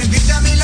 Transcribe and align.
sentirte 0.00 0.59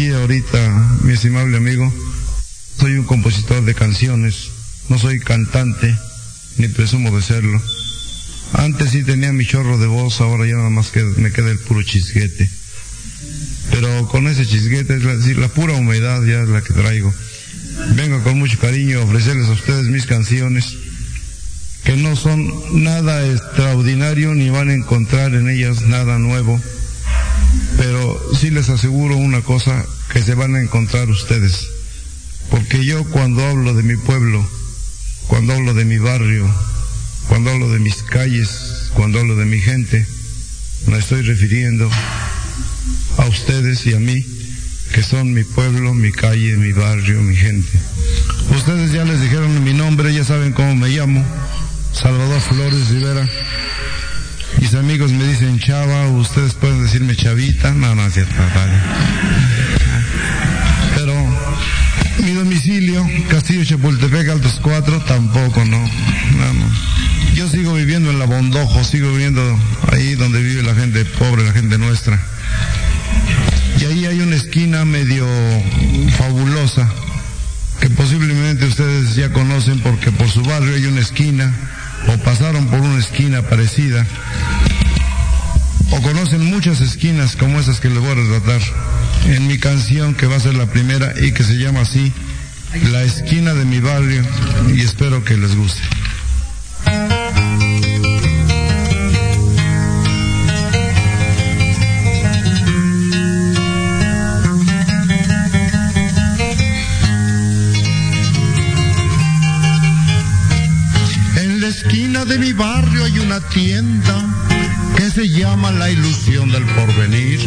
aquí 0.00 0.12
ahorita 0.12 0.98
mi 1.02 1.12
estimable 1.12 1.58
amigo, 1.58 1.92
soy 2.78 2.94
un 2.94 3.04
compositor 3.04 3.62
de 3.66 3.74
canciones, 3.74 4.48
no 4.88 4.98
soy 4.98 5.20
cantante, 5.20 5.94
ni 6.56 6.68
presumo 6.68 7.14
de 7.14 7.20
serlo. 7.20 7.60
Antes 8.54 8.92
sí 8.92 9.02
tenía 9.04 9.30
mi 9.34 9.44
chorro 9.44 9.76
de 9.76 9.86
voz, 9.86 10.22
ahora 10.22 10.46
ya 10.46 10.54
nada 10.54 10.70
más 10.70 10.88
que 10.88 11.02
me 11.02 11.32
queda 11.32 11.50
el 11.50 11.58
puro 11.58 11.82
chisguete. 11.82 12.48
Pero 13.72 14.08
con 14.08 14.26
ese 14.26 14.46
chisguete, 14.46 14.96
es 14.96 15.02
decir, 15.02 15.36
la 15.36 15.48
pura 15.48 15.74
humedad 15.74 16.22
ya 16.24 16.40
es 16.40 16.48
la 16.48 16.62
que 16.62 16.72
traigo. 16.72 17.12
Vengo 17.94 18.22
con 18.22 18.38
mucho 18.38 18.58
cariño 18.58 19.00
a 19.00 19.04
ofrecerles 19.04 19.48
a 19.48 19.52
ustedes 19.52 19.88
mis 19.88 20.06
canciones 20.06 20.64
que 21.84 21.96
no 21.96 22.16
son 22.16 22.82
nada 22.82 23.26
extraordinario 23.26 24.34
ni 24.34 24.48
van 24.48 24.70
a 24.70 24.74
encontrar 24.74 25.34
en 25.34 25.50
ellas 25.50 25.82
nada 25.82 26.18
nuevo, 26.18 26.58
pero 27.80 28.20
sí 28.38 28.50
les 28.50 28.68
aseguro 28.68 29.16
una 29.16 29.40
cosa 29.40 29.86
que 30.12 30.22
se 30.22 30.34
van 30.34 30.54
a 30.54 30.60
encontrar 30.60 31.08
ustedes, 31.08 31.66
porque 32.50 32.84
yo 32.84 33.04
cuando 33.04 33.42
hablo 33.42 33.72
de 33.72 33.82
mi 33.82 33.96
pueblo, 33.96 34.46
cuando 35.28 35.54
hablo 35.54 35.72
de 35.72 35.86
mi 35.86 35.96
barrio, 35.96 36.46
cuando 37.26 37.50
hablo 37.50 37.70
de 37.70 37.78
mis 37.78 38.02
calles, 38.02 38.90
cuando 38.92 39.18
hablo 39.18 39.34
de 39.34 39.46
mi 39.46 39.60
gente, 39.60 40.06
me 40.88 40.98
estoy 40.98 41.22
refiriendo 41.22 41.90
a 43.16 43.24
ustedes 43.24 43.86
y 43.86 43.94
a 43.94 43.98
mí, 43.98 44.26
que 44.92 45.02
son 45.02 45.32
mi 45.32 45.44
pueblo, 45.44 45.94
mi 45.94 46.12
calle, 46.12 46.58
mi 46.58 46.72
barrio, 46.72 47.22
mi 47.22 47.34
gente. 47.34 47.78
Ustedes 48.54 48.92
ya 48.92 49.06
les 49.06 49.22
dijeron 49.22 49.64
mi 49.64 49.72
nombre, 49.72 50.12
ya 50.12 50.22
saben 50.22 50.52
cómo 50.52 50.76
me 50.76 50.90
llamo. 50.90 51.24
Salvador 51.94 52.42
Flores 52.42 52.90
Rivera. 52.90 53.26
Mis 54.60 54.74
amigos 54.74 55.10
me 55.10 55.24
dicen 55.24 55.58
Chava, 55.58 56.08
ustedes 56.08 56.52
pueden 56.52 56.82
decirme 56.82 57.16
Chavita, 57.16 57.72
no, 57.72 57.94
no 57.94 58.06
es 58.06 58.12
cierto. 58.12 58.34
Pero 60.94 61.14
mi 62.22 62.32
domicilio, 62.32 63.06
Castillo 63.30 63.64
Chapultepec, 63.64 64.28
Altos 64.28 64.60
4, 64.62 65.00
tampoco, 65.04 65.64
no. 65.64 65.78
no, 65.78 66.52
no. 66.52 66.70
Yo 67.34 67.48
sigo 67.48 67.72
viviendo 67.72 68.10
en 68.10 68.18
la 68.18 68.26
Bondojo, 68.26 68.84
sigo 68.84 69.10
viviendo 69.10 69.40
ahí 69.92 70.14
donde 70.14 70.42
vive 70.42 70.62
la 70.62 70.74
gente 70.74 71.06
pobre, 71.06 71.42
la 71.42 71.52
gente 71.52 71.78
nuestra. 71.78 72.20
Y 73.80 73.84
ahí 73.86 74.04
hay 74.04 74.20
una 74.20 74.36
esquina 74.36 74.84
medio 74.84 75.26
fabulosa, 76.18 76.86
que 77.80 77.88
posiblemente 77.88 78.66
ustedes 78.66 79.14
ya 79.14 79.32
conocen 79.32 79.80
porque 79.80 80.12
por 80.12 80.28
su 80.28 80.42
barrio 80.42 80.74
hay 80.74 80.84
una 80.84 81.00
esquina 81.00 81.50
o 82.08 82.18
esquina 83.10 83.42
parecida 83.42 84.06
o 85.90 86.00
conocen 86.00 86.44
muchas 86.44 86.80
esquinas 86.80 87.34
como 87.34 87.58
esas 87.58 87.80
que 87.80 87.88
les 87.88 87.98
voy 87.98 88.10
a 88.10 88.14
retratar 88.14 88.60
en 89.26 89.48
mi 89.48 89.58
canción 89.58 90.14
que 90.14 90.26
va 90.26 90.36
a 90.36 90.40
ser 90.40 90.54
la 90.54 90.66
primera 90.66 91.12
y 91.20 91.32
que 91.32 91.42
se 91.42 91.58
llama 91.58 91.80
así 91.80 92.12
La 92.92 93.02
esquina 93.02 93.54
de 93.54 93.64
mi 93.64 93.80
barrio 93.80 94.22
y 94.72 94.80
espero 94.82 95.24
que 95.24 95.36
les 95.36 95.56
guste. 95.56 95.82
De 112.20 112.38
mi 112.38 112.52
barrio 112.52 112.69
tienda 113.48 114.24
que 114.96 115.10
se 115.10 115.28
llama 115.28 115.72
La 115.72 115.90
Ilusión 115.90 116.50
del 116.50 116.64
Porvenir. 116.64 117.40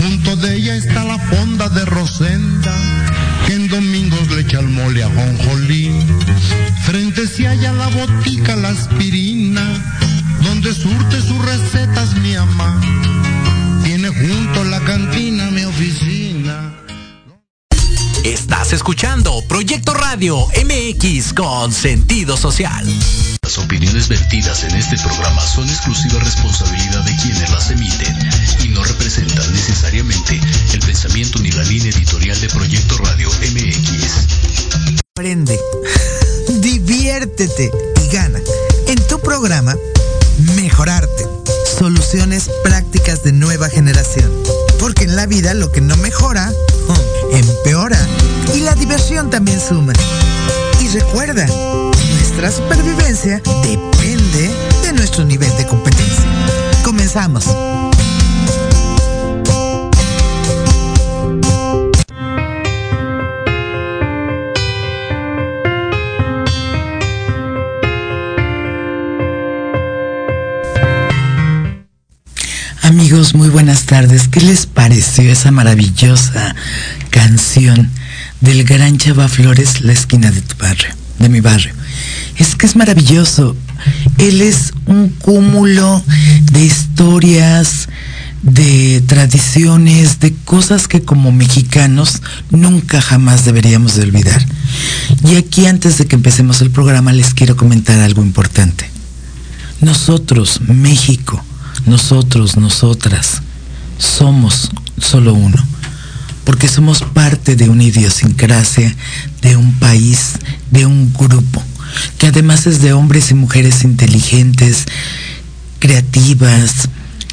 Junto 0.00 0.36
de 0.36 0.56
ella 0.56 0.76
está 0.76 1.04
la 1.04 1.18
fonda 1.18 1.68
de 1.68 1.84
Rosenda, 1.84 2.74
que 3.46 3.54
en 3.54 3.68
domingos 3.68 4.30
le 4.30 4.42
echa 4.42 4.60
el 4.60 4.68
mole 4.68 5.02
a 5.02 5.08
jonjolí. 5.08 5.90
Frente 6.84 7.26
se 7.26 7.46
halla 7.46 7.72
la 7.72 7.88
botica 7.88 8.56
La 8.56 8.70
Aspirina, 8.70 9.64
donde 10.42 10.74
surte 10.74 11.20
sus 11.20 11.44
recetas 11.44 12.14
mi 12.16 12.34
ama. 12.34 12.80
Tiene 13.84 14.08
junto 14.08 14.64
la 14.64 14.80
cantina 14.80 15.50
mi 15.50 15.64
oficina. 15.64 16.11
Estás 18.72 18.88
escuchando 18.88 19.44
Proyecto 19.46 19.92
Radio 19.92 20.48
MX 20.64 21.34
con 21.34 21.70
sentido 21.70 22.38
social. 22.38 22.86
Las 23.42 23.58
opiniones 23.58 24.08
vertidas 24.08 24.64
en 24.64 24.74
este 24.74 24.96
programa 24.96 25.42
son 25.42 25.68
exclusiva 25.68 26.18
responsabilidad 26.20 27.04
de 27.04 27.14
quienes 27.16 27.50
las 27.50 27.70
emiten 27.70 28.16
y 28.64 28.68
no 28.68 28.82
representan 28.82 29.52
necesariamente 29.52 30.40
el 30.72 30.80
pensamiento 30.80 31.38
ni 31.40 31.50
la 31.50 31.64
línea 31.64 31.90
editorial 31.90 32.40
de 32.40 32.48
Proyecto 32.48 32.96
Radio 32.96 33.28
MX. 33.28 34.96
Aprende, 35.14 35.60
diviértete 36.60 37.70
y 38.02 38.08
gana. 38.10 38.40
En 38.86 39.06
tu 39.06 39.20
programa, 39.20 39.76
Mejorarte. 40.56 41.28
Soluciones 41.78 42.50
prácticas 42.64 43.22
de 43.22 43.32
nueva 43.32 43.68
generación. 43.68 44.32
Porque 44.80 45.04
en 45.04 45.14
la 45.14 45.26
vida 45.26 45.52
lo 45.52 45.70
que 45.70 45.82
no 45.82 45.94
mejora, 45.98 46.48
hmm, 46.48 46.92
empeora. 47.32 47.98
Y 48.54 48.60
la 48.60 48.74
diversión 48.74 49.30
también 49.30 49.60
suma. 49.60 49.92
Y 50.80 50.88
recuerda, 50.88 51.46
nuestra 52.14 52.50
supervivencia 52.50 53.40
depende 53.62 54.50
de 54.82 54.92
nuestro 54.92 55.24
nivel 55.24 55.54
de 55.56 55.66
competencia. 55.66 56.24
Comenzamos. 56.84 57.44
Amigos, 72.82 73.36
muy 73.36 73.48
buenas 73.48 73.84
tardes. 73.84 74.26
¿Qué 74.26 74.40
les 74.40 74.66
pareció 74.66 75.30
esa 75.30 75.52
maravillosa 75.52 76.56
canción 77.10 77.88
del 78.40 78.64
gran 78.64 78.98
Chava 78.98 79.28
Flores, 79.28 79.82
La 79.82 79.92
esquina 79.92 80.32
de 80.32 80.40
tu 80.40 80.56
barrio, 80.56 80.92
de 81.20 81.28
mi 81.28 81.40
barrio? 81.40 81.72
Es 82.38 82.56
que 82.56 82.66
es 82.66 82.74
maravilloso. 82.74 83.56
Él 84.18 84.42
es 84.42 84.72
un 84.86 85.10
cúmulo 85.10 86.02
de 86.50 86.64
historias, 86.64 87.88
de 88.42 89.00
tradiciones, 89.06 90.18
de 90.18 90.34
cosas 90.44 90.88
que 90.88 91.02
como 91.02 91.30
mexicanos 91.30 92.20
nunca 92.50 93.00
jamás 93.00 93.44
deberíamos 93.44 93.94
de 93.94 94.02
olvidar. 94.02 94.44
Y 95.24 95.36
aquí 95.36 95.66
antes 95.66 95.98
de 95.98 96.06
que 96.06 96.16
empecemos 96.16 96.60
el 96.60 96.72
programa 96.72 97.12
les 97.12 97.32
quiero 97.32 97.56
comentar 97.56 98.00
algo 98.00 98.22
importante. 98.22 98.90
Nosotros, 99.80 100.60
México, 100.66 101.44
nosotros, 101.86 102.56
nosotras, 102.56 103.42
somos 103.98 104.70
solo 104.98 105.34
uno, 105.34 105.56
porque 106.44 106.68
somos 106.68 107.02
parte 107.02 107.56
de 107.56 107.68
una 107.68 107.84
idiosincrasia, 107.84 108.94
de 109.40 109.56
un 109.56 109.74
país, 109.74 110.32
de 110.70 110.86
un 110.86 111.12
grupo, 111.12 111.62
que 112.18 112.28
además 112.28 112.66
es 112.66 112.80
de 112.82 112.92
hombres 112.92 113.30
y 113.30 113.34
mujeres 113.34 113.84
inteligentes, 113.84 114.86
creativas, 115.78 116.88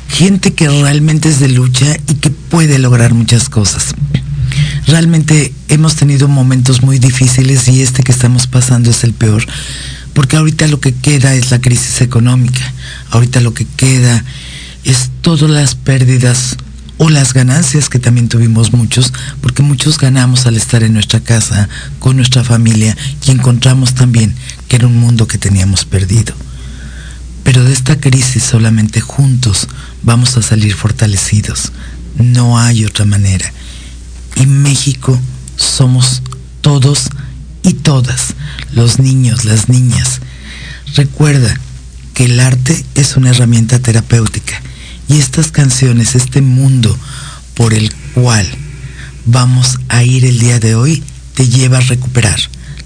gente 0.07 0.53
que 0.53 0.67
realmente 0.67 1.29
es 1.29 1.39
de 1.39 1.49
lucha 1.49 1.95
y 2.07 2.15
que 2.15 2.31
puede 2.31 2.79
lograr 2.79 3.13
muchas 3.13 3.49
cosas. 3.49 3.93
Realmente 4.87 5.53
hemos 5.67 5.95
tenido 5.95 6.27
momentos 6.27 6.81
muy 6.81 6.97
difíciles 6.97 7.67
y 7.67 7.81
este 7.81 8.03
que 8.03 8.11
estamos 8.11 8.47
pasando 8.47 8.89
es 8.89 9.03
el 9.03 9.13
peor, 9.13 9.45
porque 10.19 10.35
ahorita 10.35 10.67
lo 10.67 10.81
que 10.81 10.93
queda 10.93 11.33
es 11.33 11.49
la 11.49 11.61
crisis 11.61 12.01
económica, 12.01 12.73
ahorita 13.11 13.39
lo 13.39 13.53
que 13.53 13.63
queda 13.63 14.25
es 14.83 15.11
todas 15.21 15.49
las 15.49 15.75
pérdidas 15.75 16.57
o 16.97 17.09
las 17.09 17.33
ganancias 17.33 17.87
que 17.87 17.99
también 17.99 18.27
tuvimos 18.27 18.73
muchos, 18.73 19.13
porque 19.39 19.63
muchos 19.63 19.97
ganamos 19.97 20.45
al 20.45 20.57
estar 20.57 20.83
en 20.83 20.91
nuestra 20.91 21.21
casa, 21.21 21.69
con 21.99 22.17
nuestra 22.17 22.43
familia, 22.43 22.97
y 23.25 23.31
encontramos 23.31 23.93
también 23.93 24.35
que 24.67 24.75
era 24.75 24.87
un 24.87 24.99
mundo 24.99 25.25
que 25.25 25.37
teníamos 25.37 25.85
perdido. 25.85 26.35
Pero 27.45 27.63
de 27.63 27.71
esta 27.71 27.97
crisis 27.97 28.43
solamente 28.43 28.99
juntos 28.99 29.69
vamos 30.03 30.35
a 30.35 30.41
salir 30.41 30.75
fortalecidos. 30.75 31.71
No 32.17 32.59
hay 32.59 32.83
otra 32.83 33.05
manera. 33.05 33.53
Y 34.35 34.47
México 34.47 35.17
somos 35.55 36.21
todos 36.59 37.07
y 37.69 37.73
todas, 37.73 38.33
los 38.73 38.97
niños, 38.97 39.45
las 39.45 39.69
niñas. 39.69 40.21
Recuerda 40.95 41.55
que 42.15 42.25
el 42.25 42.39
arte 42.39 42.83
es 42.95 43.15
una 43.15 43.29
herramienta 43.29 43.77
terapéutica 43.77 44.59
y 45.07 45.19
estas 45.19 45.51
canciones, 45.51 46.15
este 46.15 46.41
mundo 46.41 46.97
por 47.53 47.75
el 47.75 47.93
cual 48.15 48.47
vamos 49.25 49.77
a 49.87 50.03
ir 50.03 50.25
el 50.25 50.39
día 50.39 50.59
de 50.59 50.73
hoy, 50.73 51.03
te 51.35 51.47
lleva 51.47 51.77
a 51.77 51.81
recuperar 51.81 52.39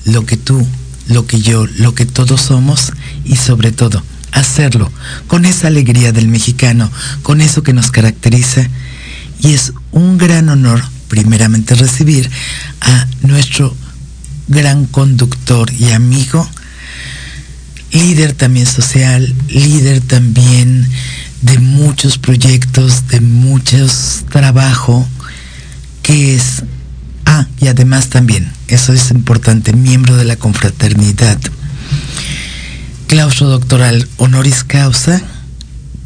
lo 0.04 0.26
que 0.26 0.36
tú, 0.36 0.68
lo 1.08 1.26
que 1.28 1.40
yo, 1.42 1.66
lo 1.66 1.96
que 1.96 2.06
todos 2.06 2.42
somos 2.42 2.92
y 3.24 3.38
sobre 3.38 3.72
todo 3.72 4.04
hacerlo 4.34 4.92
con 5.28 5.46
esa 5.46 5.68
alegría 5.68 6.12
del 6.12 6.28
mexicano, 6.28 6.92
con 7.22 7.40
eso 7.40 7.64
que 7.64 7.72
nos 7.72 7.90
caracteriza. 7.90 8.68
Y 9.40 9.54
es 9.54 9.72
un 9.92 10.18
gran 10.18 10.50
honor, 10.50 10.84
primeramente, 11.08 11.74
recibir 11.76 12.30
a 12.82 13.08
nuestro 13.22 13.76
gran 14.54 14.86
conductor 14.86 15.72
y 15.74 15.92
amigo, 15.92 16.48
líder 17.92 18.34
también 18.34 18.66
social, 18.66 19.34
líder 19.50 20.02
también 20.02 20.88
de 21.42 21.60
muchos 21.60 22.18
proyectos, 22.18 23.08
de 23.08 23.20
muchos 23.20 24.24
trabajo, 24.30 25.08
que 26.02 26.36
es, 26.36 26.64
ah, 27.26 27.48
y 27.60 27.68
además 27.68 28.10
también, 28.10 28.52
eso 28.68 28.94
es 28.94 29.12
importante, 29.12 29.74
miembro 29.74 30.16
de 30.16 30.26
la 30.26 30.36
confraternidad 30.36 31.38
claustro 33.14 33.48
doctoral 33.48 34.10
honoris 34.18 34.64
causa, 34.64 35.22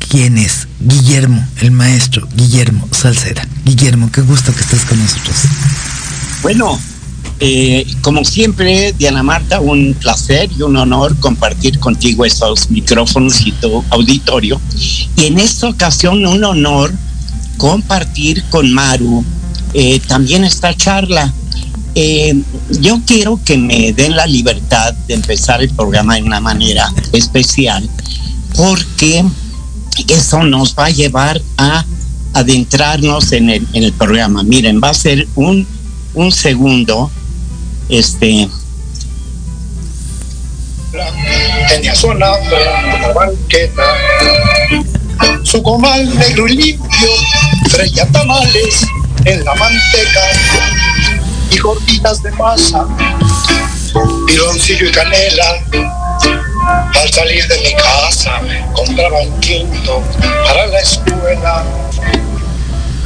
¿quién 0.10 0.38
es? 0.38 0.68
Guillermo, 0.82 1.48
el 1.62 1.72
maestro 1.72 2.28
Guillermo 2.36 2.86
Salceda. 2.92 3.48
Guillermo, 3.64 4.12
qué 4.12 4.20
gusto 4.20 4.54
que 4.54 4.60
estés 4.60 4.84
con 4.84 5.00
nosotros. 5.00 5.38
Bueno, 6.42 6.78
eh, 7.40 7.86
como 8.02 8.24
siempre, 8.24 8.94
Diana 8.94 9.24
Marta, 9.24 9.60
un 9.60 9.94
placer 9.94 10.50
y 10.58 10.62
un 10.62 10.76
honor 10.78 11.16
compartir 11.20 11.80
contigo 11.80 12.26
estos 12.26 12.70
micrófonos 12.70 13.46
y 13.46 13.52
tu 13.52 13.84
auditorio. 13.90 14.60
Y 15.18 15.26
en 15.26 15.40
esta 15.40 15.68
ocasión, 15.68 16.26
un 16.26 16.44
honor 16.44 16.92
compartir 17.58 18.44
con 18.50 18.72
Maru 18.72 19.24
eh, 19.74 20.00
también 20.08 20.44
esta 20.44 20.76
charla 20.76 21.34
eh, 22.00 22.44
yo 22.80 23.02
quiero 23.08 23.40
que 23.44 23.58
me 23.58 23.92
den 23.92 24.16
la 24.16 24.28
libertad 24.28 24.94
de 25.08 25.16
empezar 25.16 25.64
el 25.64 25.70
programa 25.72 26.14
de 26.14 26.22
una 26.22 26.40
manera 26.40 26.94
especial, 27.12 27.90
porque 28.56 29.26
eso 30.08 30.44
nos 30.44 30.76
va 30.76 30.86
a 30.86 30.90
llevar 30.92 31.42
a 31.58 31.84
adentrarnos 32.34 33.32
en 33.32 33.50
el, 33.50 33.68
en 33.74 33.84
el 33.84 33.94
programa. 33.94 34.44
Miren, 34.44 34.80
va 34.80 34.90
a 34.90 34.94
ser 34.94 35.28
un, 35.34 35.66
un 36.14 36.32
segundo, 36.32 37.10
este, 37.90 38.50
tenía 41.70 41.96
zona 41.96 42.28
la 43.02 43.14
banqueta. 43.14 43.84
Su 45.44 45.64
comal 45.64 46.18
negro 46.18 46.48
y 46.48 46.58
limpio 46.58 47.10
freía 47.70 48.06
tamales 48.08 48.86
en 49.26 49.44
la 49.44 49.56
manteca 49.56 50.22
y 51.52 51.58
gorditas 51.58 52.22
de 52.22 52.32
masa, 52.32 52.86
piloncillo 54.28 54.90
y 54.90 54.92
canela. 54.92 55.64
Al 56.94 57.10
salir 57.14 57.48
de 57.48 57.58
mi 57.60 57.74
casa 57.76 58.42
compraba 58.74 59.22
un 59.22 59.40
quinto 59.40 60.04
para 60.46 60.68
la 60.68 60.80
escuela. 60.80 61.64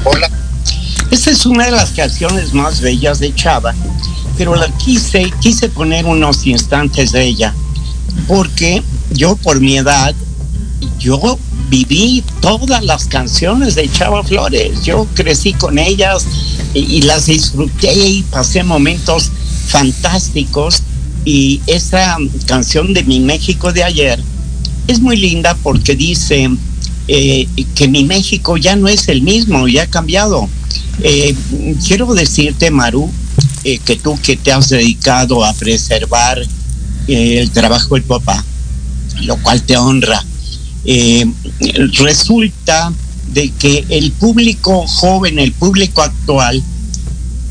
Hola. 0.04 0.30
Esta 1.12 1.30
es 1.30 1.45
una 1.45 1.66
de 1.66 1.72
las 1.72 1.92
canciones 1.92 2.54
más 2.54 2.81
bellas 2.81 3.19
de 3.19 3.36
Chava, 3.36 3.75
pero 4.38 4.56
la 4.56 4.68
quise, 4.78 5.31
quise 5.42 5.69
poner 5.69 6.06
unos 6.06 6.45
instantes 6.45 7.12
de 7.12 7.25
ella, 7.25 7.54
porque 8.28 8.81
yo 9.12 9.36
por 9.36 9.60
mi 9.60 9.78
edad, 9.78 10.16
yo 11.00 11.38
viví 11.72 12.22
todas 12.42 12.83
las 12.83 13.06
canciones 13.06 13.75
de 13.75 13.89
Chava 13.89 14.24
Flores. 14.24 14.83
Yo 14.83 15.07
crecí 15.13 15.54
con 15.54 15.80
ellas 15.80 16.25
y, 16.74 17.01
las 17.04 17.28
disfruté 17.28 17.94
y 17.94 18.24
pasé 18.24 18.63
momentos 18.63 19.31
fantásticos. 19.68 20.83
Y 21.24 21.62
esa 21.68 22.18
canción 22.45 22.94
de 22.94 23.04
Mi 23.04 23.19
México 23.19 23.72
de 23.72 23.83
ayer 23.83 24.19
es 24.88 25.00
muy 25.00 25.16
linda 25.16 25.56
porque 25.63 25.95
dice 25.95 26.50
eh, 27.07 27.48
que 27.75 27.88
mi 27.88 28.04
México 28.04 28.57
ya 28.57 28.75
no 28.75 28.88
es 28.88 29.07
el 29.07 29.22
mismo, 29.22 29.68
ya 29.68 29.83
ha 29.83 29.88
cambiado. 29.88 30.50
Eh, 31.04 31.36
quiero 31.88 32.13
decirte, 32.13 32.69
Maru, 32.69 33.10
eh, 33.63 33.79
que 33.79 33.95
tú 33.95 34.19
que 34.21 34.35
te 34.35 34.51
has 34.51 34.69
dedicado 34.69 35.43
a 35.45 35.53
preservar 35.53 36.41
el 37.07 37.51
trabajo 37.51 37.95
del 37.95 38.03
papá, 38.03 38.43
lo 39.21 39.37
cual 39.37 39.61
te 39.63 39.77
honra 39.77 40.23
eh, 40.85 41.25
resulta 41.99 42.91
de 43.33 43.51
que 43.51 43.85
el 43.89 44.11
público 44.13 44.85
joven, 44.87 45.39
el 45.39 45.51
público 45.51 46.01
actual, 46.01 46.61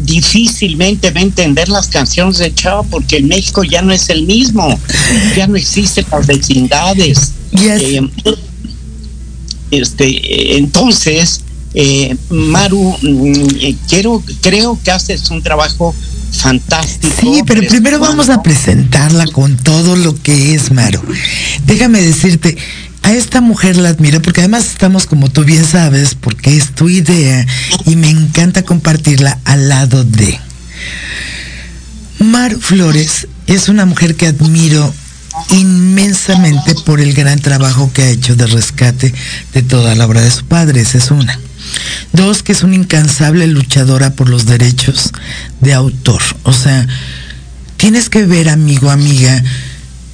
difícilmente 0.01 1.11
va 1.11 1.21
a 1.21 1.25
entender 1.25 1.69
las 1.69 1.89
canciones 1.89 2.39
de 2.39 2.55
Chava 2.55 2.83
porque 2.85 3.19
en 3.19 3.29
México 3.29 3.63
ya 3.65 3.83
no 3.83 3.93
es 3.93 4.09
el 4.09 4.27
mismo, 4.27 4.79
ya 5.37 5.47
no 5.47 5.57
existen 5.57 6.07
las 6.11 6.27
vecindades. 6.27 7.33
Eh, 7.53 8.01
este, 9.71 10.57
entonces, 10.57 11.43
eh, 11.75 12.17
Maru, 12.31 12.97
mm, 13.01 13.87
quiero, 13.89 14.23
creo 14.41 14.79
que 14.83 14.91
haces 14.91 15.31
un 15.31 15.43
trabajo 15.43 15.95
fantástico. 16.33 17.15
Sí, 17.21 17.43
pero 17.47 17.67
primero 17.69 17.99
vamos 17.99 18.29
a 18.29 18.43
presentarla 18.43 19.27
con 19.27 19.57
todo 19.57 19.97
lo 19.97 20.21
que 20.21 20.55
es 20.55 20.73
Maru. 20.73 21.01
Déjame 21.67 22.01
decirte, 22.01 22.57
a 23.03 23.13
esta 23.13 23.41
mujer 23.41 23.77
la 23.77 23.91
admiro 23.91 24.21
porque 24.23 24.41
además 24.41 24.67
estamos, 24.67 25.07
como 25.07 25.31
tú 25.31 25.45
bien 25.45 25.65
sabes, 25.65 26.15
porque 26.15 26.57
es 26.57 26.75
tu 26.75 26.89
idea 26.89 27.47
y 27.87 27.97
me 27.97 28.11
encanta 28.11 28.63
compartirla 28.63 29.39
al 29.45 29.69
lado 29.69 30.05
de. 30.05 30.39
Mar 32.19 32.55
Flores 32.61 33.27
es 33.47 33.69
una 33.69 33.87
mujer 33.87 34.15
que 34.15 34.27
admiro 34.27 34.93
inmensamente 35.51 36.75
por 36.85 37.01
el 37.01 37.15
gran 37.15 37.39
trabajo 37.39 37.91
que 37.93 38.03
ha 38.03 38.11
hecho 38.11 38.37
de 38.37 38.47
rescate 38.47 39.15
de 39.55 39.63
toda 39.63 39.95
la 39.95 40.07
obra 40.07 40.21
de 40.21 40.31
su 40.31 40.45
padre, 40.45 40.83
esa 40.83 40.99
es 40.99 41.11
una. 41.11 41.39
Dos, 42.13 42.43
que 42.43 42.53
es 42.53 42.63
una 42.63 42.77
incansable 42.77 43.47
luchadora 43.47 44.15
por 44.15 44.29
los 44.29 44.47
derechos 44.47 45.13
de 45.61 45.75
autor. 45.75 46.23
O 46.43 46.53
sea, 46.53 46.87
tienes 47.77 48.09
que 48.09 48.25
ver, 48.27 48.49
amigo, 48.49 48.91
amiga, 48.91 49.43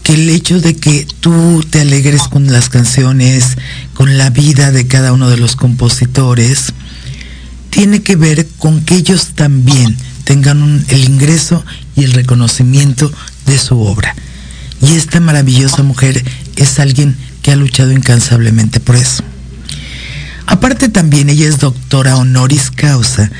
que 0.02 0.14
el 0.14 0.28
hecho 0.30 0.60
de 0.60 0.76
que 0.76 1.06
tú 1.20 1.64
te 1.68 1.80
alegres 1.80 2.22
con 2.22 2.46
las 2.52 2.68
canciones, 2.68 3.56
con 3.94 4.18
la 4.18 4.30
vida 4.30 4.70
de 4.70 4.86
cada 4.86 5.12
uno 5.12 5.28
de 5.28 5.36
los 5.36 5.56
compositores, 5.56 6.72
tiene 7.70 8.02
que 8.02 8.16
ver 8.16 8.46
con 8.58 8.82
que 8.82 8.94
ellos 8.94 9.32
también 9.34 9.96
tengan 10.24 10.84
el 10.88 11.04
ingreso 11.04 11.64
y 11.94 12.04
el 12.04 12.12
reconocimiento 12.12 13.12
de 13.46 13.58
su 13.58 13.80
obra. 13.80 14.14
Y 14.80 14.94
esta 14.94 15.20
maravillosa 15.20 15.82
mujer 15.82 16.22
es 16.56 16.78
alguien 16.78 17.16
que 17.42 17.52
ha 17.52 17.56
luchado 17.56 17.92
incansablemente 17.92 18.80
por 18.80 18.96
eso. 18.96 19.22
Aparte 20.46 20.88
también 20.88 21.28
ella 21.28 21.48
es 21.48 21.58
doctora 21.58 22.16
honoris 22.16 22.70
causa 22.70 23.30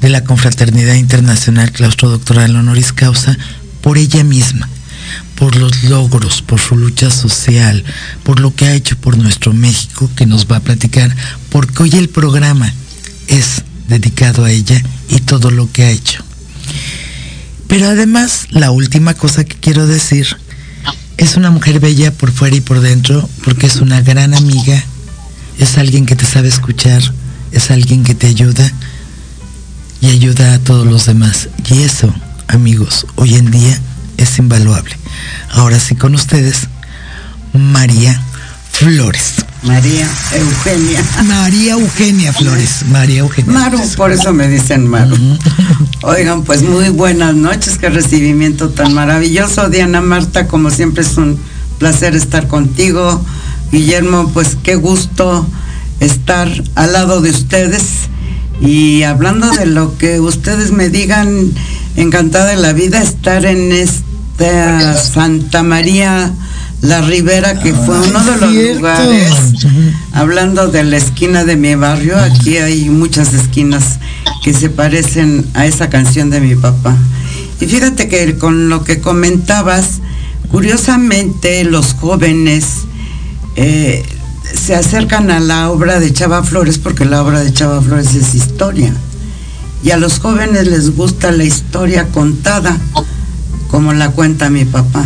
de 0.00 0.08
la 0.08 0.24
Confraternidad 0.24 0.94
Internacional 0.94 1.72
Claustro 1.72 2.10
Doctoral 2.10 2.56
Honoris 2.56 2.92
Causa 2.92 3.36
por 3.80 3.98
ella 3.98 4.24
misma 4.24 4.68
por 5.36 5.56
los 5.56 5.84
logros, 5.84 6.42
por 6.42 6.60
su 6.60 6.76
lucha 6.76 7.10
social, 7.10 7.84
por 8.24 8.40
lo 8.40 8.54
que 8.54 8.66
ha 8.66 8.74
hecho 8.74 8.96
por 8.96 9.18
nuestro 9.18 9.52
México, 9.52 10.10
que 10.16 10.26
nos 10.26 10.46
va 10.50 10.56
a 10.56 10.60
platicar, 10.60 11.14
porque 11.50 11.82
hoy 11.82 11.90
el 11.94 12.08
programa 12.08 12.72
es 13.28 13.62
dedicado 13.88 14.44
a 14.44 14.50
ella 14.50 14.82
y 15.08 15.20
todo 15.20 15.50
lo 15.50 15.70
que 15.70 15.84
ha 15.84 15.90
hecho. 15.90 16.24
Pero 17.68 17.88
además, 17.88 18.46
la 18.50 18.70
última 18.70 19.14
cosa 19.14 19.44
que 19.44 19.56
quiero 19.56 19.86
decir, 19.86 20.36
es 21.18 21.36
una 21.36 21.50
mujer 21.50 21.80
bella 21.80 22.12
por 22.12 22.30
fuera 22.30 22.56
y 22.56 22.60
por 22.60 22.80
dentro, 22.80 23.28
porque 23.44 23.66
es 23.66 23.76
una 23.76 24.00
gran 24.00 24.34
amiga, 24.34 24.82
es 25.58 25.78
alguien 25.78 26.06
que 26.06 26.16
te 26.16 26.24
sabe 26.24 26.48
escuchar, 26.48 27.02
es 27.52 27.70
alguien 27.70 28.04
que 28.04 28.14
te 28.14 28.26
ayuda 28.26 28.70
y 30.00 30.08
ayuda 30.08 30.54
a 30.54 30.58
todos 30.58 30.86
los 30.86 31.06
demás. 31.06 31.48
Y 31.70 31.82
eso, 31.82 32.12
amigos, 32.48 33.06
hoy 33.16 33.34
en 33.34 33.50
día 33.50 33.80
es 34.16 34.38
invaluable. 34.38 34.96
Ahora 35.50 35.80
sí 35.80 35.94
con 35.94 36.14
ustedes, 36.14 36.68
María 37.52 38.20
Flores. 38.72 39.46
María 39.62 40.08
Eugenia. 40.32 41.02
María 41.24 41.72
Eugenia 41.72 42.32
Flores. 42.32 42.84
María 42.90 43.20
Eugenia. 43.20 43.52
Maru, 43.52 43.80
por 43.96 44.12
eso 44.12 44.32
me 44.32 44.48
dicen 44.48 44.86
Maru. 44.86 45.16
Oigan, 46.02 46.44
pues 46.44 46.62
muy 46.62 46.90
buenas 46.90 47.34
noches, 47.34 47.78
qué 47.78 47.88
recibimiento 47.88 48.68
tan 48.68 48.92
maravilloso. 48.94 49.68
Diana 49.70 50.00
Marta, 50.00 50.46
como 50.46 50.70
siempre 50.70 51.02
es 51.02 51.16
un 51.16 51.40
placer 51.78 52.14
estar 52.14 52.46
contigo. 52.46 53.24
Guillermo, 53.72 54.30
pues 54.32 54.56
qué 54.62 54.76
gusto 54.76 55.46
estar 56.00 56.48
al 56.74 56.92
lado 56.92 57.20
de 57.20 57.30
ustedes 57.30 57.82
Y 58.60 59.02
hablando 59.02 59.50
de 59.50 59.66
lo 59.66 59.96
que 59.98 60.20
ustedes 60.20 60.72
me 60.72 60.88
digan, 60.88 61.52
encantada 61.96 62.46
de 62.46 62.56
la 62.56 62.72
vida 62.72 63.02
estar 63.02 63.44
en 63.44 63.72
esta 63.72 64.96
Santa 64.96 65.62
María 65.62 66.32
la 66.82 67.00
Ribera, 67.00 67.58
que 67.58 67.72
fue 67.74 67.98
uno 67.98 68.22
de 68.22 68.36
los 68.36 68.76
lugares, 68.76 69.32
hablando 70.12 70.68
de 70.68 70.84
la 70.84 70.96
esquina 70.96 71.44
de 71.44 71.56
mi 71.56 71.74
barrio, 71.74 72.18
aquí 72.18 72.58
hay 72.58 72.88
muchas 72.90 73.32
esquinas 73.34 73.98
que 74.44 74.52
se 74.52 74.68
parecen 74.68 75.46
a 75.54 75.66
esa 75.66 75.88
canción 75.88 76.30
de 76.30 76.40
mi 76.40 76.54
papá. 76.54 76.96
Y 77.60 77.66
fíjate 77.66 78.08
que 78.08 78.36
con 78.36 78.68
lo 78.68 78.84
que 78.84 79.00
comentabas, 79.00 80.00
curiosamente 80.50 81.64
los 81.64 81.94
jóvenes 81.94 82.85
eh, 83.56 84.04
se 84.54 84.74
acercan 84.74 85.30
a 85.30 85.40
la 85.40 85.70
obra 85.70 85.98
de 85.98 86.12
Chava 86.12 86.42
Flores 86.42 86.78
porque 86.78 87.04
la 87.04 87.22
obra 87.22 87.40
de 87.40 87.52
Chava 87.52 87.82
Flores 87.82 88.14
es 88.14 88.34
historia. 88.34 88.94
Y 89.82 89.90
a 89.90 89.96
los 89.96 90.18
jóvenes 90.18 90.66
les 90.66 90.96
gusta 90.96 91.30
la 91.32 91.44
historia 91.44 92.08
contada, 92.08 92.76
como 93.70 93.92
la 93.92 94.10
cuenta 94.10 94.50
mi 94.50 94.64
papá 94.64 95.04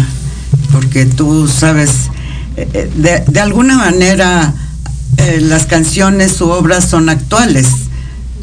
porque 0.72 1.06
tú 1.06 1.48
sabes, 1.48 2.10
eh, 2.56 2.68
eh, 2.72 3.24
de, 3.26 3.40
alguna 3.40 3.76
manera 3.76 4.54
las 5.40 5.66
canciones 5.66 6.40
u 6.40 6.48
obras 6.50 6.88
son 6.88 7.08
actuales. 7.08 7.66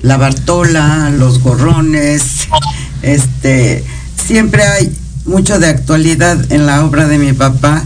La 0.03 0.17
Bartola, 0.17 1.11
Los 1.17 1.39
Gorrones, 1.39 2.47
este, 3.01 3.83
siempre 4.27 4.63
hay 4.63 4.95
mucho 5.25 5.59
de 5.59 5.67
actualidad 5.67 6.51
en 6.51 6.67
la 6.67 6.85
obra 6.85 7.07
de 7.07 7.17
mi 7.17 7.33
papá 7.33 7.83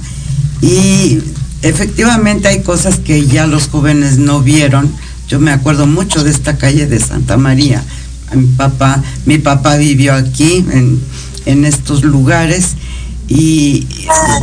y 0.61 1.19
efectivamente 1.61 2.47
hay 2.47 2.61
cosas 2.61 2.99
que 2.99 3.25
ya 3.25 3.47
los 3.47 3.67
jóvenes 3.67 4.17
no 4.17 4.41
vieron. 4.41 4.91
Yo 5.27 5.39
me 5.39 5.51
acuerdo 5.51 5.87
mucho 5.87 6.23
de 6.23 6.31
esta 6.31 6.57
calle 6.57 6.87
de 6.87 6.99
Santa 6.99 7.37
María. 7.37 7.83
Mi 8.33 8.47
papá, 8.47 9.03
mi 9.25 9.37
papá 9.37 9.77
vivió 9.77 10.13
aquí 10.13 10.65
en, 10.71 10.99
en 11.45 11.65
estos 11.65 12.03
lugares 12.03 12.75
y 13.27 13.87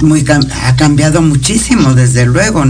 muy, 0.02 0.24
ha 0.62 0.76
cambiado 0.76 1.20
muchísimo, 1.20 1.94
desde 1.94 2.26
luego. 2.26 2.64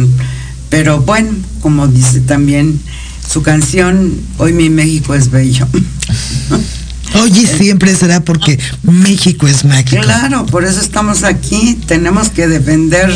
Pero 0.69 1.01
bueno, 1.01 1.31
como 1.61 1.87
dice 1.87 2.21
también 2.21 2.81
su 3.29 3.43
canción, 3.43 4.15
Hoy 4.39 4.53
mi 4.53 4.71
México 4.71 5.15
es 5.15 5.31
bello. 5.31 5.67
Hoy 7.15 7.33
siempre 7.47 7.95
será 7.95 8.21
porque 8.21 8.59
México 8.83 9.47
es 9.47 9.65
mágico. 9.65 10.03
Claro, 10.03 10.45
por 10.47 10.65
eso 10.65 10.81
estamos 10.81 11.25
aquí. 11.25 11.79
Tenemos 11.87 12.29
que 12.29 12.47
defender 12.49 13.11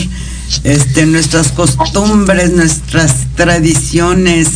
este, 0.65 1.07
nuestras 1.07 1.49
costumbres, 1.49 2.53
nuestras 2.53 3.27
tradiciones, 3.35 4.49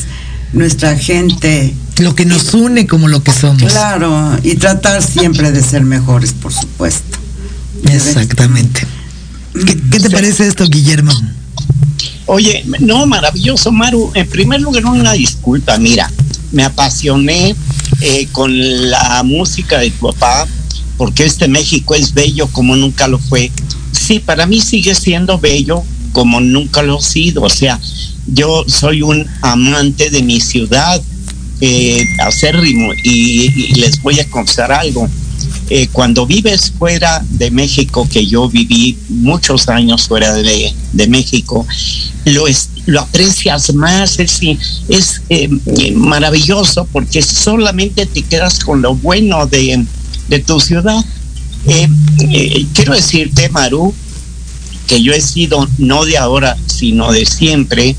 nuestra 0.52 0.96
gente. 0.96 1.74
Lo 1.98 2.14
que 2.14 2.24
nos 2.24 2.54
une 2.54 2.86
como 2.86 3.08
lo 3.08 3.22
que 3.22 3.32
somos. 3.32 3.72
Claro, 3.72 4.38
y 4.42 4.56
tratar 4.56 5.02
siempre 5.02 5.52
de 5.52 5.62
ser 5.62 5.82
mejores, 5.82 6.32
por 6.32 6.52
supuesto. 6.52 7.18
Exactamente. 7.84 8.86
¿Qué, 9.64 10.00
te 10.00 10.10
parece 10.10 10.46
esto, 10.46 10.66
Guillermo? 10.66 11.12
Oye, 12.26 12.64
no, 12.80 13.06
maravilloso, 13.06 13.72
Maru. 13.72 14.10
En 14.14 14.28
primer 14.28 14.60
lugar, 14.60 14.84
una 14.86 15.12
disculpa. 15.12 15.78
Mira, 15.78 16.10
me 16.52 16.64
apasioné 16.64 17.54
eh, 18.00 18.28
con 18.32 18.90
la 18.90 19.22
música 19.22 19.78
de 19.78 19.90
tu 19.90 20.08
papá, 20.08 20.46
porque 20.98 21.24
este 21.24 21.48
México 21.48 21.94
es 21.94 22.12
bello 22.12 22.48
como 22.48 22.76
nunca 22.76 23.08
lo 23.08 23.18
fue. 23.18 23.50
Sí, 24.06 24.20
para 24.20 24.46
mí 24.46 24.60
sigue 24.60 24.94
siendo 24.94 25.38
bello 25.38 25.82
como 26.12 26.40
nunca 26.40 26.82
lo 26.82 26.98
ha 26.98 27.02
sido. 27.02 27.42
O 27.42 27.50
sea, 27.50 27.80
yo 28.26 28.64
soy 28.68 29.02
un 29.02 29.26
amante 29.42 30.10
de 30.10 30.22
mi 30.22 30.40
ciudad, 30.40 31.02
eh, 31.60 32.04
acérrimo, 32.24 32.92
y, 33.02 33.50
y 33.52 33.74
les 33.74 34.00
voy 34.02 34.20
a 34.20 34.30
confesar 34.30 34.72
algo 34.72 35.08
eh, 35.68 35.88
cuando 35.90 36.26
vives 36.26 36.72
fuera 36.78 37.24
de 37.28 37.50
México, 37.50 38.08
que 38.08 38.24
yo 38.24 38.48
viví 38.48 38.96
muchos 39.08 39.68
años 39.68 40.06
fuera 40.06 40.32
de, 40.32 40.72
México, 41.08 41.66
lo, 42.24 42.44
lo 42.86 43.00
aprecias 43.00 43.74
más, 43.74 44.20
es, 44.20 44.40
es 44.88 45.22
eh, 45.28 45.48
maravilloso 45.92 46.86
porque 46.92 47.20
solamente 47.20 48.06
te 48.06 48.22
quedas 48.22 48.60
con 48.60 48.80
lo 48.80 48.94
bueno 48.94 49.46
de, 49.46 49.84
tu 50.46 50.60
ciudad. 50.60 51.04
Eh, 51.68 52.66
quiero 52.72 52.94
decirte, 52.94 53.48
Maru, 53.48 53.94
que 54.86 55.02
yo 55.02 55.12
he 55.12 55.20
sido, 55.20 55.68
no 55.78 56.04
de 56.04 56.16
ahora, 56.18 56.56
sino 56.66 57.12
de 57.12 57.26
siempre, 57.26 57.96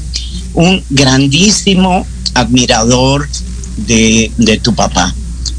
un 0.54 0.84
grandísimo 0.90 2.06
admirador 2.34 3.28
de, 3.78 4.32
de 4.38 4.58
tu 4.58 4.74
papá. 4.74 5.14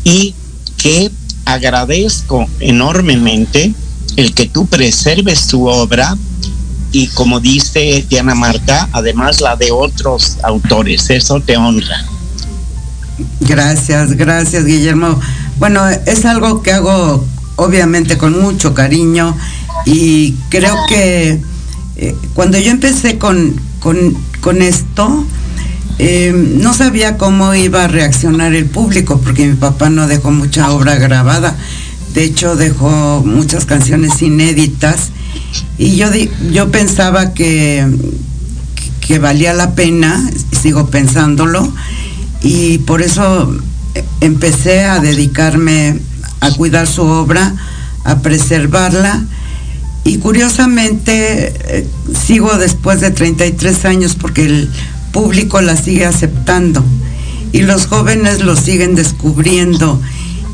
Y 0.04 0.34
que 0.76 1.10
agradezco 1.44 2.48
enormemente 2.60 3.72
el 4.16 4.34
que 4.34 4.46
tú 4.46 4.66
preserves 4.66 5.46
tu 5.46 5.68
obra 5.68 6.16
y 6.92 7.06
como 7.08 7.40
dice 7.40 8.04
Diana 8.08 8.34
Marta, 8.34 8.88
además 8.92 9.40
la 9.40 9.56
de 9.56 9.70
otros 9.70 10.38
autores, 10.42 11.10
eso 11.10 11.40
te 11.40 11.56
honra. 11.56 12.04
Gracias, 13.40 14.12
gracias 14.12 14.64
Guillermo. 14.64 15.20
Bueno, 15.58 15.86
es 15.88 16.24
algo 16.24 16.62
que 16.62 16.72
hago 16.72 17.26
obviamente 17.58 18.16
con 18.16 18.40
mucho 18.40 18.72
cariño 18.72 19.36
y 19.84 20.34
creo 20.48 20.74
que 20.88 21.40
eh, 21.96 22.14
cuando 22.34 22.58
yo 22.58 22.70
empecé 22.70 23.18
con, 23.18 23.54
con, 23.80 24.16
con 24.40 24.62
esto, 24.62 25.24
eh, 25.98 26.32
no 26.32 26.72
sabía 26.72 27.18
cómo 27.18 27.54
iba 27.54 27.84
a 27.84 27.88
reaccionar 27.88 28.54
el 28.54 28.66
público 28.66 29.20
porque 29.22 29.48
mi 29.48 29.56
papá 29.56 29.90
no 29.90 30.06
dejó 30.06 30.30
mucha 30.30 30.70
obra 30.70 30.94
grabada. 30.94 31.56
De 32.14 32.22
hecho, 32.22 32.54
dejó 32.54 33.22
muchas 33.24 33.64
canciones 33.66 34.22
inéditas. 34.22 35.10
Y 35.76 35.96
yo, 35.96 36.08
yo 36.52 36.70
pensaba 36.70 37.34
que, 37.34 37.86
que 39.00 39.18
valía 39.18 39.52
la 39.52 39.74
pena, 39.74 40.30
sigo 40.62 40.86
pensándolo, 40.86 41.72
y 42.42 42.78
por 42.78 43.02
eso 43.02 43.52
empecé 44.20 44.84
a 44.84 45.00
dedicarme 45.00 45.98
a 46.40 46.50
cuidar 46.52 46.86
su 46.86 47.02
obra, 47.02 47.54
a 48.04 48.18
preservarla. 48.20 49.22
Y 50.04 50.18
curiosamente 50.18 51.52
eh, 51.66 51.86
sigo 52.26 52.56
después 52.56 53.00
de 53.00 53.10
33 53.10 53.84
años 53.84 54.14
porque 54.14 54.46
el 54.46 54.70
público 55.12 55.60
la 55.60 55.76
sigue 55.76 56.06
aceptando 56.06 56.84
y 57.52 57.62
los 57.62 57.86
jóvenes 57.86 58.40
lo 58.40 58.56
siguen 58.56 58.94
descubriendo 58.94 60.00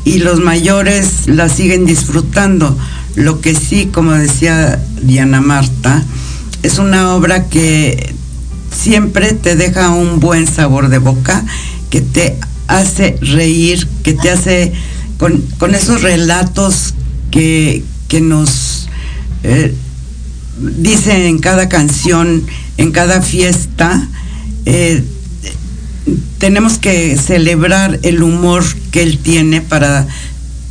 y 0.03 0.19
los 0.19 0.39
mayores 0.39 1.27
la 1.27 1.49
siguen 1.49 1.85
disfrutando. 1.85 2.77
Lo 3.15 3.41
que 3.41 3.55
sí, 3.55 3.87
como 3.87 4.11
decía 4.11 4.83
Diana 5.01 5.41
Marta, 5.41 6.03
es 6.63 6.79
una 6.79 7.15
obra 7.15 7.47
que 7.47 8.13
siempre 8.71 9.33
te 9.33 9.55
deja 9.55 9.89
un 9.89 10.19
buen 10.19 10.47
sabor 10.47 10.89
de 10.89 10.99
boca, 10.99 11.43
que 11.89 12.01
te 12.01 12.37
hace 12.67 13.17
reír, 13.21 13.87
que 14.03 14.13
te 14.13 14.29
hace 14.29 14.73
con, 15.17 15.75
esos 15.75 16.01
relatos 16.01 16.93
que, 17.31 17.83
nos 18.21 18.87
eh, 19.43 19.73
dice 20.77 21.27
en 21.27 21.39
cada 21.39 21.67
canción, 21.67 22.45
en 22.77 22.91
cada 22.91 23.21
fiesta, 23.21 24.07
eh, 24.65 25.03
tenemos 26.37 26.77
que 26.77 27.17
celebrar 27.17 27.99
el 28.03 28.23
humor 28.23 28.63
que 28.91 29.03
él 29.03 29.17
tiene 29.17 29.61
para 29.61 30.07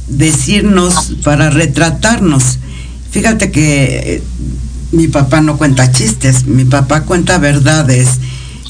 decirnos, 0.09 1.15
para 1.23 1.51
retratarnos. 1.51 2.59
Fíjate 3.11 3.51
que 3.51 4.17
eh, 4.17 4.23
mi 4.93 5.09
papá 5.09 5.41
no 5.41 5.57
cuenta 5.59 5.93
chistes, 5.93 6.47
mi 6.47 6.65
papá 6.65 7.03
cuenta 7.03 7.39
verdades. 7.39 8.09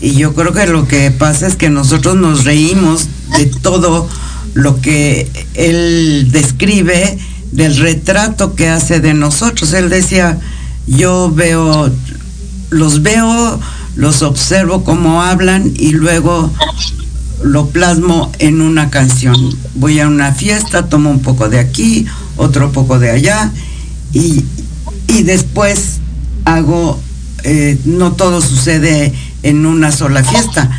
Y 0.01 0.15
yo 0.15 0.35
creo 0.35 0.53
que 0.53 0.67
lo 0.67 0.87
que 0.89 1.11
pasa 1.11 1.47
es 1.47 1.57
que 1.57 1.71
nosotros 1.71 2.17
nos 2.17 2.45
reímos 2.45 3.09
de 3.37 3.47
todo 3.47 4.09
lo 4.55 4.81
que 4.81 5.31
él 5.55 6.29
describe, 6.31 7.19
del 7.53 7.77
retrato 7.77 8.55
que 8.57 8.69
hace 8.69 9.01
de 9.01 9.15
nosotros. 9.15 9.73
Él 9.75 9.89
decía, 9.89 10.41
yo 10.87 11.31
veo, 11.33 11.91
los 12.71 13.03
veo 13.03 13.61
los 13.97 14.23
observo 14.23 14.85
cómo 14.85 15.23
hablan 15.23 15.73
y 15.77 15.93
luego 15.93 16.51
lo 17.43 17.69
plasmo 17.69 18.33
en 18.39 18.61
una 18.61 18.91
canción. 18.91 19.37
Voy 19.75 20.01
a 20.01 20.09
una 20.09 20.33
fiesta, 20.33 20.89
tomo 20.89 21.11
un 21.11 21.21
poco 21.21 21.49
de 21.49 21.59
aquí, 21.59 22.07
otro 22.37 22.73
poco 22.73 22.99
de 22.99 23.11
allá 23.11 23.53
y, 24.13 24.45
después 25.23 26.01
hago, 26.45 27.01
eh, 27.45 27.79
no 27.85 28.13
todo 28.13 28.41
sucede 28.41 29.13
en 29.43 29.65
una 29.67 29.93
sola 29.93 30.25
fiesta, 30.25 30.71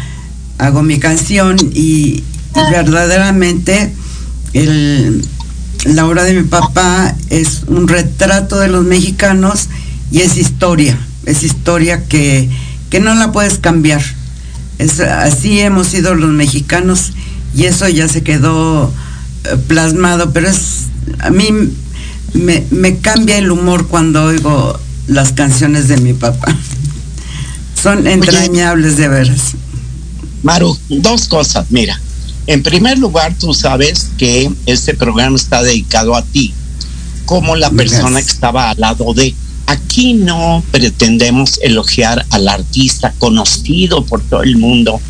hago 0.57 0.83
mi 0.83 0.99
canción 0.99 1.57
y, 1.73 2.23
verdaderamente 2.71 3.93
la 5.85 6.05
obra 6.05 6.23
de 6.23 6.33
mi 6.33 6.43
papá 6.43 7.15
es 7.29 7.63
un 7.67 7.87
retrato 7.87 8.57
de 8.59 8.67
los 8.69 8.85
mexicanos 8.85 9.67
y 10.11 10.21
es 10.21 10.37
historia, 10.37 10.97
es 11.25 11.43
historia 11.43 12.05
que 12.05 12.49
que 12.89 12.99
no 12.99 13.13
la 13.15 13.31
puedes 13.31 13.57
cambiar. 13.57 14.01
Es, 14.77 14.99
así 14.99 15.59
hemos 15.59 15.87
sido 15.87 16.15
los 16.15 16.31
mexicanos 16.31 17.11
y 17.55 17.65
eso 17.65 17.87
ya 17.87 18.07
se 18.07 18.23
quedó 18.23 18.91
eh, 19.45 19.57
plasmado, 19.67 20.31
pero 20.31 20.49
es 20.49 20.85
a 21.19 21.29
mí 21.29 21.49
me, 22.33 22.65
me 22.71 22.97
cambia 22.97 23.37
el 23.37 23.51
humor 23.51 23.87
cuando 23.87 24.23
oigo 24.23 24.79
las 25.07 25.33
canciones 25.33 25.87
de 25.87 25.97
mi 25.97 26.13
papá. 26.13 26.55
Son 27.81 28.07
entrañables 28.07 28.97
de 28.97 29.07
veras. 29.07 29.41
Maru, 30.43 30.77
dos 30.89 31.27
cosas, 31.27 31.67
mira. 31.69 31.99
En 32.47 32.61
primer 32.61 32.99
lugar, 32.99 33.35
tú 33.39 33.53
sabes 33.53 34.11
que 34.17 34.51
este 34.65 34.93
programa 34.93 35.35
está 35.35 35.63
dedicado 35.63 36.15
a 36.15 36.23
ti, 36.23 36.53
como 37.25 37.55
la 37.55 37.71
persona 37.71 38.21
que 38.21 38.31
estaba 38.31 38.69
al 38.69 38.79
lado 38.79 39.13
de. 39.13 39.33
Aquí 39.67 40.13
no 40.13 40.63
pretendemos 40.69 41.59
elogiar 41.63 42.23
al 42.29 42.47
artista 42.47 43.15
conocido 43.17 44.05
por 44.05 44.21
todo 44.21 44.43
el 44.43 44.57
mundo, 44.57 45.01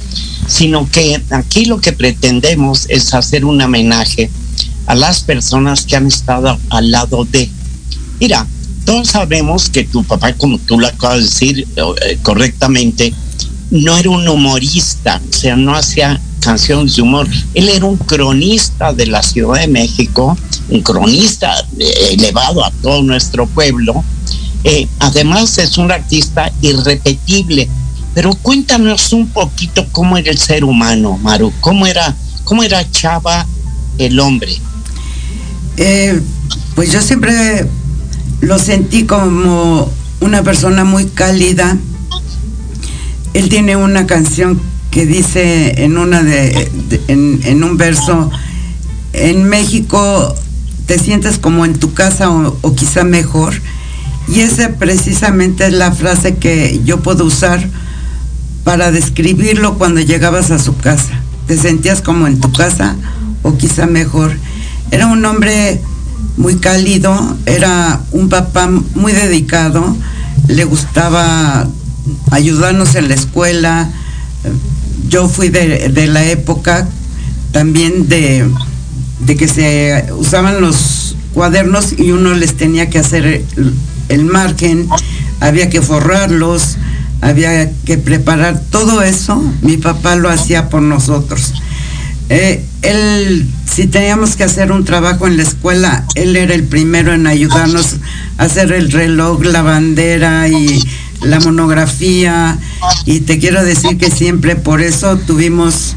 sino 0.48 0.89
que 0.89 1.22
aquí 1.32 1.65
lo 1.65 1.82
que 1.82 1.92
pretendemos 1.92 2.86
es 2.88 3.13
hacer 3.13 3.44
un 3.44 3.62
homenaje 3.62 4.30
a 4.86 4.96
las 4.96 5.22
personas 5.22 5.86
que 5.86 5.98
han 5.98 6.08
estado 6.08 6.58
al 6.70 6.89
lado 6.89 7.25
de. 7.25 7.50
Mira, 8.22 8.48
todos 8.86 9.10
sabemos 9.10 9.70
que 9.70 9.84
tu 9.84 10.06
papá, 10.06 10.34
como 10.34 10.58
tú 10.60 10.80
lo 10.80 10.88
acabas 10.88 11.18
de 11.18 11.24
decir 11.24 11.68
eh, 11.75 12.18
correctamente, 12.22 13.13
no 13.72 13.98
era 13.98 14.10
un 14.10 14.27
humorista, 14.27 15.22
o 15.30 15.34
sea, 15.34 15.56
no 15.56 15.75
hacía 15.75 16.22
canciones 16.45 16.95
de 16.95 17.01
humor. 17.01 17.27
Él 17.55 17.69
era 17.69 17.85
un 17.85 17.97
cronista 17.97 18.93
de 18.93 19.07
la 19.07 19.23
Ciudad 19.23 19.59
de 19.59 19.67
México, 19.67 20.37
un 20.69 20.81
cronista 20.81 21.51
eh, 21.79 22.09
elevado 22.11 22.63
a 22.63 22.71
todo 22.71 23.01
nuestro 23.01 23.47
pueblo. 23.47 24.03
Eh, 24.63 24.87
además 24.99 25.57
es 25.57 25.77
un 25.77 25.91
artista 25.91 26.51
irrepetible. 26.61 27.67
Pero 28.13 28.33
cuéntanos 28.35 29.11
un 29.11 29.27
poquito 29.27 29.85
cómo 29.91 30.17
era 30.17 30.31
el 30.31 30.37
ser 30.37 30.63
humano, 30.63 31.17
Maru, 31.17 31.51
cómo 31.59 31.85
era, 31.85 32.15
cómo 32.45 32.63
era 32.63 32.89
Chava 32.89 33.45
el 33.97 34.19
hombre. 34.19 34.55
Eh, 35.77 36.21
pues 36.75 36.91
yo 36.91 37.01
siempre 37.01 37.67
lo 38.39 38.57
sentí 38.59 39.05
como 39.05 39.91
una 40.21 40.43
persona 40.43 40.83
muy 40.83 41.07
cálida. 41.07 41.77
Él 43.33 43.49
tiene 43.49 43.75
una 43.75 44.05
canción 44.05 44.61
que 44.95 45.05
dice 45.05 45.83
en 45.83 45.97
una 45.97 46.23
de, 46.23 46.71
en, 47.09 47.63
un 47.65 47.75
verso 47.75 48.31
en 49.11 49.43
México 49.43 50.33
te 50.85 50.97
sientes 50.97 51.37
como 51.37 51.65
en 51.65 51.77
tu 51.77 51.93
casa 51.93 52.31
o, 52.31 52.57
o, 52.61 52.75
quizá 52.75 53.03
mejor 53.03 53.55
y 54.29 54.39
esa 54.39 54.69
precisamente 54.77 55.67
es 55.67 55.73
la 55.73 55.91
frase 55.91 56.37
que 56.37 56.79
yo 56.85 57.01
puedo 57.01 57.25
usar 57.25 57.67
para 58.63 58.93
describirlo 58.93 59.77
cuando 59.77 59.99
llegabas 59.99 60.49
a 60.51 60.59
su 60.59 60.77
casa. 60.77 61.19
Te 61.45 61.57
sentías 61.57 62.01
como 62.01 62.25
en 62.25 62.39
tu 62.39 62.53
casa 62.53 62.95
o 63.43 63.57
quizá 63.57 63.87
mejor 63.87 64.31
era 64.91 65.07
un 65.07 65.25
hombre 65.25 65.81
muy 66.37 66.55
cálido 66.55 67.35
era 67.45 67.99
un 68.13 68.29
papá 68.29 68.69
muy 68.93 69.11
dedicado 69.11 69.93
le 70.47 70.63
gustaba 70.63 71.67
ayudarnos 72.31 72.95
en 72.95 73.09
la 73.09 73.15
escuela 73.15 73.91
yo 75.09 75.27
fui 75.27 75.49
de, 75.49 76.07
la 76.07 76.25
época 76.25 76.87
también 77.51 78.07
de, 78.07 78.49
que 79.37 79.47
se 79.47 80.05
usaban 80.17 80.61
los 80.61 81.15
cuadernos 81.33 81.93
y 81.97 82.11
uno 82.11 82.33
les 82.33 82.55
tenía 82.55 82.89
que 82.89 82.99
hacer 82.99 83.43
el, 84.09 84.25
margen, 84.25 84.87
había 85.39 85.69
que 85.69 85.81
forrarlos, 85.81 86.77
había 87.21 87.71
que 87.85 87.97
preparar 87.97 88.61
todo 88.69 89.01
eso, 89.01 89.41
mi 89.61 89.77
papá 89.77 90.15
lo 90.15 90.29
hacía 90.29 90.69
por 90.69 90.81
nosotros. 90.81 91.53
Eh, 92.29 92.65
él, 92.81 93.47
si 93.71 93.87
teníamos 93.87 94.35
que 94.35 94.43
hacer 94.43 94.71
un 94.71 94.83
trabajo 94.83 95.27
en 95.27 95.37
la 95.37 95.43
escuela, 95.43 96.05
él 96.15 96.35
era 96.35 96.55
el 96.55 96.63
primero 96.63 97.13
en 97.13 97.27
ayudarnos 97.27 97.97
a 98.37 98.43
hacer 98.43 98.71
el 98.71 98.91
reloj, 98.91 99.43
la 99.43 99.62
bandera 99.62 100.47
y 100.47 100.84
la 101.21 101.39
monografía 101.39 102.58
y 103.06 103.21
te 103.21 103.39
quiero 103.39 103.63
decir 103.63 103.98
que 103.98 104.10
siempre 104.10 104.56
por 104.56 104.82
eso 104.82 105.17
tuvimos 105.17 105.95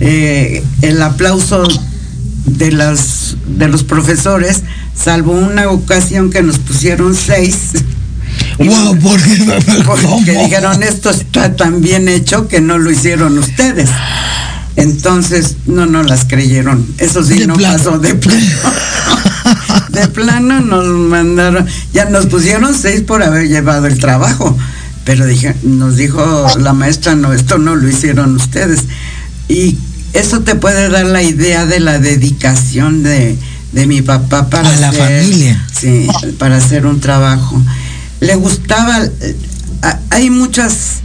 eh, 0.00 0.62
el 0.82 1.02
aplauso 1.02 1.66
de 2.46 2.72
las 2.72 3.36
de 3.46 3.68
los 3.68 3.84
profesores 3.84 4.62
salvo 4.94 5.32
una 5.32 5.68
ocasión 5.68 6.30
que 6.30 6.42
nos 6.42 6.58
pusieron 6.58 7.14
seis. 7.14 7.72
Wow, 8.58 8.98
porque 9.86 10.32
dijeron 10.32 10.82
esto 10.82 11.10
está 11.10 11.56
tan 11.56 11.80
bien 11.80 12.08
hecho 12.08 12.48
que 12.48 12.60
no 12.60 12.78
lo 12.78 12.90
hicieron 12.90 13.38
ustedes 13.38 13.88
entonces 14.76 15.56
no 15.66 15.86
nos 15.86 16.08
las 16.08 16.24
creyeron. 16.24 16.86
Eso 16.98 17.22
sí 17.22 17.46
no 17.46 17.54
pasó 17.54 17.98
de 17.98 18.14
plano. 18.14 18.40
De 19.90 20.06
plano 20.08 20.60
nos 20.60 20.86
mandaron, 20.86 21.66
ya 21.92 22.04
nos 22.06 22.26
pusieron 22.26 22.74
seis 22.74 23.02
por 23.02 23.22
haber 23.22 23.48
llevado 23.48 23.86
el 23.86 23.98
trabajo, 23.98 24.56
pero 25.10 25.26
dije, 25.26 25.56
nos 25.64 25.96
dijo 25.96 26.46
la 26.60 26.72
maestra, 26.72 27.16
no, 27.16 27.32
esto 27.32 27.58
no 27.58 27.74
lo 27.74 27.88
hicieron 27.88 28.36
ustedes. 28.36 28.84
Y 29.48 29.76
eso 30.12 30.42
te 30.42 30.54
puede 30.54 30.88
dar 30.88 31.04
la 31.04 31.20
idea 31.20 31.66
de 31.66 31.80
la 31.80 31.98
dedicación 31.98 33.02
de, 33.02 33.36
mi 33.72 34.02
papá 34.02 34.48
para 34.48 34.70
la 34.76 34.92
familia. 34.92 35.66
Sí, 35.76 36.06
para 36.38 36.58
hacer 36.58 36.86
un 36.86 37.00
trabajo. 37.00 37.60
Le 38.20 38.36
gustaba, 38.36 39.04
eh, 39.04 39.36
hay 40.10 40.30
muchas 40.30 41.00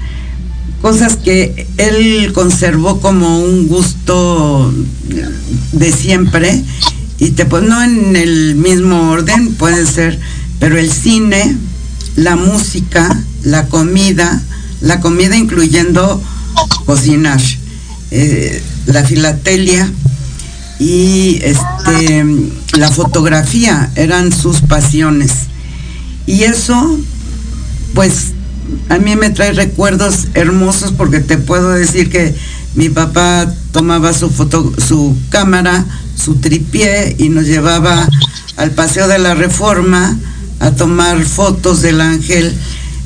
cosas 0.84 1.16
que 1.16 1.66
él 1.78 2.32
conservó 2.32 3.02
como 3.02 3.40
un 3.40 3.68
gusto 3.68 4.72
de 5.72 5.92
siempre 5.92 6.64
y 7.18 7.32
te 7.32 7.46
pues 7.46 7.64
no 7.64 7.82
en 7.82 8.16
el 8.16 8.54
mismo 8.54 9.10
orden 9.10 9.56
puede 9.56 9.88
ser 9.88 10.20
pero 10.60 10.78
el 10.78 10.92
cine 10.92 11.58
la 12.18 12.36
música 12.36 13.18
la 13.46 13.68
comida 13.68 14.42
la 14.82 15.00
comida 15.00 15.36
incluyendo 15.36 16.22
cocinar 16.86 17.42
eh, 18.12 18.62
la 18.86 19.04
filatelia 19.04 19.92
y 20.80 21.40
este 21.42 22.26
la 22.78 22.92
fotografía 22.92 23.90
eran 23.96 24.34
sus 24.34 24.62
pasiones. 24.62 25.32
Y 26.26 26.44
eso 26.44 27.00
pues 27.94 28.34
a 28.90 28.98
mí 28.98 29.16
me 29.16 29.30
trae 29.30 29.54
recuerdos 29.54 30.28
hermosos 30.34 30.92
porque 30.92 31.22
te 31.22 31.38
puedo 31.38 31.70
decir 31.70 32.10
que 32.10 32.36
mi 32.76 32.90
papá 32.90 33.52
tomaba 33.72 34.12
su 34.12 34.30
foto, 34.30 34.74
su 34.86 35.16
cámara 35.30 35.86
su 36.16 36.36
tripié 36.36 37.16
y 37.20 37.30
nos 37.30 37.46
llevaba 37.46 38.08
al 38.58 38.72
Paseo 38.72 39.08
de 39.08 39.20
la 39.20 39.36
Reforma 39.36 40.18
a 40.60 40.72
tomar 40.72 41.24
fotos 41.24 41.82
del 41.82 42.02
ángel, 42.02 42.54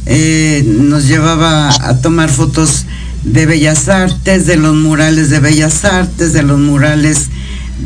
eh, 0.10 0.64
nos 0.66 1.08
llevaba 1.08 1.70
a 1.70 2.02
tomar 2.02 2.30
fotos 2.30 2.86
de 3.24 3.46
Bellas 3.46 3.88
Artes, 3.88 4.46
de 4.46 4.58
los 4.58 4.76
murales 4.76 5.30
de 5.30 5.40
Bellas 5.40 5.86
Artes, 5.86 6.34
de 6.34 6.44
los 6.44 6.60
murales 6.60 7.28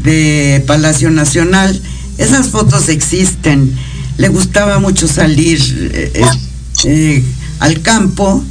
de 0.04 0.64
Palacio 0.66 1.12
Nacional. 1.12 1.80
Esas 2.18 2.50
fotos 2.50 2.90
existen. 2.90 3.76
Le 4.18 4.30
gustaba 4.30 4.80
mucho 4.80 5.08
salir 5.08 5.60
eh, 5.94 6.26
eh, 6.86 7.24
al 7.60 7.82
campo. 7.82 8.44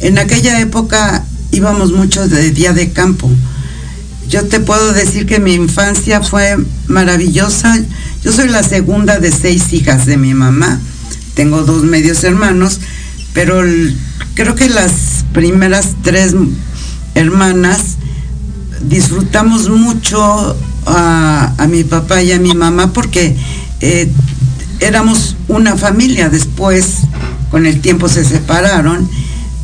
En 0.00 0.18
aquella 0.18 0.60
época 0.60 1.24
íbamos 1.50 1.90
mucho 1.90 2.28
de 2.28 2.52
día 2.52 2.72
de 2.72 2.92
campo 2.92 3.28
yo 4.28 4.44
te 4.44 4.60
puedo 4.60 4.92
decir 4.92 5.26
que 5.26 5.40
mi 5.40 5.54
infancia 5.54 6.20
fue 6.20 6.56
maravillosa. 6.86 7.78
Yo 8.22 8.30
soy 8.32 8.48
la 8.48 8.62
segunda 8.62 9.18
de 9.18 9.32
seis 9.32 9.72
hijas 9.72 10.04
de 10.04 10.18
mi 10.18 10.34
mamá. 10.34 10.78
Tengo 11.34 11.62
dos 11.62 11.84
medios 11.84 12.22
hermanos, 12.24 12.80
pero 13.38 13.62
creo 14.34 14.56
que 14.56 14.68
las 14.68 15.24
primeras 15.32 15.94
tres 16.02 16.34
hermanas 17.14 17.94
disfrutamos 18.80 19.68
mucho 19.68 20.56
a, 20.86 21.66
mi 21.70 21.84
papá 21.84 22.20
y 22.20 22.32
a 22.32 22.40
mi 22.40 22.52
mamá 22.56 22.92
porque 22.92 23.36
eh, 23.80 24.10
éramos 24.80 25.36
una 25.46 25.76
familia. 25.76 26.30
Después, 26.30 27.02
con 27.52 27.64
el 27.64 27.80
tiempo 27.80 28.08
se 28.08 28.24
separaron, 28.24 29.08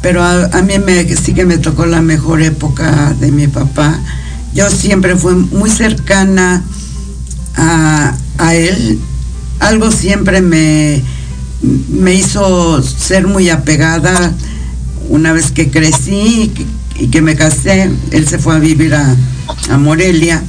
pero 0.00 0.22
a, 0.22 0.62
mí 0.62 0.74
sí 1.20 1.34
que 1.34 1.44
me 1.44 1.58
tocó 1.58 1.84
la 1.84 2.00
mejor 2.00 2.42
época 2.42 3.12
de 3.18 3.32
mi 3.32 3.48
papá 3.48 3.98
yo 4.54 4.70
siempre 4.70 5.16
fui 5.16 5.34
muy 5.34 5.68
cercana 5.68 6.62
a, 7.56 8.54
él. 8.54 9.00
Algo 9.58 9.90
siempre 9.90 10.42
me, 10.42 11.02
me 11.90 12.14
hizo 12.14 12.82
ser 12.82 13.26
muy 13.26 13.50
apegada. 13.50 14.32
Una 15.08 15.32
vez 15.32 15.50
que 15.50 15.70
crecí 15.70 16.52
y 16.98 17.08
que, 17.08 17.22
me 17.22 17.36
casé, 17.36 17.90
él 18.10 18.28
se 18.28 18.38
fue 18.38 18.56
a 18.56 18.58
vivir 18.58 18.94
a, 18.94 19.16
Morelia 19.78 20.42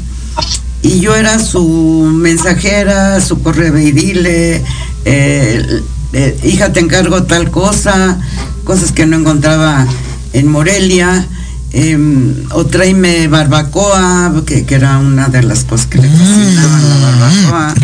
y 0.81 0.99
yo 0.99 1.15
era 1.15 1.39
su 1.39 2.09
mensajera, 2.13 3.19
su 3.19 3.41
correveidile, 3.41 4.63
eh, 5.03 5.81
eh, 6.13 6.39
hija 6.43 6.71
te 6.71 6.79
encargo 6.79 7.23
tal 7.23 7.49
cosa, 7.49 8.17
cosas 8.63 8.91
que 8.91 9.05
no 9.05 9.17
encontraba 9.17 9.85
en 10.33 10.47
Morelia 10.47 11.27
em, 11.71 12.35
o 12.51 12.65
tráeme 12.65 13.27
barbacoa, 13.27 14.43
que, 14.45 14.65
era 14.69 14.99
una 14.99 15.27
de 15.27 15.43
las 15.43 15.63
cosas 15.63 15.87
que 15.87 15.97
le 15.97 16.07
cocinaban 16.07 16.89
la 16.89 16.97
barbacoa. 16.97 17.75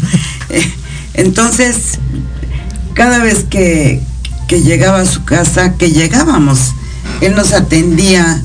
Eh, 0.50 0.74
entonces, 1.14 2.00
cada 2.94 3.20
vez 3.20 3.46
que, 3.50 4.02
que 4.48 4.62
llegaba 4.62 5.00
a 5.00 5.06
su 5.06 5.24
casa, 5.24 5.74
que 5.74 5.92
llegábamos, 5.92 6.74
él 7.22 7.36
nos 7.36 7.54
atendía 7.54 8.42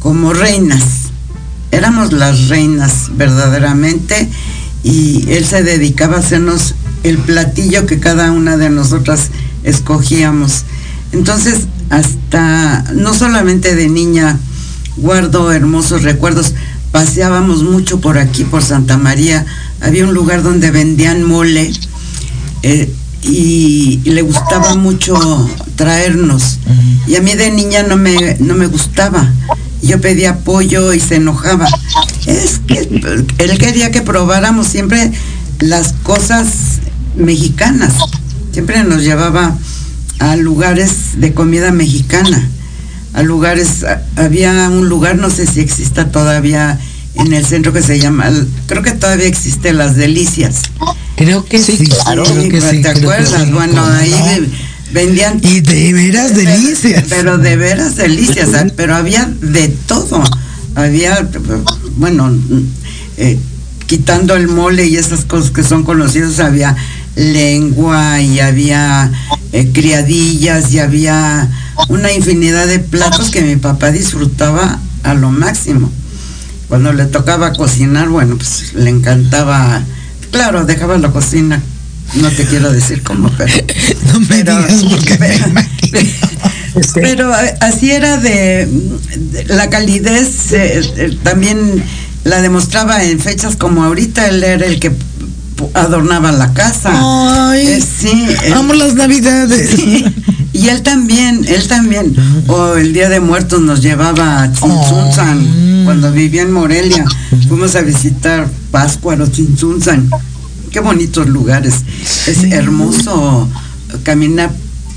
como 0.00 0.32
reinas. 0.32 0.82
Éramos 1.70 2.12
las 2.12 2.48
reinas 2.48 3.10
verdaderamente 3.16 4.28
y 4.82 5.30
él 5.30 5.44
se 5.44 5.62
dedicaba 5.62 6.16
a 6.16 6.20
hacernos 6.20 6.74
el 7.02 7.18
platillo 7.18 7.86
que 7.86 7.98
cada 8.00 8.32
una 8.32 8.56
de 8.56 8.70
nosotras 8.70 9.30
escogíamos. 9.64 10.64
Entonces, 11.12 11.66
hasta, 11.90 12.84
no 12.94 13.14
solamente 13.14 13.74
de 13.74 13.88
niña, 13.88 14.38
guardo 14.96 15.52
hermosos 15.52 16.02
recuerdos, 16.02 16.54
paseábamos 16.90 17.62
mucho 17.62 18.00
por 18.00 18.18
aquí, 18.18 18.44
por 18.44 18.62
Santa 18.62 18.98
María, 18.98 19.46
había 19.80 20.04
un 20.04 20.14
lugar 20.14 20.42
donde 20.42 20.70
vendían 20.70 21.22
mole 21.22 21.72
eh, 22.62 22.92
y, 23.22 24.00
le 24.04 24.22
gustaba 24.22 24.74
mucho 24.74 25.14
traernos. 25.76 26.58
Y 27.06 27.16
a 27.16 27.20
mí 27.20 27.34
de 27.34 27.50
niña 27.50 27.82
no 27.82 27.96
me, 27.96 28.36
no 28.40 28.54
me 28.54 28.66
gustaba. 28.66 29.32
Yo 29.82 30.00
pedía 30.00 30.38
pollo 30.38 30.92
y 30.92 31.00
se 31.00 31.16
enojaba. 31.16 31.68
Es 32.26 32.60
que 32.66 32.78
él 33.38 33.58
quería 33.58 33.90
que 33.90 34.02
probáramos 34.02 34.68
siempre 34.68 35.12
las 35.60 35.94
cosas 36.02 36.80
mexicanas. 37.16 37.94
Siempre 38.52 38.84
nos 38.84 39.02
llevaba 39.02 39.56
a 40.18 40.36
lugares 40.36 41.20
de 41.20 41.34
comida 41.34 41.72
mexicana, 41.72 42.48
a 43.12 43.22
lugares, 43.22 43.84
había 44.16 44.68
un 44.68 44.88
lugar, 44.88 45.16
no 45.16 45.30
sé 45.30 45.46
si 45.46 45.60
exista 45.60 46.10
todavía 46.10 46.78
en 47.14 47.32
el 47.32 47.44
centro 47.44 47.72
que 47.72 47.82
se 47.82 47.98
llama, 47.98 48.30
creo 48.66 48.82
que 48.82 48.92
todavía 48.92 49.26
existe 49.26 49.72
Las 49.72 49.96
Delicias. 49.96 50.62
Creo 51.16 51.44
que 51.44 51.58
sí, 51.58 51.78
claro. 51.78 52.22
¿Te 52.24 52.88
acuerdas? 52.88 53.50
bueno, 53.52 53.84
ahí 53.84 54.48
vendían... 54.92 55.40
Y 55.42 55.60
de 55.60 55.92
veras 55.92 56.34
delicias. 56.34 57.04
Pero 57.08 57.38
de 57.38 57.56
veras 57.56 57.96
delicias, 57.96 58.50
pero 58.76 58.94
había 58.94 59.30
de 59.40 59.68
todo. 59.68 60.22
Había, 60.74 61.28
bueno, 61.96 62.34
eh, 63.18 63.38
quitando 63.86 64.34
el 64.34 64.48
mole 64.48 64.86
y 64.86 64.96
esas 64.96 65.24
cosas 65.24 65.50
que 65.50 65.62
son 65.62 65.84
conocidos, 65.84 66.40
había 66.40 66.76
lengua 67.14 68.20
y 68.20 68.40
había 68.40 69.10
eh, 69.52 69.70
criadillas 69.72 70.72
y 70.72 70.78
había 70.78 71.50
una 71.88 72.12
infinidad 72.12 72.66
de 72.66 72.78
platos 72.78 73.30
que 73.30 73.42
mi 73.42 73.56
papá 73.56 73.90
disfrutaba 73.90 74.78
a 75.02 75.14
lo 75.14 75.30
máximo. 75.30 75.90
Cuando 76.68 76.92
le 76.92 77.04
tocaba 77.04 77.52
cocinar, 77.52 78.08
bueno, 78.08 78.36
pues 78.36 78.72
le 78.74 78.88
encantaba, 78.88 79.82
claro, 80.32 80.64
dejaba 80.64 80.98
la 80.98 81.10
cocina, 81.12 81.62
no 82.14 82.30
te 82.30 82.44
quiero 82.46 82.72
decir 82.72 83.02
cómo, 83.02 83.30
pero... 83.38 83.52
no 84.12 84.20
me 84.20 84.38
digas 84.38 84.84
porque 84.88 85.18
pero, 86.94 87.32
eh, 87.38 87.54
así 87.60 87.92
era 87.92 88.16
de, 88.16 88.68
la 89.46 89.70
calidez, 89.70 90.52
eh, 90.52 91.16
también 91.22 91.84
la 92.24 92.42
demostraba 92.42 93.04
en 93.04 93.20
fechas 93.20 93.56
como 93.56 93.84
ahorita, 93.84 94.28
él 94.28 94.42
era 94.42 94.66
el 94.66 94.80
que 94.80 94.92
adornaba 95.74 96.32
la 96.32 96.52
casa. 96.52 96.90
Ay, 97.50 97.66
eh, 97.66 97.80
sí, 97.80 98.26
amo 98.54 98.72
las 98.74 98.94
navidades. 98.94 99.78
Y 100.52 100.68
él 100.68 100.82
también, 100.82 101.44
él 101.48 101.66
también. 101.66 102.14
O 102.46 102.74
el 102.74 102.92
Día 102.92 103.08
de 103.08 103.20
Muertos 103.20 103.60
nos 103.62 103.80
llevaba 103.80 104.42
a 104.42 104.52
Tzintzuntzan, 104.52 105.84
cuando 105.84 106.12
vivía 106.12 106.42
en 106.42 106.52
Morelia. 106.52 107.04
Fuimos 107.48 107.74
a 107.74 107.80
visitar 107.80 108.48
Páscuaro, 108.70 109.28
Tzintzuntzan. 109.28 110.10
Qué 110.70 110.80
bonitos 110.80 111.28
lugares. 111.28 111.76
Es 112.26 112.44
hermoso 112.44 113.48
caminar 114.04 114.50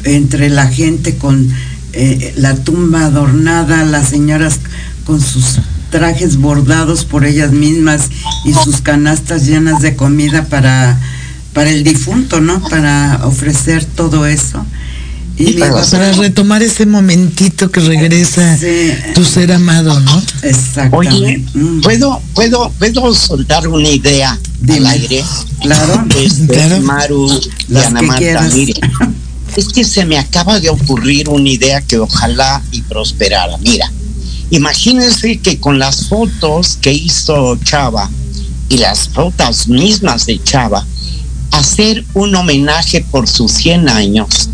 entre 0.03 0.49
la 0.49 0.67
gente 0.67 1.15
con 1.15 1.49
eh, 1.93 2.33
la 2.37 2.55
tumba 2.55 3.05
adornada, 3.05 3.85
las 3.85 4.09
señoras 4.09 4.59
con 5.05 5.21
sus 5.21 5.59
trajes 5.95 6.35
bordados 6.35 7.05
por 7.05 7.23
ellas 7.23 7.53
mismas 7.53 8.09
y 8.43 8.51
sus 8.53 8.81
canastas 8.81 9.45
llenas 9.45 9.81
de 9.81 9.95
comida 9.95 10.43
para, 10.43 10.99
para 11.53 11.69
el 11.69 11.85
difunto, 11.85 12.41
¿no? 12.41 12.61
Para 12.67 13.21
ofrecer 13.23 13.85
todo 13.85 14.25
eso. 14.25 14.65
Y 15.37 15.53
para, 15.53 16.11
retomar 16.11 16.61
ese 16.63 16.85
momentito 16.85 17.71
que 17.71 17.79
regresa 17.79 18.57
tu 19.13 19.23
ser 19.23 19.53
amado, 19.53 19.97
¿no? 20.01 20.21
Exactamente. 20.41 21.49
Oye. 21.55 21.81
¿puedo, 21.81 22.21
puedo, 22.33 22.69
puedo 22.77 23.13
soltar 23.15 23.65
una 23.69 23.89
idea 23.89 24.37
del 24.59 24.85
aire? 24.85 25.23
Claro, 25.61 26.05
este, 26.19 26.47
claro. 26.47 26.81
Maru 26.81 27.41
y 27.69 27.77
Ana 27.77 28.01
Marta, 28.01 28.49
es 29.55 29.69
que 29.69 29.85
se 29.85 30.03
me 30.03 30.17
acaba 30.17 30.59
de 30.59 30.69
ocurrir 30.69 31.29
una 31.29 31.49
idea 31.49 31.81
que 31.81 31.99
ojalá 31.99 32.61
y 32.73 32.81
prosperara. 32.81 33.57
Mira, 33.59 33.89
Imagínense 34.51 35.39
que 35.39 35.59
con 35.59 35.79
las 35.79 36.07
fotos 36.07 36.77
que 36.81 36.93
hizo 36.93 37.57
Chava 37.63 38.09
y 38.69 38.77
las 38.77 39.09
fotos 39.09 39.67
mismas 39.67 40.25
de 40.25 40.41
Chava, 40.43 40.85
hacer 41.51 42.05
un 42.13 42.35
homenaje 42.35 43.05
por 43.11 43.27
sus 43.27 43.51
100 43.51 43.89
años 43.89 44.49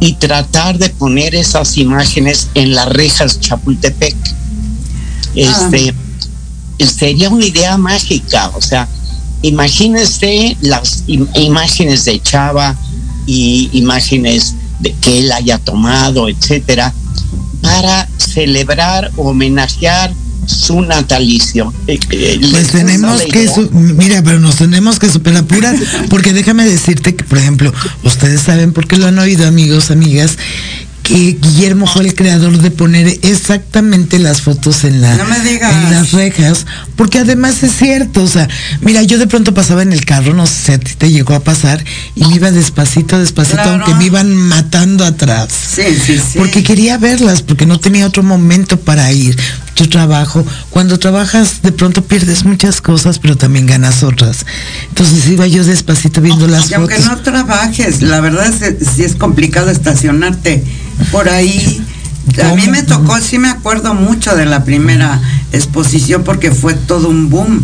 y 0.00 0.14
tratar 0.14 0.78
de 0.78 0.90
poner 0.90 1.34
esas 1.34 1.76
imágenes 1.76 2.48
en 2.54 2.74
las 2.74 2.88
rejas 2.88 3.40
Chapultepec. 3.40 4.16
Este, 5.34 5.90
ah. 5.90 6.84
sería 6.86 7.28
una 7.28 7.46
idea 7.46 7.76
mágica, 7.76 8.50
o 8.54 8.62
sea, 8.62 8.88
imagínense 9.42 10.56
las 10.60 11.04
imágenes 11.06 12.04
de 12.04 12.22
Chava 12.22 12.76
y 13.26 13.68
imágenes 13.72 14.54
de 14.84 14.94
que 15.00 15.18
él 15.18 15.32
haya 15.32 15.58
tomado, 15.58 16.28
etcétera, 16.28 16.92
para 17.62 18.06
celebrar 18.18 19.10
o 19.16 19.30
homenajear 19.30 20.12
su 20.46 20.82
natalicio. 20.82 21.72
Eh, 21.86 21.98
eh, 22.10 22.40
pues 22.50 22.68
tenemos 22.68 23.22
que, 23.22 23.48
mira, 23.72 24.22
pero 24.22 24.38
nos 24.38 24.56
tenemos 24.56 24.98
que 24.98 25.08
superar 25.08 25.44
pura, 25.44 25.74
porque 26.10 26.34
déjame 26.34 26.64
decirte 26.66 27.16
que, 27.16 27.24
por 27.24 27.38
ejemplo, 27.38 27.72
ustedes 28.02 28.42
saben, 28.42 28.72
porque 28.72 28.98
lo 28.98 29.06
han 29.06 29.18
oído 29.18 29.48
amigos, 29.48 29.90
amigas, 29.90 30.36
que 31.04 31.36
Guillermo 31.38 31.86
fue 31.86 32.06
el 32.06 32.14
creador 32.14 32.56
de 32.56 32.70
poner 32.70 33.06
exactamente 33.20 34.18
las 34.18 34.40
fotos 34.40 34.84
en, 34.84 35.02
la, 35.02 35.12
en 35.12 35.90
las 35.90 36.12
rejas, 36.12 36.64
porque 36.96 37.18
además 37.18 37.62
es 37.62 37.76
cierto, 37.76 38.22
o 38.22 38.26
sea, 38.26 38.48
mira, 38.80 39.02
yo 39.02 39.18
de 39.18 39.26
pronto 39.26 39.52
pasaba 39.52 39.82
en 39.82 39.92
el 39.92 40.06
carro, 40.06 40.32
no 40.32 40.46
sé 40.46 40.54
si 40.54 40.72
a 40.72 40.78
ti 40.78 40.92
te 40.96 41.12
llegó 41.12 41.34
a 41.34 41.40
pasar, 41.40 41.84
y 42.16 42.24
me 42.24 42.36
iba 42.36 42.50
despacito, 42.50 43.18
despacito, 43.18 43.60
aunque 43.60 43.94
me 43.96 44.06
iban 44.06 44.34
matando 44.34 45.04
atrás. 45.04 45.52
Sí, 45.52 45.82
sí, 46.04 46.18
sí. 46.18 46.38
Porque 46.38 46.62
quería 46.62 46.96
verlas, 46.96 47.42
porque 47.42 47.66
no 47.66 47.78
tenía 47.78 48.06
otro 48.06 48.22
momento 48.22 48.80
para 48.80 49.12
ir. 49.12 49.36
Tu 49.74 49.88
trabajo, 49.88 50.46
cuando 50.70 51.00
trabajas 51.00 51.60
de 51.60 51.72
pronto 51.72 52.04
pierdes 52.04 52.44
muchas 52.44 52.80
cosas, 52.80 53.18
pero 53.18 53.36
también 53.36 53.66
ganas 53.66 54.04
otras. 54.04 54.46
Entonces 54.88 55.26
iba 55.26 55.48
yo 55.48 55.64
despacito 55.64 56.20
viendo 56.20 56.46
las 56.46 56.70
y 56.70 56.74
fotos. 56.74 56.78
Aunque 56.78 56.98
no 57.00 57.20
trabajes, 57.22 58.00
la 58.00 58.20
verdad 58.20 58.46
es 58.46 58.88
si 58.94 59.02
es 59.02 59.16
complicado 59.16 59.70
estacionarte 59.70 60.62
por 61.10 61.28
ahí. 61.28 61.82
A 62.42 62.54
mí 62.54 62.66
me 62.68 62.82
tocó, 62.82 63.20
sí 63.20 63.38
me 63.38 63.48
acuerdo 63.48 63.94
mucho 63.94 64.34
de 64.34 64.46
la 64.46 64.64
primera 64.64 65.20
exposición 65.52 66.24
porque 66.24 66.50
fue 66.50 66.74
todo 66.74 67.08
un 67.08 67.30
boom. 67.30 67.62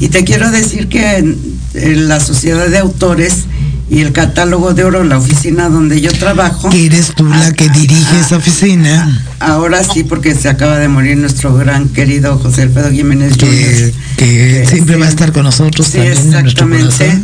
Y 0.00 0.08
te 0.08 0.24
quiero 0.24 0.50
decir 0.50 0.88
que 0.88 1.18
en, 1.18 2.08
la 2.08 2.20
sociedad 2.20 2.68
de 2.68 2.78
autores 2.78 3.44
y 3.88 4.00
el 4.00 4.12
catálogo 4.12 4.74
de 4.74 4.84
oro, 4.84 5.04
la 5.04 5.18
oficina 5.18 5.68
donde 5.68 6.00
yo 6.00 6.12
trabajo. 6.12 6.70
eres 6.72 7.14
tú 7.14 7.24
la 7.24 7.52
que 7.52 7.68
dirige 7.68 8.18
esa 8.18 8.36
oficina. 8.36 9.24
ahora 9.38 9.84
sí, 9.84 10.02
porque 10.02 10.34
se 10.34 10.48
acaba 10.48 10.78
de 10.78 10.88
morir 10.88 11.16
nuestro 11.18 11.54
gran 11.54 11.88
querido 11.88 12.38
José 12.38 12.62
Alfredo 12.62 12.90
Jiménez 12.90 13.36
que, 13.36 13.92
Que, 14.16 14.66
siempre 14.68 14.96
va 14.96 15.06
a 15.06 15.08
estar 15.08 15.32
con 15.32 15.44
nosotros 15.44 15.86
sí, 15.86 15.98
Exactamente. 15.98 17.20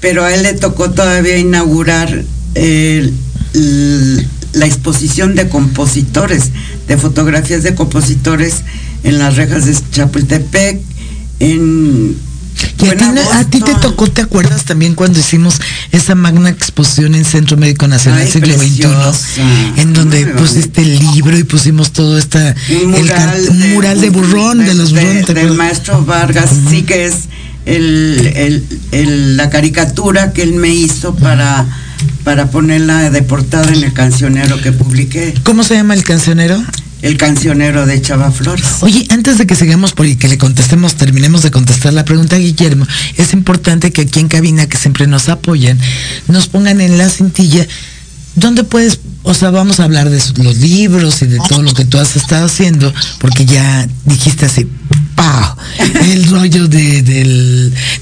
pero 0.00 0.24
a 0.24 0.34
él 0.34 0.42
le 0.42 0.54
tocó 0.54 0.90
todavía 0.90 1.38
inaugurar 1.38 2.24
el 2.54 3.14
la 4.52 4.66
exposición 4.66 5.34
de 5.34 5.48
compositores, 5.48 6.50
de 6.88 6.96
fotografías 6.96 7.62
de 7.62 7.74
compositores 7.74 8.62
en 9.04 9.18
las 9.18 9.36
rejas 9.36 9.66
de 9.66 9.76
Chapultepec, 9.90 10.80
en 11.40 12.16
a, 13.32 13.44
ti, 13.44 13.60
te 13.60 13.74
tocó, 13.74 14.08
¿te 14.08 14.22
acuerdas 14.22 14.64
también 14.64 14.94
cuando 14.94 15.18
hicimos 15.18 15.60
esa 15.92 16.14
magna 16.14 16.50
exposición 16.50 17.14
en 17.14 17.24
Centro 17.24 17.56
Médico 17.56 17.86
Nacional 17.88 18.26
siglo 18.28 18.56
XXI? 18.56 19.42
En 19.76 19.92
donde 19.92 20.26
pusiste 20.26 20.82
el 20.82 20.98
libro 20.98 21.36
y 21.38 21.44
pusimos 21.44 21.92
todo 21.92 22.18
esta 22.18 22.54
el 22.68 22.86
mural, 22.86 24.00
de, 24.00 24.10
burrón 24.10 24.58
de, 24.58 24.74
los 24.74 24.92
burrones. 24.92 25.26
Del 25.26 25.52
maestro 25.52 26.04
Vargas, 26.04 26.50
sí 26.70 26.82
que 26.82 27.06
es 27.06 27.14
el, 27.66 29.36
la 29.36 29.50
caricatura 29.50 30.32
que 30.32 30.42
él 30.42 30.54
me 30.54 30.68
hizo 30.68 31.14
para 31.14 31.66
para 32.24 32.50
ponerla 32.50 33.10
de 33.10 33.22
portada 33.22 33.72
en 33.72 33.84
el 33.84 33.92
cancionero 33.92 34.60
que 34.60 34.72
publiqué. 34.72 35.34
¿Cómo 35.44 35.64
se 35.64 35.74
llama 35.74 35.94
el 35.94 36.04
cancionero? 36.04 36.62
el 37.02 37.16
cancionero 37.16 37.84
de 37.84 38.00
Chava 38.00 38.30
Flores. 38.30 38.64
Oye, 38.80 39.06
antes 39.10 39.36
de 39.36 39.46
que 39.46 39.56
sigamos 39.56 39.92
por 39.92 40.06
y 40.06 40.14
que 40.14 40.28
le 40.28 40.38
contestemos, 40.38 40.94
terminemos 40.94 41.42
de 41.42 41.50
contestar 41.50 41.92
la 41.92 42.04
pregunta, 42.04 42.36
Guillermo, 42.36 42.86
es 43.16 43.32
importante 43.32 43.92
que 43.92 44.02
aquí 44.02 44.20
en 44.20 44.28
cabina, 44.28 44.68
que 44.68 44.78
siempre 44.78 45.08
nos 45.08 45.28
apoyan, 45.28 45.78
nos 46.28 46.46
pongan 46.46 46.80
en 46.80 46.98
la 46.98 47.08
cintilla 47.08 47.66
dónde 48.34 48.64
puedes, 48.64 49.00
o 49.24 49.34
sea, 49.34 49.50
vamos 49.50 49.80
a 49.80 49.84
hablar 49.84 50.08
de 50.08 50.22
los 50.42 50.58
libros 50.58 51.22
y 51.22 51.26
de 51.26 51.38
todo 51.48 51.62
lo 51.62 51.74
que 51.74 51.84
tú 51.84 51.98
has 51.98 52.16
estado 52.16 52.46
haciendo, 52.46 52.92
porque 53.18 53.44
ya 53.44 53.86
dijiste 54.04 54.46
así, 54.46 54.68
¡pau! 55.14 55.56
El 56.02 56.28
rollo 56.28 56.68
de, 56.68 57.02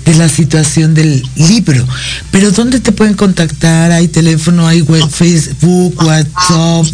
de 0.05 0.15
la 0.15 0.29
situación 0.29 0.95
del 0.95 1.23
libro. 1.37 1.87
Pero 2.31 2.51
¿dónde 2.53 2.81
te 2.81 2.93
pueden 2.93 3.15
contactar? 3.15 3.93
¿Hay 3.93 4.09
teléfono? 4.09 4.67
¿Hay 4.67 4.83
web, 4.83 5.09
Facebook, 5.09 5.95
WhatsApp, 6.03 6.87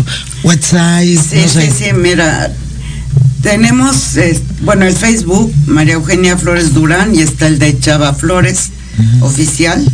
WhatsApp? 0.42 1.03
Sí, 1.03 1.45
sí, 1.49 1.71
sí, 1.77 1.92
mira. 1.95 2.53
Tenemos, 3.42 4.14
bueno, 4.62 4.87
el 4.87 4.95
Facebook, 4.95 5.53
María 5.66 5.95
Eugenia 5.95 6.37
Flores 6.37 6.75
Durán, 6.75 7.14
y 7.14 7.21
está 7.21 7.47
el 7.47 7.59
de 7.59 7.79
Chava 7.79 8.12
Flores, 8.12 8.71
oficial. 9.21 9.87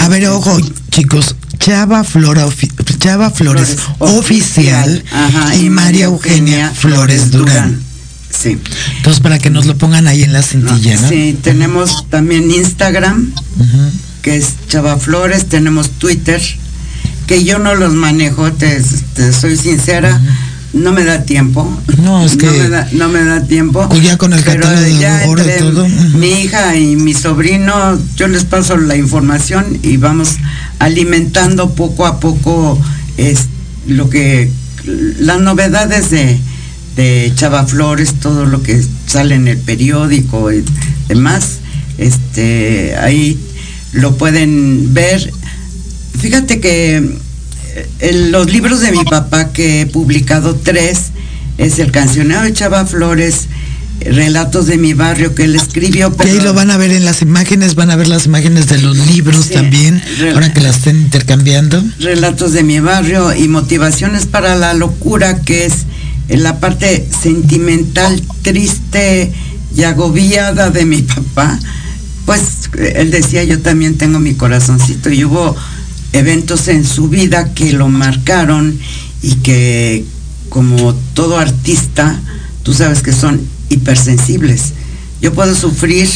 a 0.00 0.08
ver, 0.08 0.26
ojo, 0.28 0.58
chicos, 0.90 1.36
Chava, 1.58 2.04
Flora, 2.04 2.46
Chava 2.98 3.30
Flores, 3.30 3.76
oficial, 3.98 5.04
y 5.60 5.68
María 5.68 6.06
Eugenia, 6.06 6.72
Flores 6.74 7.30
Durán. 7.30 7.82
Sí. 8.44 8.58
Entonces, 8.98 9.22
para 9.22 9.38
que 9.38 9.48
nos 9.48 9.64
lo 9.66 9.76
pongan 9.78 10.06
ahí 10.06 10.22
en 10.22 10.32
la 10.32 10.42
cintilla, 10.42 11.00
¿no? 11.00 11.08
Sí, 11.08 11.38
tenemos 11.42 12.08
también 12.10 12.50
Instagram, 12.50 13.32
que 14.20 14.36
es 14.36 14.54
Chava 14.68 14.98
Flores, 14.98 15.46
tenemos 15.46 15.90
Twitter, 15.90 16.42
que 17.26 17.42
yo 17.42 17.58
no 17.58 17.74
los 17.74 17.94
manejo, 17.94 18.52
te, 18.52 18.82
soy 19.32 19.56
sincera 19.56 20.20
no 20.74 20.92
me 20.92 21.04
da 21.04 21.22
tiempo. 21.22 21.80
No, 22.02 22.24
es 22.24 22.36
que. 22.36 22.46
No 22.92 23.08
me 23.08 23.24
da, 23.24 23.44
tiempo. 23.44 23.88
Pues 23.88 24.02
ya 24.02 24.18
con 24.18 24.32
el 24.32 24.42
pero 24.42 24.66
ya 25.00 25.24
entre 25.24 25.58
todo. 25.58 25.86
Mi 26.14 26.42
hija 26.42 26.76
y 26.76 26.96
mi 26.96 27.14
sobrino, 27.14 27.98
yo 28.16 28.28
les 28.28 28.44
paso 28.44 28.76
la 28.76 28.96
información 28.96 29.78
y 29.82 29.96
vamos 29.96 30.36
alimentando 30.80 31.74
poco 31.74 32.06
a 32.06 32.20
poco 32.20 32.78
es 33.16 33.46
lo 33.86 34.10
que. 34.10 34.50
las 34.84 35.40
novedades 35.40 36.10
de, 36.10 36.38
de 36.96 37.32
Chava 37.34 37.66
Flores, 37.66 38.14
todo 38.20 38.46
lo 38.46 38.62
que 38.62 38.82
sale 39.06 39.34
en 39.34 39.48
el 39.48 39.58
periódico 39.58 40.52
y 40.52 40.64
demás. 41.08 41.58
Este, 41.98 42.96
ahí 42.96 43.38
lo 43.92 44.16
pueden 44.16 44.94
ver. 44.94 45.32
Fíjate 46.20 46.60
que 46.60 47.18
los 48.30 48.52
libros 48.52 48.80
de 48.80 48.92
mi 48.92 49.04
papá 49.04 49.52
que 49.52 49.82
he 49.82 49.86
publicado 49.86 50.54
tres 50.56 51.10
es 51.58 51.78
el 51.78 51.90
cancionero 51.90 52.42
de 52.42 52.52
Chava 52.52 52.86
Flores, 52.86 53.48
relatos 54.00 54.66
de 54.66 54.76
mi 54.76 54.94
barrio 54.94 55.34
que 55.34 55.44
él 55.44 55.54
escribió. 55.54 56.12
Pero... 56.12 56.30
ahí 56.30 56.40
lo 56.40 56.54
van 56.54 56.70
a 56.70 56.76
ver 56.76 56.92
en 56.92 57.04
las 57.04 57.22
imágenes, 57.22 57.74
van 57.74 57.90
a 57.90 57.96
ver 57.96 58.08
las 58.08 58.26
imágenes 58.26 58.68
de 58.68 58.78
los 58.78 58.96
libros 59.08 59.50
también, 59.50 60.02
ahora 60.32 60.52
que 60.52 60.60
las 60.60 60.76
estén 60.76 60.96
intercambiando. 60.96 61.82
Relatos 62.00 62.52
de 62.52 62.62
mi 62.62 62.80
barrio 62.80 63.34
y 63.34 63.48
motivaciones 63.48 64.26
para 64.26 64.56
la 64.56 64.74
locura, 64.74 65.42
que 65.42 65.66
es 65.66 65.84
en 66.28 66.42
la 66.42 66.60
parte 66.60 67.06
sentimental, 67.22 68.22
triste 68.42 69.32
y 69.76 69.82
agobiada 69.84 70.70
de 70.70 70.84
mi 70.84 71.02
papá. 71.02 71.58
Pues 72.24 72.70
él 72.78 73.10
decía, 73.10 73.44
yo 73.44 73.60
también 73.60 73.98
tengo 73.98 74.18
mi 74.18 74.34
corazoncito 74.34 75.10
y 75.10 75.24
hubo 75.24 75.54
eventos 76.12 76.68
en 76.68 76.84
su 76.84 77.08
vida 77.08 77.52
que 77.54 77.72
lo 77.72 77.88
marcaron 77.88 78.78
y 79.22 79.34
que 79.36 80.04
como 80.48 80.94
todo 81.14 81.38
artista, 81.38 82.18
tú 82.62 82.72
sabes 82.72 83.02
que 83.02 83.12
son 83.12 83.40
hipersensibles. 83.70 84.72
Yo 85.20 85.34
puedo 85.34 85.54
sufrir, 85.54 86.08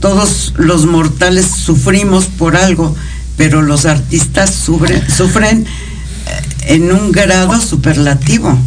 todos 0.00 0.52
los 0.56 0.84
mortales 0.86 1.46
sufrimos 1.46 2.26
por 2.26 2.56
algo, 2.56 2.94
pero 3.36 3.62
los 3.62 3.86
artistas 3.86 4.54
sufren, 4.54 5.02
sufren 5.10 5.64
eh, 5.64 6.74
en 6.74 6.92
un 6.92 7.10
grado 7.10 7.60
superlativo. 7.60 8.58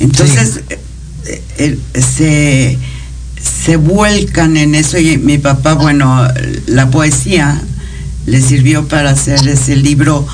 Entonces, 0.00 0.62
eh, 1.26 1.40
eh, 1.58 1.78
se, 2.00 2.78
se 3.40 3.76
vuelcan 3.76 4.56
en 4.56 4.74
eso 4.74 4.98
y 4.98 5.18
mi 5.18 5.38
papá, 5.38 5.74
bueno, 5.74 6.26
la 6.66 6.90
poesía 6.90 7.62
le 8.26 8.40
sirvió 8.40 8.88
para 8.88 9.10
hacer 9.10 9.46
ese 9.46 9.76
libro 9.76 10.26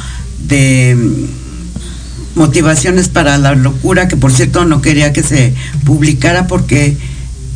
de 0.49 0.97
mm, 0.97 2.39
motivaciones 2.39 3.09
para 3.09 3.39
la 3.39 3.55
locura, 3.55 4.09
que 4.09 4.17
por 4.17 4.33
cierto 4.33 4.65
no 4.65 4.81
quería 4.81 5.13
que 5.13 5.23
se 5.23 5.55
publicara 5.85 6.47
porque 6.47 6.97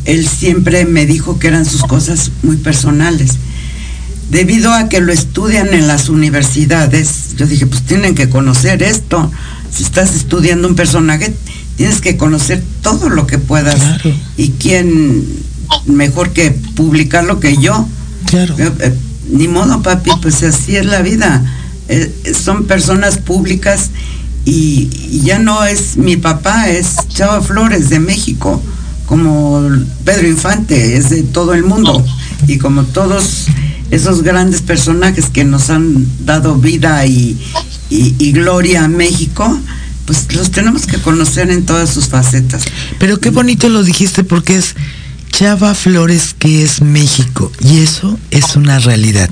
él 0.05 0.27
siempre 0.27 0.85
me 0.85 1.05
dijo 1.05 1.39
que 1.39 1.47
eran 1.47 1.65
sus 1.65 1.83
cosas 1.83 2.31
muy 2.43 2.57
personales. 2.57 3.33
Debido 4.29 4.73
a 4.73 4.87
que 4.87 5.01
lo 5.01 5.11
estudian 5.11 5.73
en 5.73 5.87
las 5.87 6.09
universidades, 6.09 7.35
yo 7.35 7.45
dije, 7.45 7.67
pues 7.67 7.83
tienen 7.83 8.15
que 8.15 8.29
conocer 8.29 8.81
esto. 8.81 9.29
Si 9.75 9.83
estás 9.83 10.15
estudiando 10.15 10.67
un 10.67 10.75
personaje, 10.75 11.33
tienes 11.75 12.01
que 12.01 12.17
conocer 12.17 12.63
todo 12.81 13.09
lo 13.09 13.27
que 13.27 13.37
puedas. 13.37 13.79
Y 14.37 14.49
quién 14.51 15.25
mejor 15.85 16.31
que 16.31 16.51
publicarlo 16.51 17.39
que 17.39 17.57
yo. 17.57 17.87
Claro. 18.25 18.55
Eh, 18.57 18.93
ni 19.31 19.47
modo, 19.47 19.81
papi, 19.81 20.11
pues 20.21 20.43
así 20.43 20.75
es 20.75 20.85
la 20.85 21.01
vida. 21.01 21.43
Eh, 21.87 22.33
son 22.39 22.65
personas 22.65 23.17
públicas 23.17 23.89
y, 24.45 24.89
ya 25.23 25.39
no 25.39 25.63
es 25.65 25.97
mi 25.97 26.17
papá, 26.17 26.69
es 26.69 27.07
Chava 27.09 27.41
Flores 27.41 27.89
de 27.89 27.99
México, 27.99 28.61
como 29.05 29.61
Pedro 30.03 30.27
Infante, 30.27 30.97
es 30.97 31.09
de 31.09 31.23
todo 31.23 31.53
el 31.53 31.63
mundo. 31.63 32.03
Y 32.47 32.57
como 32.57 32.83
todos 32.83 33.47
esos 33.91 34.23
grandes 34.23 34.61
personajes 34.61 35.29
que 35.29 35.43
nos 35.43 35.69
han 35.69 36.07
dado 36.25 36.55
vida 36.55 37.05
y, 37.05 37.37
y 37.89 38.31
gloria 38.31 38.85
a 38.85 38.87
México, 38.87 39.59
pues 40.11 40.35
los 40.35 40.51
tenemos 40.51 40.85
que 40.85 40.97
conocer 40.97 41.49
en 41.51 41.65
todas 41.65 41.89
sus 41.89 42.09
facetas. 42.09 42.63
Pero 42.99 43.19
qué 43.19 43.29
bonito 43.29 43.69
lo 43.69 43.83
dijiste 43.83 44.23
porque 44.23 44.57
es 44.57 44.75
Chava 45.31 45.73
Flores, 45.73 46.35
que 46.37 46.63
es 46.63 46.81
México, 46.81 47.49
y 47.61 47.79
eso 47.79 48.19
es 48.29 48.57
una 48.57 48.79
realidad. 48.79 49.29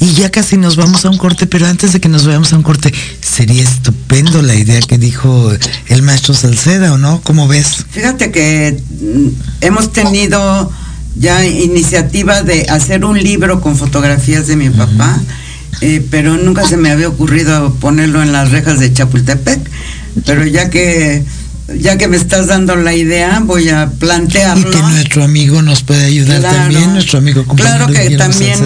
Y 0.00 0.12
ya 0.12 0.30
casi 0.30 0.56
nos 0.56 0.76
vamos 0.76 1.04
a 1.04 1.10
un 1.10 1.18
corte, 1.18 1.48
pero 1.48 1.66
antes 1.66 1.92
de 1.92 2.00
que 2.00 2.08
nos 2.08 2.24
vayamos 2.24 2.52
a 2.52 2.56
un 2.56 2.62
corte, 2.62 2.94
sería 3.20 3.64
estupendo 3.64 4.42
la 4.42 4.54
idea 4.54 4.80
que 4.80 4.96
dijo 4.96 5.50
el 5.88 6.02
maestro 6.02 6.34
Salceda, 6.34 6.92
¿o 6.92 6.98
no? 6.98 7.20
¿Cómo 7.24 7.48
ves? 7.48 7.84
Fíjate 7.90 8.30
que 8.30 8.80
mm, 9.00 9.28
hemos 9.62 9.92
tenido 9.92 10.70
ya 11.16 11.44
iniciativa 11.44 12.42
de 12.42 12.66
hacer 12.70 13.04
un 13.04 13.20
libro 13.20 13.60
con 13.60 13.76
fotografías 13.76 14.46
de 14.46 14.54
mi 14.54 14.70
papá, 14.70 15.20
eh, 15.80 16.06
pero 16.12 16.36
nunca 16.36 16.66
se 16.66 16.76
me 16.76 16.92
había 16.92 17.08
ocurrido 17.08 17.74
ponerlo 17.74 18.22
en 18.22 18.30
las 18.30 18.52
rejas 18.52 18.78
de 18.78 18.92
Chapultepec, 18.92 19.68
pero 20.24 20.46
ya 20.46 20.70
que 20.70 21.24
ya 21.78 21.96
que 21.96 22.08
me 22.08 22.16
estás 22.16 22.48
dando 22.48 22.76
la 22.76 22.94
idea, 22.94 23.40
voy 23.40 23.68
a 23.68 23.90
plantearlo. 23.90 24.68
Y 24.68 24.72
que 24.72 24.82
nuestro 24.82 25.24
amigo 25.24 25.62
nos 25.62 25.82
puede 25.82 26.04
ayudar 26.04 26.42
también, 26.42 26.92
nuestro 26.92 27.18
amigo 27.18 27.44
Claro 27.44 27.86
que 27.86 28.10
también 28.16 28.58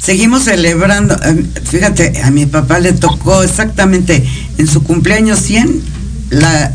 seguimos 0.00 0.44
celebrando. 0.44 1.14
Eh, 1.24 1.44
fíjate, 1.64 2.22
a 2.22 2.30
mi 2.30 2.46
papá 2.46 2.78
le 2.78 2.92
tocó 2.92 3.42
exactamente 3.42 4.24
en 4.58 4.66
su 4.66 4.82
cumpleaños 4.82 5.40
100 5.40 5.82
la, 6.30 6.72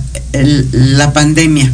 la 0.74 1.14
pandemia. 1.14 1.72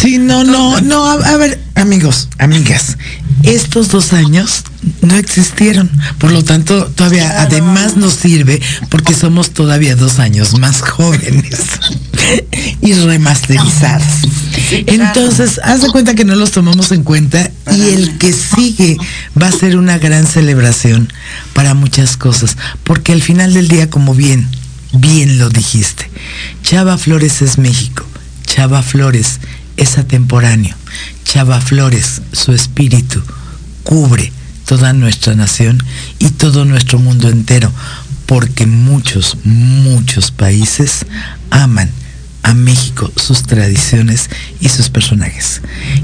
sí, 0.00 0.18
no, 0.18 0.44
no, 0.44 0.80
no, 0.80 1.04
a 1.06 1.36
ver, 1.36 1.60
amigos, 1.74 2.28
amigas, 2.38 2.96
estos 3.42 3.88
dos 3.88 4.12
años 4.12 4.64
no 5.02 5.16
existieron. 5.16 5.90
Por 6.18 6.32
lo 6.32 6.44
tanto, 6.44 6.86
todavía 6.86 7.42
además 7.42 7.96
nos 7.96 8.14
sirve 8.14 8.60
porque 8.88 9.14
somos 9.14 9.50
todavía 9.50 9.96
dos 9.96 10.18
años 10.18 10.58
más 10.58 10.80
jóvenes 10.80 11.60
y 12.80 12.92
remasterizados. 12.94 14.06
Entonces, 14.70 15.60
haz 15.62 15.82
de 15.82 15.90
cuenta 15.90 16.14
que 16.14 16.24
no 16.24 16.34
los 16.34 16.50
tomamos 16.50 16.92
en 16.92 17.02
cuenta 17.02 17.50
y 17.70 17.80
el 17.90 18.18
que 18.18 18.32
sigue 18.32 18.96
va 19.40 19.48
a 19.48 19.52
ser 19.52 19.76
una 19.76 19.98
gran 19.98 20.26
celebración 20.26 21.12
para 21.52 21.74
muchas 21.74 22.16
cosas. 22.16 22.56
Porque 22.82 23.12
al 23.12 23.22
final 23.22 23.54
del 23.54 23.68
día, 23.68 23.90
como 23.90 24.14
bien, 24.14 24.48
bien 24.92 25.38
lo 25.38 25.48
dijiste, 25.50 26.10
Chava 26.62 26.98
Flores 26.98 27.42
es 27.42 27.58
México. 27.58 28.04
Chava 28.44 28.82
Flores 28.82 29.40
es 29.76 29.98
atemporáneo. 29.98 30.74
Chava 31.24 31.60
Flores, 31.60 32.22
su 32.32 32.52
espíritu, 32.52 33.22
cubre 33.82 34.32
toda 34.66 34.92
nuestra 34.92 35.34
nación 35.34 35.82
y 36.18 36.30
todo 36.30 36.64
nuestro 36.64 36.98
mundo 36.98 37.28
entero, 37.28 37.72
porque 38.26 38.66
muchos, 38.66 39.38
muchos 39.44 40.30
países 40.30 41.06
aman 41.50 41.90
a 42.42 42.54
México, 42.54 43.10
sus 43.16 43.42
tradiciones 43.42 44.28
y 44.60 44.68
sus 44.68 44.88
personajes. 44.88 45.62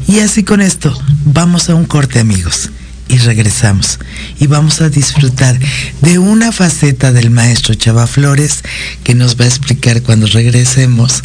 Y 0.09 0.21
así 0.21 0.43
con 0.43 0.61
esto, 0.61 0.97
vamos 1.25 1.69
a 1.69 1.75
un 1.75 1.85
corte 1.85 2.19
amigos 2.19 2.71
y 3.09 3.19
regresamos 3.19 3.99
y 4.41 4.47
vamos 4.47 4.81
a 4.81 4.89
disfrutar 4.89 5.59
de 6.01 6.19
una 6.19 6.51
faceta 6.51 7.13
del 7.13 7.31
maestro 7.31 7.75
Chava 7.75 8.07
Flores 8.07 8.63
que 9.05 9.15
nos 9.15 9.39
va 9.39 9.45
a 9.45 9.49
explicar 9.49 10.03
cuando 10.03 10.27
regresemos 10.27 11.23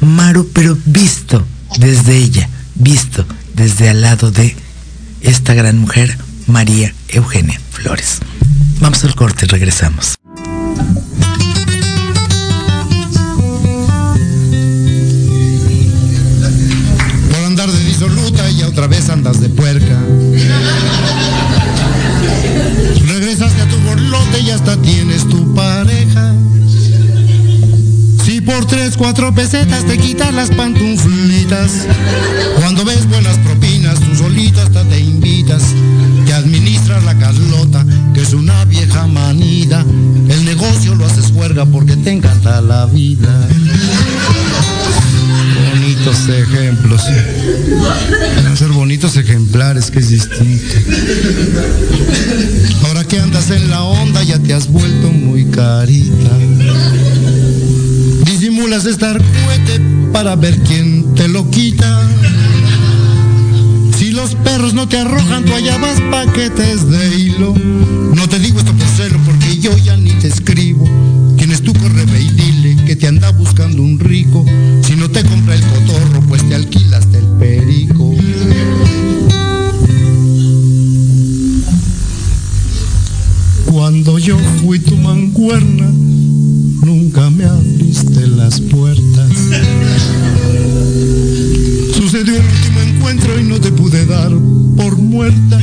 Maru, 0.00 0.48
pero 0.52 0.78
visto 0.86 1.46
desde 1.78 2.16
ella, 2.16 2.48
visto 2.76 3.26
desde 3.54 3.90
al 3.90 4.00
lado 4.00 4.30
de 4.30 4.56
esta 5.20 5.54
gran 5.54 5.78
mujer, 5.78 6.16
María 6.48 6.94
Eugenia 7.08 7.60
Flores. 7.70 8.20
Vamos 8.80 9.04
al 9.04 9.14
corte, 9.14 9.46
regresamos. 9.46 10.14
Por 17.30 17.44
andar 17.44 17.70
de 17.70 17.84
disoluta 17.84 18.50
y 18.50 18.62
otra 18.62 18.86
vez 18.86 19.10
andas 19.10 19.40
de 19.40 19.50
puerca. 19.50 20.00
Regresaste 23.06 23.62
a 23.62 23.68
tu 23.68 23.76
borlote 23.80 24.40
y 24.40 24.50
hasta 24.50 24.80
tienes 24.80 25.28
tu 25.28 25.54
pareja. 25.54 26.34
Si 28.24 28.40
por 28.40 28.64
tres, 28.66 28.96
cuatro 28.96 29.34
pesetas 29.34 29.84
te 29.84 29.98
quitas 29.98 30.32
las 30.32 30.50
pantuflitas. 30.50 31.86
Cuando 32.58 32.84
ves 32.84 33.06
buenas 33.06 33.36
propinas, 33.38 33.57
es 38.28 38.34
una 38.34 38.62
vieja 38.66 39.06
manida. 39.06 39.80
El 40.28 40.44
negocio 40.44 40.94
lo 40.94 41.06
haces 41.06 41.32
juerga 41.32 41.64
porque 41.64 41.96
te 41.96 42.10
encanta 42.10 42.60
la 42.60 42.84
vida. 42.84 43.48
Bonitos 45.72 46.28
ejemplos. 46.28 47.02
Ser 48.54 48.68
bonitos 48.68 49.16
ejemplares, 49.16 49.90
que 49.90 50.00
es 50.00 50.10
distinto. 50.10 50.74
Ahora 52.84 53.04
que 53.04 53.18
andas 53.18 53.50
en 53.50 53.70
la 53.70 53.82
onda 53.82 54.22
ya 54.22 54.38
te 54.38 54.52
has 54.52 54.68
vuelto 54.68 55.10
muy 55.10 55.46
carita. 55.46 56.30
Disimulas 58.24 58.84
estar 58.84 59.16
cohete 59.16 59.80
para 60.12 60.36
ver 60.36 60.58
quién 60.58 61.14
te 61.14 61.28
lo 61.28 61.48
quita. 61.50 62.02
Perros 64.48 64.72
no 64.72 64.88
te 64.88 64.96
arrojan, 64.96 65.44
tú 65.44 65.52
allá 65.52 65.76
vas 65.76 66.00
paquetes 66.10 66.88
de 66.88 67.14
hilo. 67.18 67.54
No 68.14 68.26
te 68.30 68.38
digo 68.38 68.58
esto 68.58 68.72
por 68.72 68.88
celo 68.88 69.18
porque 69.26 69.58
yo 69.58 69.76
ya 69.76 69.94
ni 69.98 70.10
te 70.12 70.28
escribo. 70.28 70.88
Tienes 71.36 71.62
tu 71.62 71.74
correo 71.74 72.06
y 72.16 72.28
dile 72.30 72.82
que 72.86 72.96
te 72.96 73.06
anda 73.08 73.30
buscando 73.30 73.82
un 73.82 74.00
rico. 74.00 74.46
Si 74.82 74.96
no 74.96 75.10
te 75.10 75.22
compra 75.22 75.54
el 75.54 75.60
cotorro, 75.60 76.22
pues 76.22 76.48
te 76.48 76.54
alquilas 76.54 77.12
del 77.12 77.26
perico. 77.38 78.14
Cuando 83.66 84.18
yo 84.18 84.38
fui 84.62 84.78
tu 84.78 84.96
mancuerna, 84.96 85.90
nunca 85.90 87.28
me 87.28 87.44
abriste 87.44 88.26
las 88.26 88.62
puertas. 88.62 89.28
Y 93.36 93.44
no 93.44 93.60
te 93.60 93.70
pude 93.70 94.06
dar 94.06 94.30
por 94.76 94.96
muerta. 94.96 95.58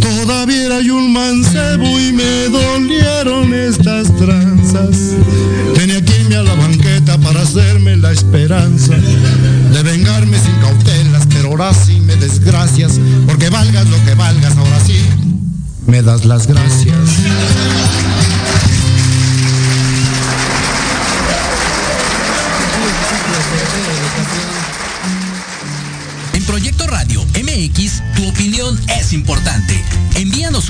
Todavía 0.00 0.76
hay 0.76 0.90
un 0.90 1.12
mancebo 1.12 2.00
y 2.00 2.12
me 2.12 2.48
dolieron 2.48 3.52
estas 3.52 4.14
tranzas. 4.16 5.14
Tenía 5.74 6.02
que 6.04 6.20
irme 6.20 6.36
a 6.36 6.42
la 6.42 6.54
banqueta 6.54 7.18
para 7.18 7.42
hacerme 7.42 7.96
la 7.96 8.10
esperanza 8.10 8.94
de 8.94 9.82
vengarme 9.82 10.38
sin 10.38 10.54
cautelas, 10.60 11.26
pero 11.28 11.48
ahora 11.50 11.72
sí 11.74 12.00
me 12.00 12.16
desgracias, 12.16 12.98
porque 13.26 13.50
valgas 13.50 13.88
lo 13.88 14.02
que 14.04 14.14
valgas, 14.14 14.56
ahora 14.56 14.80
sí 14.80 14.96
me 15.86 16.02
das 16.02 16.24
las 16.24 16.46
gracias. 16.46 16.96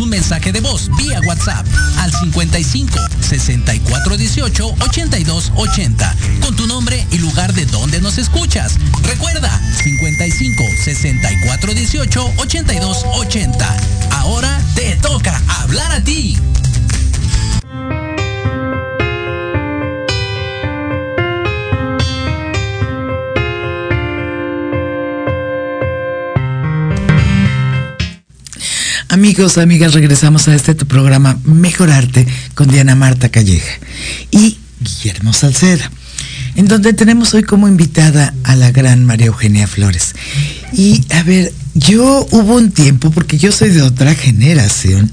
Un 0.00 0.08
mensaje 0.08 0.52
de 0.52 0.60
voz 0.60 0.90
vía 0.96 1.20
WhatsApp 1.26 1.66
al 1.98 2.12
55 2.12 2.98
64 3.20 4.16
18 4.16 4.74
82 4.80 5.52
80 5.54 6.16
con 6.40 6.56
tu 6.56 6.66
nombre 6.66 7.06
y 7.10 7.18
lugar 7.18 7.52
de 7.52 7.66
donde 7.66 8.00
nos 8.00 8.18
escuchas. 8.18 8.76
Recuerda 9.02 9.60
55 9.82 10.64
64 10.84 11.74
18 11.74 12.32
82 12.36 13.04
80. 13.14 13.76
Ahora 14.12 14.60
te 14.74 14.96
toca 14.96 15.40
hablar 15.60 15.92
a 15.92 16.02
ti. 16.02 16.38
Amigos, 29.10 29.58
amigas, 29.58 29.92
regresamos 29.92 30.46
a 30.46 30.54
este 30.54 30.76
tu 30.76 30.86
programa 30.86 31.36
Mejorarte 31.42 32.28
con 32.54 32.68
Diana 32.68 32.94
Marta 32.94 33.28
Calleja 33.28 33.72
y 34.30 34.56
Guillermo 34.80 35.32
Salceda, 35.32 35.90
en 36.54 36.68
donde 36.68 36.92
tenemos 36.92 37.34
hoy 37.34 37.42
como 37.42 37.66
invitada 37.66 38.32
a 38.44 38.54
la 38.54 38.70
gran 38.70 39.04
María 39.04 39.26
Eugenia 39.26 39.66
Flores. 39.66 40.14
Y 40.72 41.04
a 41.12 41.24
ver, 41.24 41.52
yo 41.74 42.24
hubo 42.30 42.54
un 42.54 42.70
tiempo, 42.70 43.10
porque 43.10 43.36
yo 43.36 43.50
soy 43.50 43.70
de 43.70 43.82
otra 43.82 44.14
generación, 44.14 45.10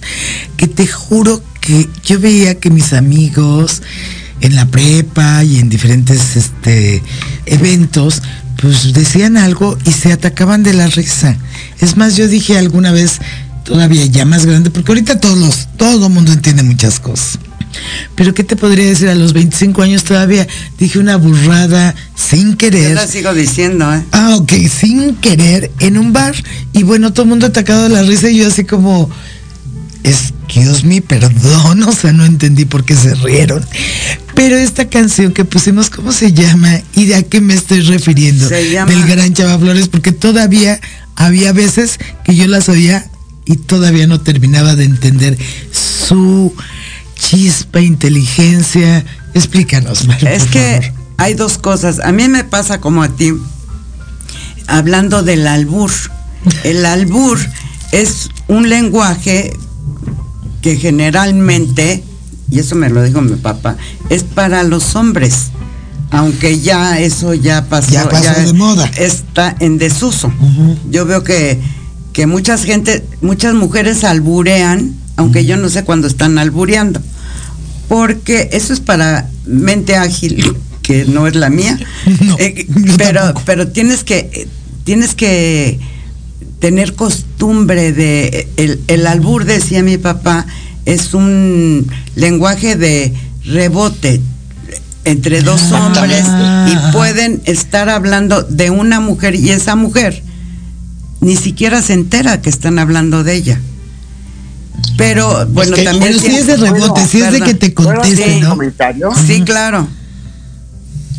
que 0.57 0.67
te 0.67 0.85
juro 0.85 1.43
que 1.59 1.89
yo 2.05 2.19
veía 2.19 2.53
que 2.53 2.69
mis 2.69 2.93
amigos 2.93 3.81
en 4.41 4.55
la 4.55 4.67
prepa 4.67 5.43
y 5.43 5.57
en 5.57 5.69
diferentes 5.69 6.35
este, 6.35 7.01
eventos, 7.47 8.21
pues 8.61 8.93
decían 8.93 9.37
algo 9.37 9.75
y 9.85 9.91
se 9.91 10.11
atacaban 10.11 10.61
de 10.61 10.75
la 10.75 10.85
risa. 10.85 11.35
Es 11.79 11.97
más, 11.97 12.15
yo 12.15 12.27
dije 12.27 12.59
alguna 12.59 12.91
vez, 12.91 13.19
todavía 13.67 14.05
ya 14.05 14.25
más 14.25 14.45
grande, 14.45 14.69
porque 14.71 14.91
ahorita 14.91 15.19
todos 15.19 15.37
los, 15.37 15.67
todo 15.77 16.09
mundo 16.09 16.31
entiende 16.31 16.63
muchas 16.63 16.99
cosas. 16.99 17.37
Pero 18.15 18.33
¿qué 18.33 18.43
te 18.45 18.55
podría 18.55 18.85
decir? 18.85 19.09
A 19.09 19.15
los 19.15 19.33
25 19.33 19.81
años 19.81 20.03
todavía 20.05 20.47
dije 20.79 20.99
una 20.99 21.17
burrada 21.17 21.93
sin 22.15 22.51
Yo 22.51 22.57
querer. 22.57 22.95
la 22.95 23.05
sigo 23.05 23.33
diciendo, 23.33 23.93
¿eh? 23.93 24.03
Ah, 24.13 24.35
ok, 24.37 24.53
sin 24.69 25.15
querer 25.15 25.69
en 25.79 25.97
un 25.97 26.13
bar. 26.13 26.33
Y 26.71 26.83
bueno, 26.83 27.11
todo 27.11 27.23
el 27.23 27.29
mundo 27.29 27.45
atacado 27.45 27.83
de 27.83 27.89
la 27.89 28.03
risa 28.03 28.29
y 28.29 28.37
yo 28.37 28.47
así 28.47 28.63
como, 28.63 29.09
excuse 30.03 30.85
me, 30.87 31.01
perdón, 31.01 31.83
o 31.87 31.91
sea, 31.91 32.13
no 32.13 32.25
entendí 32.25 32.63
por 32.65 32.85
qué 32.85 32.95
se 32.95 33.13
rieron. 33.15 33.63
Pero 34.33 34.55
esta 34.55 34.85
canción 34.87 35.33
que 35.33 35.43
pusimos, 35.45 35.89
¿cómo 35.89 36.13
se 36.13 36.31
llama? 36.31 36.79
¿Y 36.95 37.05
de 37.05 37.15
a 37.15 37.23
qué 37.23 37.41
me 37.41 37.53
estoy 37.53 37.81
refiriendo? 37.81 38.47
Se 38.47 38.71
llama- 38.71 38.91
Del 38.91 39.03
gran 39.05 39.33
Chava 39.33 39.59
Flores, 39.59 39.89
porque 39.89 40.13
todavía 40.13 40.79
había 41.15 41.51
veces 41.51 41.99
que 42.23 42.33
yo 42.35 42.47
las 42.47 42.69
oía 42.69 43.07
y 43.47 43.55
todavía 43.57 44.07
no 44.07 44.19
terminaba 44.21 44.75
de 44.75 44.83
entender 44.83 45.37
su 45.71 46.53
chispa, 47.15 47.79
inteligencia. 47.81 49.05
Explícanos, 49.33 50.05
Maru, 50.07 50.27
Es 50.27 50.43
por 50.43 50.51
que 50.51 50.79
favor. 50.81 50.99
hay 51.17 51.33
dos 51.33 51.57
cosas. 51.57 51.99
A 51.99 52.11
mí 52.11 52.27
me 52.27 52.43
pasa 52.43 52.79
como 52.79 53.03
a 53.03 53.09
ti, 53.09 53.33
hablando 54.67 55.23
del 55.23 55.47
albur. 55.47 55.91
El 56.63 56.85
albur 56.85 57.39
es 57.91 58.29
un 58.47 58.69
lenguaje 58.69 59.53
que 60.61 60.75
generalmente, 60.77 62.03
y 62.49 62.59
eso 62.59 62.75
me 62.75 62.89
lo 62.89 63.03
dijo 63.03 63.21
mi 63.21 63.35
papá, 63.35 63.77
es 64.09 64.23
para 64.23 64.63
los 64.63 64.95
hombres. 64.95 65.47
Aunque 66.09 66.59
ya 66.61 66.99
eso 66.99 67.33
ya 67.33 67.65
pasó, 67.65 67.91
Ya 67.91 68.09
pasó 68.09 68.31
de 68.39 68.53
moda. 68.53 68.89
Está 68.97 69.55
en 69.59 69.77
desuso. 69.77 70.31
Yo 70.89 71.05
veo 71.05 71.23
que, 71.23 71.61
que 72.17 72.25
muchas 72.25 72.63
gente, 72.63 73.05
muchas 73.21 73.53
mujeres 73.53 74.03
alburean, 74.03 74.95
aunque 75.17 75.45
yo 75.45 75.55
no 75.55 75.69
sé 75.69 75.83
cuándo 75.83 76.07
están 76.07 76.39
albureando. 76.39 76.99
Porque 77.87 78.49
eso 78.53 78.73
es 78.73 78.79
para 78.79 79.29
mente 79.45 79.95
ágil, 79.95 80.57
que 80.81 81.05
no 81.05 81.27
es 81.27 81.35
la 81.35 81.51
mía. 81.51 81.77
No, 82.21 82.35
Eh, 82.39 82.65
pero, 82.97 83.19
tampoco. 83.21 83.43
pero 83.45 83.67
tienes 83.67 84.03
que, 84.03 84.47
tienes 84.83 85.13
que 85.13 85.79
tener 86.59 86.95
costumbre 86.95 87.93
de 87.93 88.47
el, 88.57 88.81
el 88.87 89.05
albur 89.05 89.45
decía 89.45 89.83
mi 89.83 89.99
papá 89.99 90.47
es 90.85 91.13
un 91.13 91.85
lenguaje 92.15 92.75
de 92.75 93.13
rebote 93.45 94.21
entre 95.05 95.43
dos 95.43 95.71
hombres 95.71 96.23
Ah. 96.25 96.67
y 96.67 96.91
pueden 96.93 97.41
estar 97.45 97.89
hablando 97.89 98.41
de 98.41 98.71
una 98.71 98.99
mujer 99.01 99.35
y 99.35 99.51
esa 99.51 99.75
mujer 99.75 100.23
ni 101.21 101.35
siquiera 101.35 101.81
se 101.81 101.93
entera 101.93 102.41
que 102.41 102.49
están 102.49 102.79
hablando 102.79 103.23
de 103.23 103.35
ella. 103.35 103.59
Pero 104.97 105.45
bueno, 105.47 105.75
que- 105.75 105.83
también 105.83 106.13
Pero 106.13 106.19
si 106.19 106.35
es 106.35 106.47
de 106.47 106.57
rebote, 106.57 106.79
Bueno, 106.89 107.07
si 107.07 107.21
es 107.21 107.31
de 107.31 107.41
que 107.41 107.53
te 107.53 107.69
¿Puedo 107.71 107.93
conteste, 107.95 108.39
¿no? 108.41 108.49
comentario? 108.49 109.09
Sí, 109.25 109.41
claro. 109.41 109.87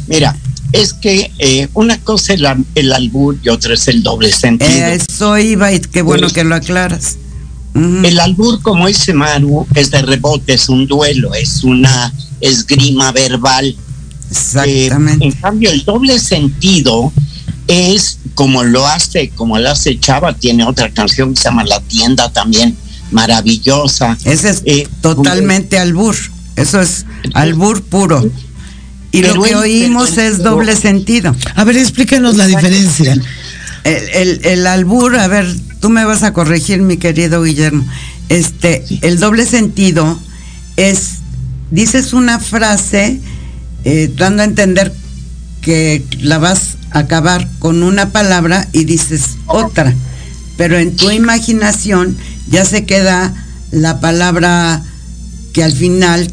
Mira, 0.06 0.36
es 0.72 0.92
que 0.94 1.30
eh, 1.38 1.68
una 1.74 1.98
cosa 2.00 2.34
es 2.34 2.40
la- 2.40 2.56
el 2.74 2.92
albur 2.92 3.36
y 3.42 3.48
otra 3.48 3.74
es 3.74 3.88
el 3.88 4.02
doble 4.02 4.32
sentido. 4.32 4.70
Eso 4.86 5.38
iba 5.38 5.72
y 5.72 5.80
qué 5.80 6.02
bueno 6.02 6.28
que 6.28 6.44
lo 6.44 6.54
aclaras. 6.54 7.16
El 7.74 8.18
albur, 8.18 8.60
como 8.62 8.88
dice 8.88 9.12
Maru, 9.12 9.66
es 9.74 9.90
de 9.90 10.02
rebote, 10.02 10.54
es 10.54 10.68
un 10.68 10.86
duelo, 10.86 11.34
es 11.34 11.62
una 11.62 12.12
esgrima 12.40 13.12
verbal. 13.12 13.76
Exactamente. 14.30 15.24
en 15.24 15.32
cambio, 15.32 15.70
el 15.70 15.84
doble 15.84 16.18
sentido 16.18 17.12
es 17.68 18.18
como 18.34 18.64
lo 18.64 18.86
hace, 18.86 19.28
como 19.30 19.58
lo 19.58 19.70
hace 19.70 20.00
Chava, 20.00 20.34
tiene 20.34 20.64
otra 20.64 20.90
canción 20.90 21.34
que 21.34 21.40
se 21.40 21.48
llama 21.48 21.64
La 21.64 21.80
tienda 21.80 22.32
también, 22.32 22.76
maravillosa. 23.12 24.16
Ese 24.24 24.50
es 24.50 24.62
eh, 24.64 24.88
totalmente 25.02 25.78
albur, 25.78 26.16
eso 26.56 26.80
es 26.80 27.04
albur 27.34 27.82
puro. 27.82 28.28
Y 29.12 29.22
lo 29.22 29.42
que 29.42 29.54
oímos 29.54 30.18
es 30.18 30.42
doble 30.42 30.76
sentido. 30.76 31.34
A 31.54 31.64
ver, 31.64 31.76
explícanos 31.76 32.36
la 32.36 32.46
diferencia. 32.46 33.16
El, 33.84 34.44
el, 34.44 34.66
albur, 34.66 35.16
a 35.16 35.28
ver, 35.28 35.46
tú 35.80 35.88
me 35.88 36.04
vas 36.04 36.22
a 36.22 36.34
corregir, 36.34 36.82
mi 36.82 36.98
querido 36.98 37.42
Guillermo. 37.42 37.86
Este, 38.28 38.84
el 39.00 39.18
doble 39.18 39.46
sentido 39.46 40.18
es, 40.76 41.20
dices 41.70 42.12
una 42.12 42.38
frase 42.38 43.18
eh, 43.84 44.12
dando 44.14 44.42
a 44.42 44.44
entender 44.44 44.92
que 45.62 46.04
la 46.20 46.38
vas 46.38 46.77
acabar 46.90 47.48
con 47.58 47.82
una 47.82 48.10
palabra 48.10 48.68
y 48.72 48.84
dices 48.84 49.36
otra, 49.46 49.94
pero 50.56 50.78
en 50.78 50.96
tu 50.96 51.10
imaginación 51.10 52.16
ya 52.50 52.64
se 52.64 52.84
queda 52.84 53.32
la 53.70 54.00
palabra 54.00 54.82
que 55.52 55.62
al 55.62 55.72
final 55.72 56.30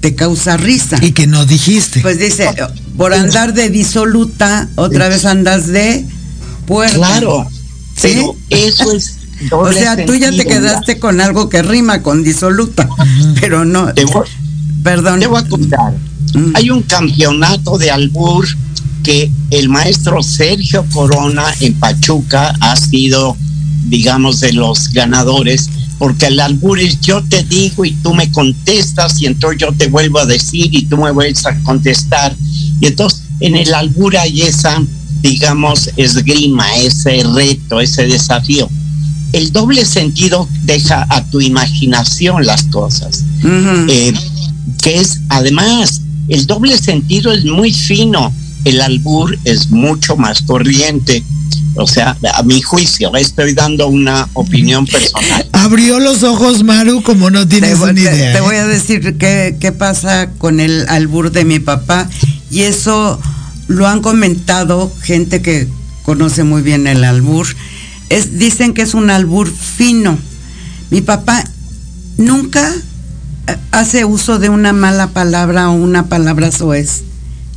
te 0.00 0.14
causa 0.14 0.56
risa. 0.56 0.98
Y 1.02 1.12
que 1.12 1.26
no 1.26 1.44
dijiste. 1.46 2.00
Pues 2.00 2.18
dice, 2.18 2.48
por 2.96 3.12
andar 3.14 3.54
de 3.54 3.70
disoluta, 3.70 4.68
otra 4.76 5.08
vez 5.08 5.24
andas 5.24 5.66
de 5.66 6.04
puerta. 6.66 6.96
Claro, 6.96 7.48
¿Sí? 7.96 8.22
eso 8.50 8.92
es... 8.92 9.16
o 9.52 9.72
sea, 9.72 10.04
tú 10.04 10.14
ya 10.14 10.30
te 10.30 10.44
quedaste 10.44 10.98
con 10.98 11.20
algo 11.20 11.48
que 11.48 11.62
rima 11.62 12.02
con 12.02 12.24
disoluta, 12.24 12.88
pero 13.40 13.64
no... 13.64 13.92
perdón. 14.82 15.20
Te 15.20 15.26
voy 15.26 15.40
a 15.40 15.48
contar. 15.48 15.92
Mm. 16.34 16.52
Hay 16.54 16.70
un 16.70 16.82
campeonato 16.82 17.78
de 17.78 17.90
albur 17.90 18.46
que 19.02 19.30
el 19.50 19.68
maestro 19.68 20.22
Sergio 20.22 20.84
Corona 20.92 21.44
en 21.60 21.74
Pachuca 21.74 22.54
ha 22.60 22.76
sido, 22.76 23.36
digamos, 23.88 24.40
de 24.40 24.52
los 24.52 24.92
ganadores 24.92 25.70
porque 25.98 26.26
el 26.26 26.38
albur 26.40 26.78
es 26.78 27.00
yo 27.00 27.22
te 27.24 27.42
digo 27.42 27.84
y 27.84 27.92
tú 27.92 28.14
me 28.14 28.30
contestas 28.30 29.20
y 29.20 29.26
entonces 29.26 29.60
yo 29.60 29.72
te 29.72 29.88
vuelvo 29.88 30.20
a 30.20 30.26
decir 30.26 30.68
y 30.72 30.86
tú 30.86 30.96
me 30.96 31.10
vuelves 31.10 31.44
a 31.44 31.58
contestar. 31.62 32.34
Y 32.80 32.86
entonces 32.86 33.22
en 33.40 33.56
el 33.56 33.74
albur 33.74 34.16
hay 34.16 34.42
esa, 34.42 34.80
digamos, 35.22 35.90
esgrima, 35.96 36.76
ese 36.76 37.24
reto, 37.34 37.80
ese 37.80 38.06
desafío. 38.06 38.68
El 39.32 39.52
doble 39.52 39.84
sentido 39.84 40.48
deja 40.62 41.06
a 41.10 41.24
tu 41.24 41.40
imaginación 41.40 42.46
las 42.46 42.62
cosas, 42.64 43.24
eh, 43.44 44.14
que 44.82 45.00
es 45.00 45.20
además, 45.28 46.00
el 46.28 46.46
doble 46.46 46.78
sentido 46.78 47.32
es 47.32 47.44
muy 47.44 47.72
fino, 47.72 48.32
el 48.64 48.80
albur 48.80 49.38
es 49.44 49.70
mucho 49.70 50.16
más 50.16 50.42
corriente 50.42 51.22
o 51.80 51.86
sea, 51.86 52.16
a 52.34 52.42
mi 52.42 52.60
juicio, 52.60 53.14
estoy 53.14 53.54
dando 53.54 53.86
una 53.86 54.28
opinión 54.32 54.84
personal. 54.84 55.48
Abrió 55.52 56.00
los 56.00 56.24
ojos 56.24 56.64
Maru 56.64 57.02
como 57.02 57.30
no 57.30 57.46
tienes 57.46 57.78
ni 57.94 58.00
idea. 58.00 58.32
Te, 58.32 58.40
voy 58.40 58.56
a 58.56 58.66
decir 58.66 59.16
qué, 59.16 59.56
qué 59.60 59.70
pasa 59.70 60.30
con 60.38 60.58
el 60.58 60.88
albur 60.88 61.30
de 61.30 61.44
mi 61.44 61.60
papá 61.60 62.08
y 62.50 62.62
eso 62.62 63.20
lo 63.68 63.86
han 63.86 64.00
comentado 64.00 64.92
gente 65.02 65.40
que 65.40 65.68
conoce 66.02 66.42
muy 66.42 66.62
bien 66.62 66.88
el 66.88 67.04
albur. 67.04 67.46
Es, 68.08 68.38
dicen 68.38 68.74
que 68.74 68.82
es 68.82 68.94
un 68.94 69.10
albur 69.10 69.48
fino. 69.48 70.18
Mi 70.90 71.00
papá 71.00 71.44
nunca 72.16 72.74
hace 73.70 74.04
uso 74.04 74.40
de 74.40 74.48
una 74.48 74.72
mala 74.72 75.08
palabra 75.08 75.70
o 75.70 75.74
una 75.74 76.08
palabra 76.08 76.50
soez. 76.50 77.02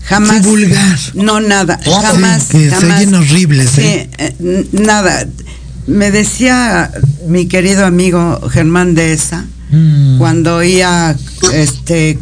Jamás. 0.04 0.41
vulgar. 0.43 0.99
No, 1.14 1.39
nada. 1.39 1.80
Jamás. 1.84 2.45
que 2.45 2.70
jamás. 2.70 3.08
horribles. 3.14 3.78
¿eh? 3.78 4.10
Eh, 4.18 4.68
nada. 4.72 5.28
Me 5.88 6.12
decía 6.12 6.91
mi 7.28 7.47
querido 7.47 7.86
amigo 7.86 8.49
Germán 8.49 8.93
de 8.93 9.14
esa, 9.14 9.45
mm. 9.72 10.18
cuando 10.20 10.58
oía 10.58 11.16
este, 11.54 12.20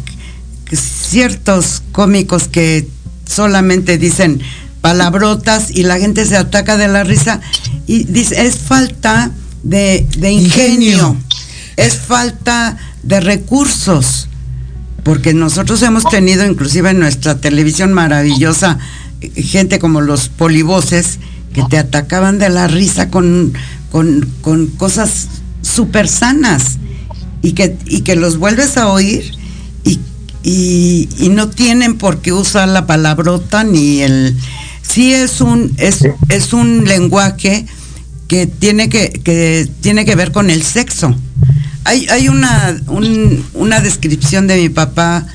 ciertos 0.72 1.82
cómicos 1.92 2.48
que 2.48 2.88
solamente 3.26 3.98
dicen 3.98 4.40
palabrotas 4.80 5.70
y 5.70 5.82
la 5.82 5.98
gente 5.98 6.24
se 6.24 6.36
ataca 6.36 6.76
de 6.76 6.88
la 6.88 7.04
risa 7.04 7.40
y 7.86 8.04
dice, 8.04 8.46
es 8.46 8.58
falta 8.58 9.30
de, 9.62 10.06
ingenio, 10.22 11.16
es 11.76 11.96
falta 11.96 12.78
de 13.02 13.20
recursos 13.20 14.28
porque 15.04 15.34
nosotros 15.34 15.82
hemos 15.82 16.04
tenido 16.08 16.46
inclusive 16.46 16.90
en 16.90 17.00
nuestra 17.00 17.40
televisión 17.40 17.92
maravillosa 17.92 18.78
gente 19.34 19.78
como 19.78 20.00
los 20.00 20.28
polivoces 20.28 21.18
que 21.52 21.62
te 21.64 21.78
atacaban 21.78 22.38
de 22.38 22.48
la 22.48 22.68
risa 22.68 23.10
con, 23.10 23.52
con, 23.90 24.66
cosas 24.76 25.28
súper 25.62 26.08
sanas 26.08 26.78
y 27.42 27.52
que, 27.52 27.76
y 27.86 28.02
que 28.02 28.16
los 28.16 28.38
vuelves 28.38 28.76
a 28.76 28.88
oír 28.88 29.32
y, 30.42 31.08
y, 31.18 31.28
no 31.28 31.50
tienen 31.50 31.98
por 31.98 32.22
qué 32.22 32.32
usar 32.32 32.68
la 32.68 32.86
palabrota 32.86 33.62
ni 33.62 34.00
el... 34.00 34.34
Sí 34.80 35.12
es 35.12 35.42
un, 35.42 35.74
es, 35.76 36.00
es 36.30 36.54
un 36.54 36.86
lenguaje 36.86 37.66
que 38.26 38.46
tiene 38.46 38.88
que, 38.88 39.10
que 39.10 39.68
tiene 39.82 40.06
que 40.06 40.16
ver 40.16 40.32
con 40.32 40.48
el 40.48 40.62
sexo 40.62 41.14
hay, 41.90 42.06
hay 42.08 42.28
una, 42.28 42.80
una 43.54 43.80
descripción 43.80 44.46
de 44.46 44.56
mi 44.58 44.68
papá 44.68 45.26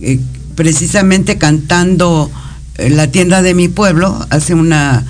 eh, 0.00 0.18
precisamente 0.56 1.38
cantando 1.38 2.30
en 2.78 2.96
la 2.96 3.06
tienda 3.12 3.42
de 3.42 3.54
mi 3.54 3.68
pueblo, 3.68 4.26
hace 4.30 4.54
una, 4.54 5.04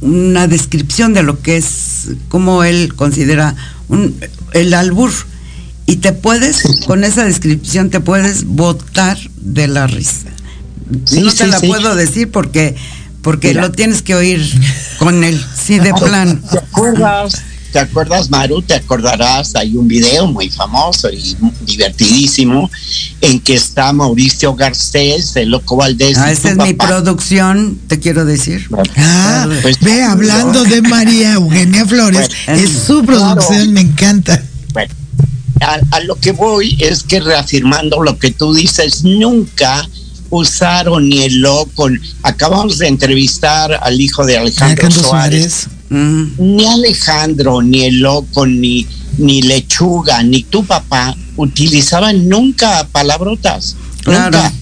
una 0.00 0.48
descripción 0.48 1.14
de 1.14 1.22
lo 1.22 1.40
que 1.42 1.58
es, 1.58 2.08
como 2.28 2.64
él 2.64 2.94
considera 2.96 3.54
el 4.52 4.74
albur. 4.74 5.12
Y 5.86 5.96
te 5.96 6.12
puedes, 6.12 6.64
con 6.86 7.04
esa 7.04 7.24
descripción, 7.24 7.90
te 7.90 8.00
puedes 8.00 8.44
botar 8.44 9.16
de 9.36 9.68
la 9.68 9.86
risa. 9.86 10.30
no 11.12 11.32
te 11.32 11.46
la 11.46 11.60
puedo 11.60 11.94
decir 11.94 12.30
porque 12.32 12.74
porque 13.22 13.54
lo 13.54 13.72
tienes 13.72 14.02
que 14.02 14.14
oír 14.14 14.40
con 14.98 15.24
él, 15.24 15.40
sí, 15.56 15.78
de 15.78 15.92
plan. 16.00 16.42
¿Te 16.42 16.58
acuerdas 16.58 17.42
¿Te 17.72 17.78
acuerdas, 17.78 18.30
Maru? 18.30 18.62
Te 18.62 18.74
acordarás, 18.74 19.54
hay 19.54 19.76
un 19.76 19.86
video 19.88 20.26
muy 20.26 20.48
famoso 20.48 21.10
y 21.10 21.36
divertidísimo 21.62 22.70
en 23.20 23.40
que 23.40 23.54
está 23.54 23.92
Mauricio 23.92 24.54
Garcés, 24.54 25.36
el 25.36 25.50
Loco 25.50 25.76
Valdés. 25.76 26.16
Ah, 26.18 26.32
esa 26.32 26.50
es 26.50 26.56
mi 26.56 26.74
producción, 26.74 27.78
te 27.86 27.98
quiero 27.98 28.24
decir. 28.24 28.68
Ah, 28.96 29.48
pues, 29.62 29.78
ve, 29.80 30.02
hablando 30.02 30.64
de 30.64 30.82
María 30.82 31.34
Eugenia 31.34 31.84
Flores, 31.84 32.30
es 32.46 32.70
su 32.86 33.04
producción, 33.04 33.72
me 33.72 33.80
encanta. 33.80 34.42
Bueno, 34.72 34.94
a, 35.90 36.00
lo 36.00 36.16
que 36.16 36.32
voy 36.32 36.76
es 36.80 37.02
que 37.02 37.20
reafirmando 37.20 38.02
lo 38.02 38.18
que 38.18 38.30
tú 38.30 38.54
dices, 38.54 39.04
nunca 39.04 39.86
usaron 40.30 41.08
ni 41.08 41.22
el 41.24 41.40
loco. 41.40 41.88
Acabamos 42.22 42.78
de 42.78 42.88
entrevistar 42.88 43.78
al 43.82 44.00
hijo 44.00 44.24
de 44.24 44.38
Alejandro, 44.38 44.90
Suárez 44.90 45.68
ni 45.90 46.66
Alejandro, 46.66 47.62
ni 47.62 47.84
el 47.84 48.00
loco, 48.00 48.46
ni, 48.46 48.86
ni 49.18 49.42
lechuga, 49.42 50.22
ni 50.22 50.42
tu 50.42 50.64
papá 50.64 51.16
utilizaban 51.36 52.28
nunca 52.28 52.86
palabrotas. 52.92 53.76
Nunca. 54.06 54.52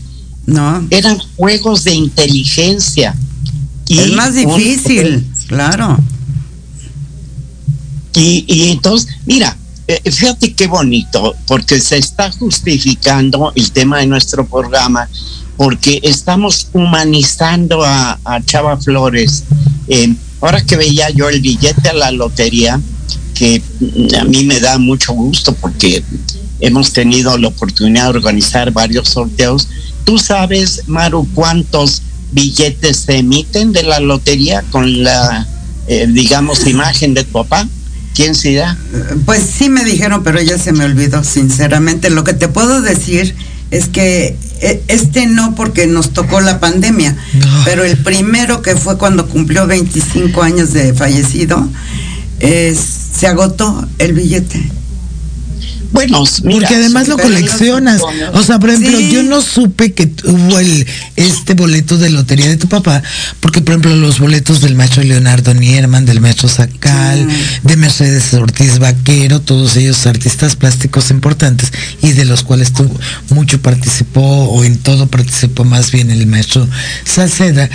No. 0.46 0.86
Eran 0.90 1.18
juegos 1.36 1.84
de 1.84 1.94
inteligencia. 1.94 3.14
Y 3.88 3.98
es 3.98 4.12
más 4.12 4.34
difícil, 4.34 5.26
claro. 5.48 5.98
Y, 8.14 8.44
y 8.46 8.70
entonces, 8.70 9.08
mira, 9.26 9.56
eh, 9.86 10.00
fíjate 10.10 10.54
qué 10.54 10.66
bonito, 10.66 11.34
porque 11.46 11.78
se 11.80 11.98
está 11.98 12.30
justificando 12.32 13.52
el 13.54 13.70
tema 13.70 13.98
de 13.98 14.06
nuestro 14.06 14.46
programa, 14.46 15.08
porque 15.58 16.00
estamos 16.02 16.68
humanizando 16.72 17.84
a, 17.84 18.18
Chava 18.46 18.78
Flores. 18.78 19.44
Eh, 19.88 20.14
Ahora 20.44 20.62
que 20.62 20.76
veía 20.76 21.08
yo 21.08 21.30
el 21.30 21.40
billete 21.40 21.88
a 21.88 21.94
la 21.94 22.10
lotería, 22.10 22.78
que 23.34 23.62
a 24.20 24.24
mí 24.24 24.44
me 24.44 24.60
da 24.60 24.76
mucho 24.76 25.14
gusto 25.14 25.54
porque 25.54 26.04
hemos 26.60 26.92
tenido 26.92 27.38
la 27.38 27.48
oportunidad 27.48 28.12
de 28.12 28.18
organizar 28.18 28.70
varios 28.70 29.08
sorteos. 29.08 29.68
¿Tú 30.04 30.18
sabes, 30.18 30.82
Maru, 30.86 31.26
cuántos 31.32 32.02
billetes 32.32 32.98
se 33.06 33.20
emiten 33.20 33.72
de 33.72 33.84
la 33.84 34.00
lotería 34.00 34.60
con 34.70 35.02
la, 35.02 35.48
eh, 35.86 36.06
digamos, 36.10 36.66
imagen 36.66 37.14
de 37.14 37.24
tu 37.24 37.32
papá? 37.32 37.66
¿Quién 38.14 38.34
se 38.34 38.52
da? 38.52 38.76
Pues 39.24 39.44
sí 39.46 39.70
me 39.70 39.82
dijeron, 39.82 40.22
pero 40.22 40.42
ya 40.42 40.58
se 40.58 40.72
me 40.72 40.84
olvidó, 40.84 41.24
sinceramente. 41.24 42.10
Lo 42.10 42.22
que 42.22 42.34
te 42.34 42.48
puedo 42.48 42.82
decir 42.82 43.34
es 43.74 43.88
que 43.88 44.36
e, 44.60 44.82
este 44.88 45.26
no 45.26 45.54
porque 45.54 45.86
nos 45.86 46.12
tocó 46.12 46.40
la 46.40 46.60
pandemia, 46.60 47.16
pero 47.64 47.84
el 47.84 47.96
primero 47.98 48.62
que 48.62 48.76
fue 48.76 48.96
cuando 48.98 49.28
cumplió 49.28 49.66
25 49.66 50.42
años 50.42 50.72
de 50.72 50.94
fallecido, 50.94 51.68
se 52.40 53.26
agotó 53.26 53.86
el 53.98 54.12
billete. 54.12 54.70
Bueno, 55.94 56.24
porque 56.42 56.74
además 56.74 57.06
lo 57.06 57.16
coleccionas. 57.16 58.02
O 58.32 58.42
sea, 58.42 58.58
por 58.58 58.70
ejemplo, 58.70 58.98
yo 58.98 59.22
no 59.22 59.40
supe 59.40 59.92
que 59.92 60.10
hubo 60.24 60.58
el 60.58 60.84
este 61.14 61.54
boleto 61.54 61.96
de 61.96 62.10
lotería 62.10 62.48
de 62.48 62.56
tu 62.56 62.68
papá, 62.68 63.00
porque 63.38 63.60
por 63.60 63.74
ejemplo 63.74 63.94
los 63.94 64.18
boletos 64.18 64.60
del 64.60 64.74
maestro 64.74 65.04
Leonardo 65.04 65.54
Nierman, 65.54 66.04
del 66.04 66.20
maestro 66.20 66.48
Sacal, 66.48 67.28
de 67.62 67.76
Mercedes 67.76 68.34
Ortiz 68.34 68.80
Vaquero, 68.80 69.40
todos 69.40 69.76
ellos 69.76 70.04
artistas 70.06 70.56
plásticos 70.56 71.12
importantes 71.12 71.72
y 72.02 72.10
de 72.10 72.24
los 72.24 72.42
cuales 72.42 72.72
tú 72.72 72.90
mucho 73.30 73.62
participó 73.62 74.20
o 74.20 74.64
en 74.64 74.78
todo 74.78 75.06
participó 75.06 75.64
más 75.64 75.92
bien 75.92 76.10
el 76.10 76.26
maestro 76.26 76.66
Salceda, 77.04 77.70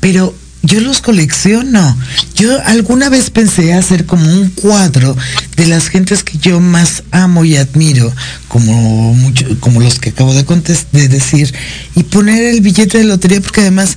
pero 0.00 0.34
yo 0.62 0.80
los 0.80 1.00
colecciono. 1.00 1.96
Yo 2.34 2.62
alguna 2.64 3.08
vez 3.08 3.30
pensé 3.30 3.72
hacer 3.74 4.06
como 4.06 4.24
un 4.32 4.48
cuadro 4.50 5.16
de 5.56 5.66
las 5.66 5.88
gentes 5.88 6.22
que 6.22 6.38
yo 6.38 6.60
más 6.60 7.02
amo 7.10 7.44
y 7.44 7.56
admiro, 7.56 8.12
como 8.48 9.14
mucho, 9.14 9.46
como 9.60 9.80
los 9.80 9.98
que 9.98 10.10
acabo 10.10 10.34
de, 10.34 10.44
de 10.92 11.08
decir, 11.08 11.52
y 11.94 12.04
poner 12.04 12.44
el 12.44 12.60
billete 12.60 12.98
de 12.98 13.04
lotería 13.04 13.40
porque 13.40 13.62
además 13.62 13.96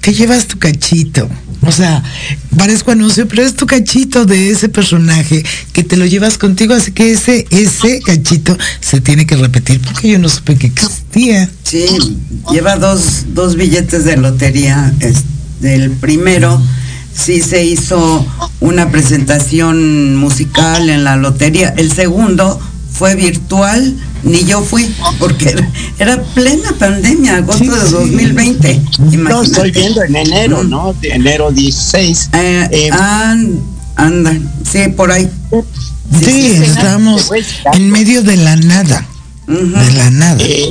te 0.00 0.12
llevas 0.12 0.46
tu 0.46 0.58
cachito. 0.58 1.28
O 1.64 1.70
sea, 1.70 2.02
parezco 2.56 2.90
anuncio, 2.90 3.28
pero 3.28 3.44
es 3.44 3.54
tu 3.54 3.66
cachito 3.66 4.24
de 4.24 4.50
ese 4.50 4.68
personaje 4.68 5.44
que 5.72 5.84
te 5.84 5.96
lo 5.96 6.04
llevas 6.04 6.36
contigo, 6.36 6.74
así 6.74 6.90
que 6.90 7.12
ese, 7.12 7.46
ese 7.50 8.00
cachito 8.00 8.58
se 8.80 9.00
tiene 9.00 9.26
que 9.26 9.36
repetir 9.36 9.80
porque 9.80 10.10
yo 10.10 10.18
no 10.18 10.28
supe 10.28 10.56
que 10.56 10.66
existía. 10.66 11.48
Sí, 11.62 11.86
lleva 12.50 12.76
dos, 12.76 13.26
dos 13.28 13.54
billetes 13.54 14.04
de 14.04 14.16
lotería. 14.16 14.92
Este 14.98 15.22
del 15.62 15.92
primero 15.92 16.60
sí 17.14 17.40
se 17.40 17.64
hizo 17.64 18.26
una 18.60 18.90
presentación 18.90 20.16
musical 20.16 20.90
en 20.90 21.04
la 21.04 21.16
lotería. 21.16 21.72
El 21.76 21.92
segundo 21.92 22.60
fue 22.90 23.14
virtual, 23.14 23.96
ni 24.24 24.44
yo 24.44 24.62
fui, 24.62 24.92
porque 25.18 25.54
era 25.98 26.22
plena 26.34 26.72
pandemia, 26.78 27.36
agosto 27.36 27.64
de 27.64 27.90
2020. 27.90 28.82
No, 29.12 29.42
estoy 29.42 29.70
viendo 29.70 30.02
en 30.02 30.16
enero, 30.16 30.64
¿no? 30.64 30.94
De 31.00 31.10
enero 31.10 31.52
16. 31.52 32.30
Eh, 32.32 32.68
eh, 32.70 32.90
anda, 33.96 34.36
sí, 34.70 34.88
por 34.96 35.12
ahí. 35.12 35.30
Sí, 36.24 36.60
estamos 36.62 37.30
en 37.72 37.90
medio 37.90 38.22
de 38.22 38.36
la 38.36 38.56
nada 38.56 39.06
de 39.46 39.92
la 39.92 40.10
nada. 40.10 40.38
Eh, 40.40 40.70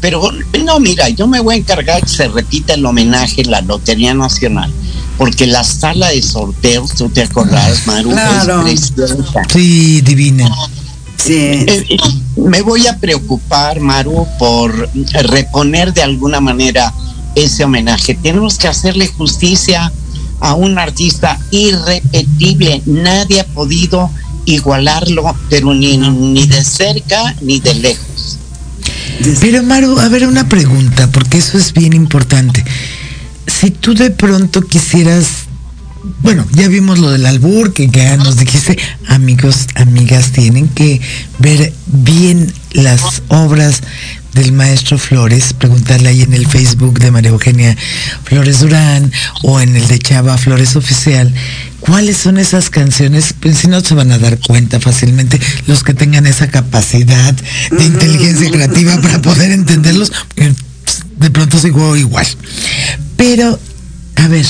pero 0.00 0.30
no, 0.64 0.80
mira, 0.80 1.08
yo 1.08 1.26
me 1.26 1.40
voy 1.40 1.54
a 1.54 1.58
encargar 1.58 2.02
que 2.02 2.08
se 2.08 2.28
repita 2.28 2.74
el 2.74 2.84
homenaje 2.84 3.42
en 3.42 3.50
la 3.50 3.60
Lotería 3.62 4.14
Nacional, 4.14 4.70
porque 5.16 5.46
la 5.46 5.64
sala 5.64 6.10
de 6.10 6.22
sorteos, 6.22 6.94
tú 6.94 7.08
te 7.08 7.22
acordás, 7.22 7.86
Maru, 7.86 8.10
claro. 8.10 8.66
es 8.66 8.92
Sí, 9.52 10.00
divina. 10.02 10.50
Sí. 11.16 11.34
Eh, 11.34 11.86
eh, 11.88 11.96
me 12.36 12.62
voy 12.62 12.86
a 12.86 12.98
preocupar, 12.98 13.80
Maru, 13.80 14.26
por 14.38 14.90
reponer 15.24 15.94
de 15.94 16.02
alguna 16.02 16.40
manera 16.40 16.92
ese 17.34 17.64
homenaje. 17.64 18.14
Tenemos 18.14 18.58
que 18.58 18.68
hacerle 18.68 19.06
justicia 19.06 19.92
a 20.40 20.54
un 20.54 20.78
artista 20.78 21.38
irrepetible. 21.50 22.82
Nadie 22.86 23.40
ha 23.40 23.46
podido 23.46 24.10
igualarlo, 24.44 25.36
pero 25.48 25.74
ni, 25.74 25.96
ni 25.96 26.46
de 26.46 26.64
cerca 26.64 27.34
ni 27.40 27.60
de 27.60 27.74
lejos. 27.74 28.38
Pero 29.40 29.62
Maru, 29.62 29.98
a 30.00 30.08
ver 30.08 30.26
una 30.26 30.48
pregunta, 30.48 31.08
porque 31.10 31.38
eso 31.38 31.58
es 31.58 31.72
bien 31.72 31.92
importante. 31.92 32.64
Si 33.46 33.70
tú 33.70 33.94
de 33.94 34.10
pronto 34.10 34.62
quisieras, 34.62 35.26
bueno, 36.22 36.44
ya 36.52 36.68
vimos 36.68 36.98
lo 36.98 37.10
del 37.10 37.26
albur, 37.26 37.72
que 37.72 37.88
ya 37.88 38.16
nos 38.16 38.36
dijiste, 38.36 38.76
amigos, 39.08 39.66
amigas, 39.74 40.32
tienen 40.32 40.68
que 40.68 41.00
ver 41.38 41.72
bien 41.86 42.52
las 42.72 43.22
obras 43.28 43.82
del 44.34 44.52
maestro 44.52 44.98
Flores, 44.98 45.52
preguntarle 45.52 46.08
ahí 46.08 46.22
en 46.22 46.32
el 46.32 46.46
Facebook 46.46 46.98
de 46.98 47.10
María 47.10 47.30
Eugenia 47.30 47.76
Flores 48.24 48.60
Durán 48.60 49.12
o 49.42 49.60
en 49.60 49.76
el 49.76 49.86
de 49.88 49.98
Chava 49.98 50.38
Flores 50.38 50.74
Oficial, 50.74 51.32
cuáles 51.82 52.16
son 52.16 52.38
esas 52.38 52.70
canciones, 52.70 53.34
pues 53.38 53.58
si 53.58 53.68
no 53.68 53.80
se 53.80 53.94
van 53.94 54.12
a 54.12 54.18
dar 54.18 54.38
cuenta 54.38 54.80
fácilmente 54.80 55.40
los 55.66 55.82
que 55.82 55.94
tengan 55.94 56.26
esa 56.26 56.48
capacidad 56.48 57.34
de 57.70 57.84
inteligencia 57.84 58.50
creativa 58.50 59.00
para 59.00 59.20
poder 59.20 59.50
entenderlos, 59.50 60.12
de 61.18 61.30
pronto 61.30 61.58
sigo 61.58 61.96
igual. 61.96 62.26
Pero, 63.16 63.58
a 64.16 64.28
ver, 64.28 64.46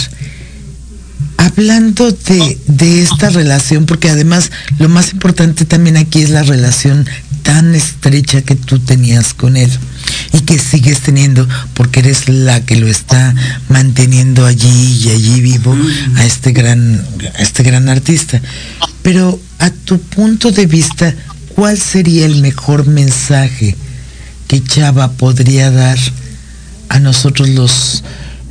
hablando 1.38 2.12
de, 2.12 2.58
de 2.66 3.02
esta 3.02 3.30
relación, 3.30 3.86
porque 3.86 4.10
además 4.10 4.50
lo 4.78 4.88
más 4.88 5.12
importante 5.12 5.64
también 5.64 5.96
aquí 5.96 6.22
es 6.22 6.30
la 6.30 6.42
relación 6.42 7.06
tan 7.42 7.74
estrecha 7.74 8.42
que 8.42 8.56
tú 8.56 8.78
tenías 8.78 9.34
con 9.34 9.56
él 9.56 9.70
y 10.32 10.40
que 10.40 10.58
sigues 10.58 11.00
teniendo 11.00 11.46
porque 11.74 12.00
eres 12.00 12.28
la 12.28 12.64
que 12.64 12.76
lo 12.76 12.88
está 12.88 13.34
manteniendo 13.68 14.46
allí 14.46 15.02
y 15.04 15.10
allí 15.10 15.40
vivo 15.40 15.76
a 16.16 16.24
este 16.24 16.52
gran 16.52 17.04
a 17.36 17.42
este 17.42 17.62
gran 17.62 17.88
artista. 17.88 18.40
Pero 19.02 19.40
a 19.58 19.70
tu 19.70 20.00
punto 20.00 20.50
de 20.52 20.66
vista, 20.66 21.14
¿cuál 21.54 21.78
sería 21.78 22.26
el 22.26 22.40
mejor 22.40 22.86
mensaje 22.86 23.76
que 24.48 24.62
Chava 24.62 25.12
podría 25.12 25.70
dar 25.70 25.98
a 26.88 26.98
nosotros 26.98 27.48
los 27.48 28.04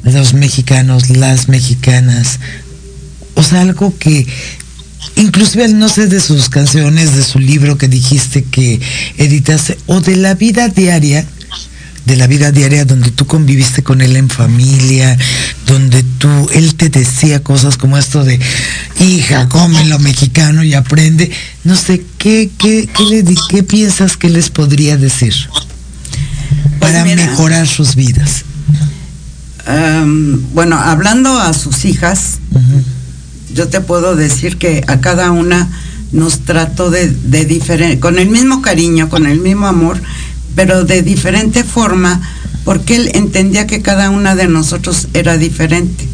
los 0.03 0.33
mexicanos, 0.33 1.09
las 1.09 1.47
mexicanas? 1.47 2.39
O 3.35 3.43
sea, 3.43 3.61
algo 3.61 3.97
que 3.97 4.27
inclusive 5.15 5.67
no 5.69 5.89
sé 5.89 6.07
de 6.07 6.19
sus 6.19 6.49
canciones, 6.49 7.15
de 7.15 7.23
su 7.23 7.39
libro 7.39 7.77
que 7.77 7.87
dijiste 7.87 8.43
que 8.43 8.79
editaste, 9.17 9.77
o 9.87 10.01
de 10.01 10.15
la 10.15 10.35
vida 10.35 10.67
diaria, 10.69 11.25
de 12.05 12.15
la 12.15 12.27
vida 12.27 12.51
diaria 12.51 12.85
donde 12.85 13.11
tú 13.11 13.25
conviviste 13.27 13.83
con 13.83 14.01
él 14.01 14.15
en 14.15 14.29
familia, 14.29 15.17
donde 15.67 16.03
tú, 16.03 16.49
él 16.53 16.75
te 16.75 16.89
decía 16.89 17.43
cosas 17.43 17.77
como 17.77 17.97
esto 17.97 18.23
de, 18.23 18.39
hija, 18.99 19.47
come 19.49 19.85
lo 19.85 19.99
mexicano 19.99 20.63
y 20.63 20.73
aprende. 20.73 21.31
No 21.63 21.75
sé, 21.75 22.03
¿qué, 22.17 22.49
qué, 22.57 22.89
qué, 22.95 23.03
le, 23.05 23.23
qué 23.49 23.63
piensas 23.63 24.17
que 24.17 24.29
les 24.29 24.49
podría 24.49 24.97
decir 24.97 25.33
pues 26.79 26.93
para 26.93 27.05
mejorar 27.05 27.67
sus 27.67 27.95
vidas? 27.95 28.45
bueno, 30.53 30.75
hablando 30.75 31.39
a 31.39 31.53
sus 31.53 31.85
hijas, 31.85 32.39
yo 33.53 33.67
te 33.67 33.81
puedo 33.81 34.15
decir 34.15 34.57
que 34.57 34.83
a 34.87 35.01
cada 35.01 35.31
una 35.31 35.69
nos 36.11 36.39
trató 36.39 36.91
de, 36.91 37.07
diferente, 37.45 37.99
con 37.99 38.19
el 38.19 38.29
mismo 38.29 38.61
cariño, 38.61 39.09
con 39.09 39.25
el 39.25 39.39
mismo 39.39 39.67
amor, 39.67 40.01
pero 40.55 40.83
de 40.83 41.01
diferente 41.01 41.63
forma, 41.63 42.21
porque 42.65 42.95
él 42.95 43.11
entendía 43.13 43.65
que 43.65 43.81
cada 43.81 44.09
una 44.09 44.35
de 44.35 44.47
nosotros 44.47 45.07
era 45.13 45.37
diferente. 45.37 46.07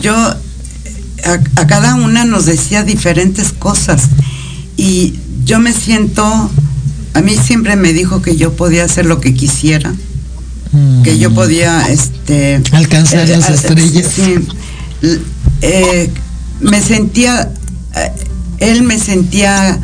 Yo, 0.00 0.14
a, 0.14 1.66
cada 1.66 1.94
una 1.94 2.24
nos 2.24 2.46
decía 2.46 2.84
diferentes 2.84 3.52
cosas 3.52 4.04
y 4.76 5.14
yo 5.44 5.58
me 5.58 5.72
siento, 5.72 6.50
a 7.12 7.20
mí 7.20 7.36
siempre 7.36 7.76
me 7.76 7.92
dijo 7.92 8.22
que 8.22 8.36
yo 8.36 8.54
podía 8.54 8.84
hacer 8.84 9.04
lo 9.04 9.20
que 9.20 9.34
quisiera, 9.34 9.92
que 11.04 11.18
yo 11.18 11.30
mm. 11.30 11.34
podía, 11.34 11.88
este, 11.88 12.62
alcanzar 12.72 13.28
las 13.28 13.50
eh, 13.50 13.54
estrellas. 13.54 14.14
Eh, 15.62 16.10
me 16.60 16.80
sentía, 16.80 17.52
eh, 17.94 18.12
él 18.58 18.82
me 18.82 18.98
sentía 18.98 19.80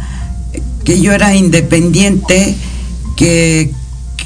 que 0.84 1.00
yo 1.00 1.12
era 1.12 1.34
independiente, 1.34 2.56
que, 3.16 3.72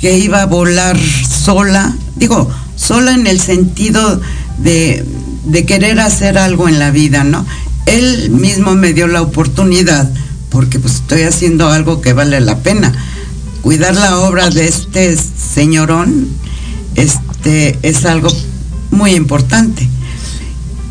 que 0.00 0.18
iba 0.18 0.42
a 0.42 0.46
volar 0.46 0.98
sola, 0.98 1.96
digo, 2.16 2.48
sola 2.76 3.14
en 3.14 3.26
el 3.26 3.40
sentido 3.40 4.20
de, 4.58 5.04
de 5.44 5.66
querer 5.66 6.00
hacer 6.00 6.38
algo 6.38 6.68
en 6.68 6.78
la 6.78 6.90
vida, 6.90 7.24
¿no? 7.24 7.46
Él 7.86 8.30
mismo 8.30 8.74
me 8.74 8.92
dio 8.92 9.06
la 9.06 9.22
oportunidad, 9.22 10.10
porque 10.50 10.78
pues 10.78 10.96
estoy 10.96 11.22
haciendo 11.22 11.70
algo 11.70 12.00
que 12.00 12.12
vale 12.12 12.40
la 12.40 12.58
pena. 12.58 12.92
Cuidar 13.62 13.94
la 13.96 14.18
obra 14.18 14.50
de 14.50 14.66
este 14.66 15.16
señorón 15.16 16.28
este, 16.94 17.78
es 17.82 18.04
algo 18.04 18.28
muy 18.90 19.12
importante. 19.12 19.88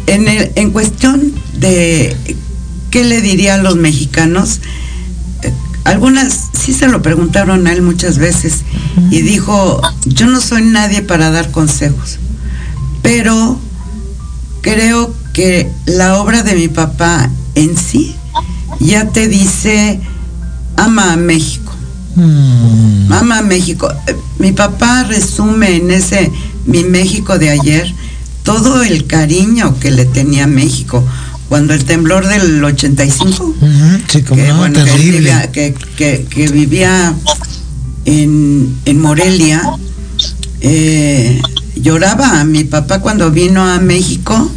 En, 0.08 0.72
cuestión 0.72 1.34
de 1.54 2.16
qué 2.92 3.04
le 3.04 3.22
diría 3.22 3.56
a 3.56 3.58
los 3.58 3.76
mexicanos, 3.76 4.62
eh, 5.44 5.54
algunas 5.84 6.50
sí 6.54 6.74
se 6.74 6.88
lo 6.88 7.02
preguntaron 7.02 7.68
a 7.68 7.74
él 7.74 7.82
muchas 7.82 8.18
veces 8.18 8.64
y 9.12 9.22
dijo, 9.22 9.82
yo 10.06 10.28
no 10.28 10.40
soy 10.40 10.64
nadie 10.64 11.02
para 11.02 11.30
dar 11.30 11.52
consejos, 11.52 12.20
pero 13.02 13.60
creo 14.62 15.14
que 15.34 15.70
la 15.86 16.20
obra 16.20 16.42
de 16.42 16.56
mi 16.56 16.68
papá 16.68 17.30
en 17.56 17.78
sí 17.78 18.16
ya 18.80 19.10
te 19.10 19.28
dice, 19.28 20.00
ama 20.78 21.14
a 21.14 21.18
México. 21.18 21.74
Mm. 22.16 23.12
Ama 23.12 23.40
a 23.40 23.42
México. 23.44 23.90
Eh, 24.08 24.16
mi 24.40 24.52
papá 24.52 25.04
resume 25.04 25.76
en 25.76 25.92
ese 25.92 26.32
Mi 26.66 26.84
México 26.84 27.38
de 27.38 27.52
ayer 27.52 27.94
todo 28.48 28.82
el 28.82 29.06
cariño 29.08 29.78
que 29.80 29.92
le 29.92 30.06
tenía 30.06 30.48
México, 30.48 31.06
cuando 31.50 31.74
el 31.74 31.84
temblor 31.84 32.26
del 32.28 32.64
85, 32.64 33.56
sí, 34.08 34.22
como 34.24 34.42
que, 34.42 34.48
no, 34.48 34.58
bueno, 34.58 34.80
que 34.84 34.90
terrible. 34.90 35.18
vivía, 35.20 35.52
que, 35.52 35.74
que- 35.98 36.26
que 36.30 36.48
vivía 36.48 37.14
en, 38.06 38.74
en 38.86 39.02
Morelia, 39.02 39.62
eh, 40.62 41.42
lloraba 41.76 42.40
a 42.40 42.44
mi 42.46 42.64
papá 42.64 43.02
cuando 43.02 43.32
vino 43.32 43.66
a 43.68 43.80
México, 43.80 44.50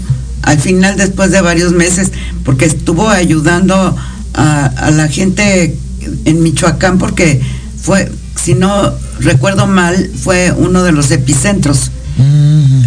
al 0.43 0.59
final 0.61 0.97
después 0.97 1.31
de 1.33 1.41
varios 1.41 1.73
meses, 1.73 2.13
porque 2.45 2.67
estuvo 2.67 3.09
ayudando 3.09 3.97
a, 4.35 4.67
a 4.67 4.91
la 4.93 5.09
gente 5.09 5.77
en 6.25 6.43
Michoacán, 6.43 6.99
porque 6.99 7.41
fue, 7.83 8.11
si 8.41 8.55
no 8.55 8.93
recuerdo 9.19 9.67
mal, 9.67 10.11
fue 10.23 10.53
uno 10.57 10.83
de 10.85 10.93
los 10.93 11.11
epicentros. 11.11 11.91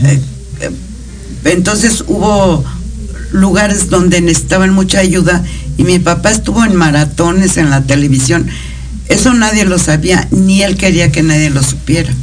Eh, 0.05 0.21
entonces 1.45 2.03
hubo 2.07 2.63
lugares 3.31 3.89
donde 3.89 4.21
necesitaban 4.21 4.73
mucha 4.73 4.99
ayuda 4.99 5.43
y 5.77 5.83
mi 5.83 5.99
papá 5.99 6.31
estuvo 6.31 6.63
en 6.63 6.75
maratones 6.75 7.57
en 7.57 7.69
la 7.69 7.81
televisión. 7.81 8.47
Eso 9.09 9.33
nadie 9.33 9.65
lo 9.65 9.79
sabía, 9.79 10.27
ni 10.31 10.61
él 10.61 10.77
quería 10.77 11.11
que 11.11 11.23
nadie 11.23 11.49
lo 11.49 11.61
supiera. 11.63 12.13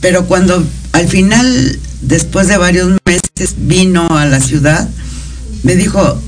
Pero 0.00 0.26
cuando 0.26 0.64
al 0.92 1.08
final, 1.08 1.78
después 2.02 2.48
de 2.48 2.56
varios 2.58 2.92
meses, 3.04 3.54
vino 3.56 4.06
a 4.16 4.26
la 4.26 4.40
ciudad, 4.40 4.88
me 5.62 5.74
dijo, 5.74 6.20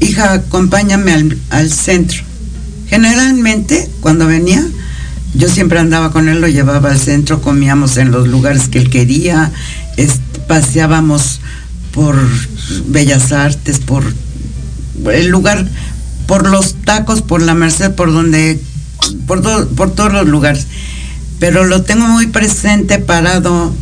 hija, 0.00 0.32
acompáñame 0.32 1.36
al, 1.50 1.70
centro. 1.70 2.22
Generalmente, 2.88 3.88
cuando 4.00 4.26
venía, 4.26 4.64
yo 5.34 5.48
siempre 5.48 5.78
andaba 5.78 6.12
con 6.12 6.28
él, 6.28 6.40
lo 6.40 6.48
llevaba 6.48 6.90
al 6.90 6.98
centro, 6.98 7.42
comíamos 7.42 7.96
en 7.96 8.10
los 8.10 8.28
lugares 8.28 8.68
que 8.68 8.78
él 8.78 8.90
quería, 8.90 9.50
paseábamos 10.46 11.40
por 11.92 12.16
Bellas 12.86 13.32
Artes, 13.32 13.78
por 13.78 14.04
el 15.12 15.28
lugar, 15.28 15.66
por 16.26 16.48
los 16.48 16.74
tacos, 16.84 17.22
por 17.22 17.42
la 17.42 17.54
Merced, 17.54 17.92
por 17.92 18.12
donde, 18.12 18.60
por, 19.26 19.68
por 19.68 19.94
todos 19.94 20.12
los 20.12 20.26
lugares. 20.26 20.66
Pero 21.38 21.64
lo 21.64 21.82
tengo 21.82 22.06
muy 22.06 22.26
presente 22.26 22.98
parado 22.98 23.74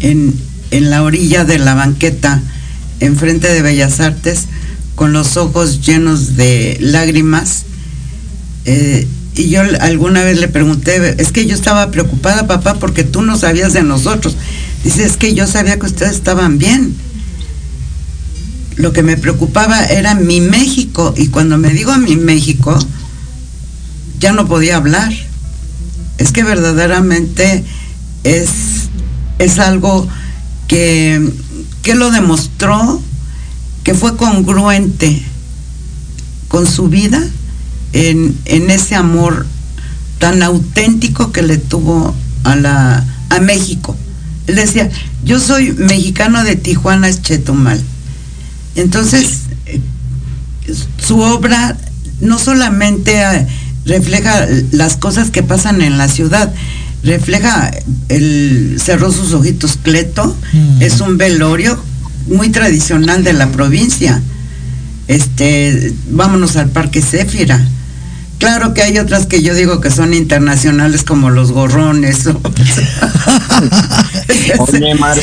en, 0.00 0.34
en 0.70 0.90
la 0.90 1.02
orilla 1.02 1.44
de 1.44 1.58
la 1.58 1.74
banqueta, 1.74 2.42
enfrente 3.00 3.52
de 3.52 3.62
Bellas 3.62 4.00
Artes, 4.00 4.46
con 4.94 5.12
los 5.12 5.36
ojos 5.36 5.80
llenos 5.80 6.36
de 6.36 6.76
lágrimas. 6.80 7.64
Eh, 8.64 9.06
y 9.36 9.48
yo 9.48 9.62
alguna 9.80 10.22
vez 10.22 10.38
le 10.38 10.48
pregunté, 10.48 11.20
es 11.20 11.32
que 11.32 11.46
yo 11.46 11.54
estaba 11.54 11.90
preocupada, 11.90 12.46
papá, 12.46 12.74
porque 12.74 13.02
tú 13.02 13.22
no 13.22 13.36
sabías 13.36 13.72
de 13.72 13.82
nosotros. 13.82 14.36
Dice, 14.84 15.04
es 15.04 15.16
que 15.16 15.34
yo 15.34 15.46
sabía 15.46 15.78
que 15.78 15.86
ustedes 15.86 16.12
estaban 16.12 16.58
bien. 16.58 16.94
Lo 18.76 18.92
que 18.92 19.02
me 19.02 19.16
preocupaba 19.16 19.82
era 19.86 20.14
mi 20.14 20.42
México. 20.42 21.14
Y 21.16 21.28
cuando 21.28 21.56
me 21.56 21.70
digo 21.70 21.96
mi 21.96 22.16
México, 22.16 22.78
ya 24.20 24.32
no 24.32 24.46
podía 24.46 24.76
hablar. 24.76 25.12
Es 26.18 26.32
que 26.32 26.44
verdaderamente 26.44 27.64
es, 28.24 28.50
es 29.38 29.58
algo 29.58 30.06
que, 30.68 31.32
que 31.82 31.94
lo 31.94 32.10
demostró, 32.10 33.00
que 33.84 33.94
fue 33.94 34.16
congruente 34.16 35.22
con 36.48 36.66
su 36.66 36.88
vida 36.88 37.22
en, 37.94 38.38
en 38.44 38.70
ese 38.70 38.94
amor 38.94 39.46
tan 40.18 40.42
auténtico 40.42 41.32
que 41.32 41.42
le 41.42 41.56
tuvo 41.56 42.14
a, 42.44 42.56
la, 42.56 43.04
a 43.30 43.40
México. 43.40 43.96
Él 44.46 44.56
decía, 44.56 44.90
yo 45.24 45.40
soy 45.40 45.72
mexicano 45.72 46.44
de 46.44 46.56
Tijuana, 46.56 47.10
Chetumal. 47.12 47.80
Entonces, 48.76 49.40
eh, 49.66 49.80
su 50.98 51.18
obra 51.20 51.76
no 52.20 52.38
solamente 52.38 53.20
eh, 53.22 53.46
refleja 53.86 54.46
las 54.72 54.96
cosas 54.96 55.30
que 55.30 55.42
pasan 55.42 55.82
en 55.82 55.96
la 55.98 56.08
ciudad, 56.08 56.52
refleja, 57.02 57.70
el 58.08 58.78
cerró 58.82 59.12
sus 59.12 59.32
ojitos 59.32 59.78
Cleto, 59.82 60.36
Mm. 60.52 60.82
es 60.82 61.00
un 61.00 61.18
velorio 61.18 61.78
muy 62.26 62.48
tradicional 62.50 63.24
de 63.24 63.32
la 63.34 63.48
provincia. 63.50 64.22
Este, 65.08 65.92
vámonos 66.10 66.56
al 66.56 66.70
Parque 66.70 67.02
Céfira. 67.02 67.62
Claro 68.44 68.74
que 68.74 68.82
hay 68.82 68.98
otras 68.98 69.24
que 69.26 69.42
yo 69.42 69.54
digo 69.54 69.80
que 69.80 69.90
son 69.90 70.12
internacionales 70.12 71.02
como 71.02 71.30
los 71.30 71.50
gorrones. 71.50 72.26
o- 72.26 72.40
Oye, 74.58 74.94
Maru, 74.94 75.20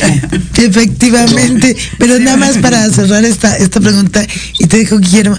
Efectivamente, 0.56 1.76
pero 1.98 2.18
nada 2.18 2.36
más 2.36 2.58
para 2.58 2.88
cerrar 2.90 3.24
esta, 3.24 3.56
esta 3.56 3.80
pregunta, 3.80 4.24
y 4.58 4.66
te 4.66 4.78
dijo 4.78 4.98
Guillermo, 4.98 5.36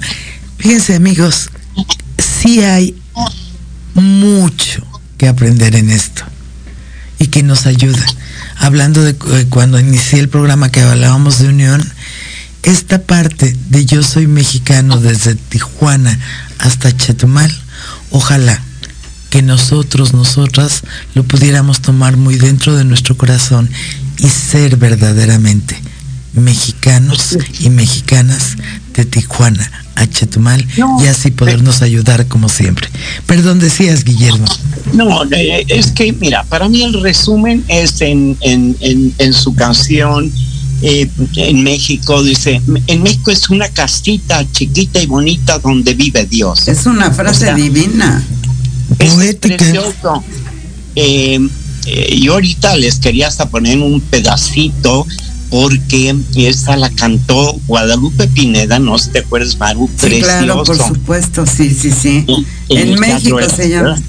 fíjense 0.57 0.95
amigos, 0.95 1.49
sí 2.41 2.61
hay 2.61 2.95
mucho 3.95 4.85
que 5.17 5.27
aprender 5.27 5.75
en 5.75 5.89
esto 5.89 6.23
y 7.19 7.27
que 7.27 7.43
nos 7.43 7.65
ayuda. 7.65 8.05
Hablando 8.57 9.03
de 9.03 9.13
de 9.13 9.45
cuando 9.49 9.79
inicié 9.79 10.19
el 10.19 10.29
programa 10.29 10.71
que 10.71 10.81
hablábamos 10.81 11.39
de 11.39 11.49
unión, 11.49 11.83
esta 12.63 13.01
parte 13.01 13.55
de 13.69 13.85
yo 13.85 14.03
soy 14.03 14.27
mexicano 14.27 14.97
desde 14.99 15.35
Tijuana 15.35 16.17
hasta 16.59 16.95
Chetumal, 16.95 17.51
ojalá 18.13 18.61
que 19.29 19.41
nosotros, 19.41 20.13
nosotras, 20.13 20.83
lo 21.15 21.23
pudiéramos 21.23 21.81
tomar 21.81 22.15
muy 22.15 22.35
dentro 22.35 22.75
de 22.75 22.85
nuestro 22.85 23.17
corazón 23.17 23.69
y 24.19 24.29
ser 24.29 24.77
verdaderamente 24.77 25.75
mexicanos 26.33 27.37
y 27.59 27.69
mexicanas 27.69 28.55
de 28.93 29.05
Tijuana 29.05 29.71
a 29.95 30.07
Chetumal 30.07 30.65
y 31.01 31.07
así 31.07 31.31
podernos 31.31 31.81
ayudar 31.81 32.27
como 32.27 32.47
siempre. 32.47 32.87
Perdón, 33.25 33.59
decías, 33.59 34.03
Guillermo. 34.03 34.45
No, 34.93 35.23
eh, 35.31 35.65
es 35.67 35.91
que, 35.91 36.13
mira, 36.13 36.43
para 36.43 36.69
mí 36.69 36.83
el 36.83 37.01
resumen 37.01 37.63
es 37.67 38.01
en, 38.01 38.37
en, 38.41 38.75
en, 38.81 39.13
en 39.17 39.33
su 39.33 39.55
canción 39.55 40.31
eh, 40.83 41.09
en 41.37 41.63
México, 41.63 42.21
dice, 42.21 42.61
en 42.87 43.01
México 43.03 43.31
es 43.31 43.49
una 43.49 43.69
casita 43.69 44.45
chiquita 44.51 45.01
y 45.01 45.05
bonita 45.05 45.57
donde 45.59 45.93
vive 45.93 46.25
Dios. 46.25 46.67
Es 46.67 46.85
una 46.85 47.09
frase 47.11 47.45
O 47.45 47.47
sea, 47.47 47.55
divina. 47.55 48.21
Es 48.99 49.13
Poética. 49.13 49.57
precioso. 49.57 50.23
Eh, 50.95 51.39
eh, 51.85 52.15
y 52.15 52.27
ahorita 52.27 52.75
les 52.77 52.99
quería 52.99 53.27
hasta 53.27 53.49
poner 53.49 53.79
un 53.79 53.99
pedacito 54.01 55.07
porque 55.49 56.15
esta 56.35 56.75
la 56.75 56.89
cantó 56.89 57.53
Guadalupe 57.67 58.27
Pineda, 58.27 58.79
no 58.79 58.97
sé 58.97 59.05
si 59.05 59.11
te 59.11 59.19
acuerdas, 59.19 59.57
Maru, 59.57 59.87
Sí, 59.87 60.07
precioso. 60.07 60.27
claro, 60.27 60.63
por 60.63 60.77
supuesto, 60.77 61.45
sí, 61.45 61.69
sí, 61.73 61.91
sí. 61.91 62.25
En- 62.27 62.45
en 62.69 62.77
En 62.77 62.87
el 62.93 62.99
México 62.99 63.39
se 63.55 63.69
llama. 63.69 64.01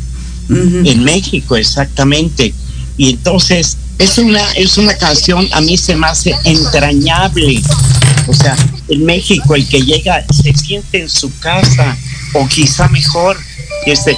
En 0.48 1.04
México, 1.04 1.56
exactamente. 1.56 2.52
Y 2.96 3.10
entonces 3.10 3.76
es 3.98 4.18
una, 4.18 4.52
es 4.52 4.78
una 4.78 4.96
canción, 4.96 5.48
a 5.52 5.60
mí 5.60 5.76
se 5.76 5.96
me 5.96 6.06
hace 6.06 6.34
entrañable. 6.44 7.62
O 8.26 8.34
sea, 8.34 8.56
en 8.88 9.04
México 9.04 9.54
el 9.54 9.66
que 9.68 9.82
llega 9.82 10.24
se 10.32 10.52
siente 10.54 11.02
en 11.02 11.10
su 11.10 11.36
casa, 11.38 11.96
o 12.34 12.46
quizá 12.48 12.88
mejor, 12.88 13.38
este, 13.86 14.16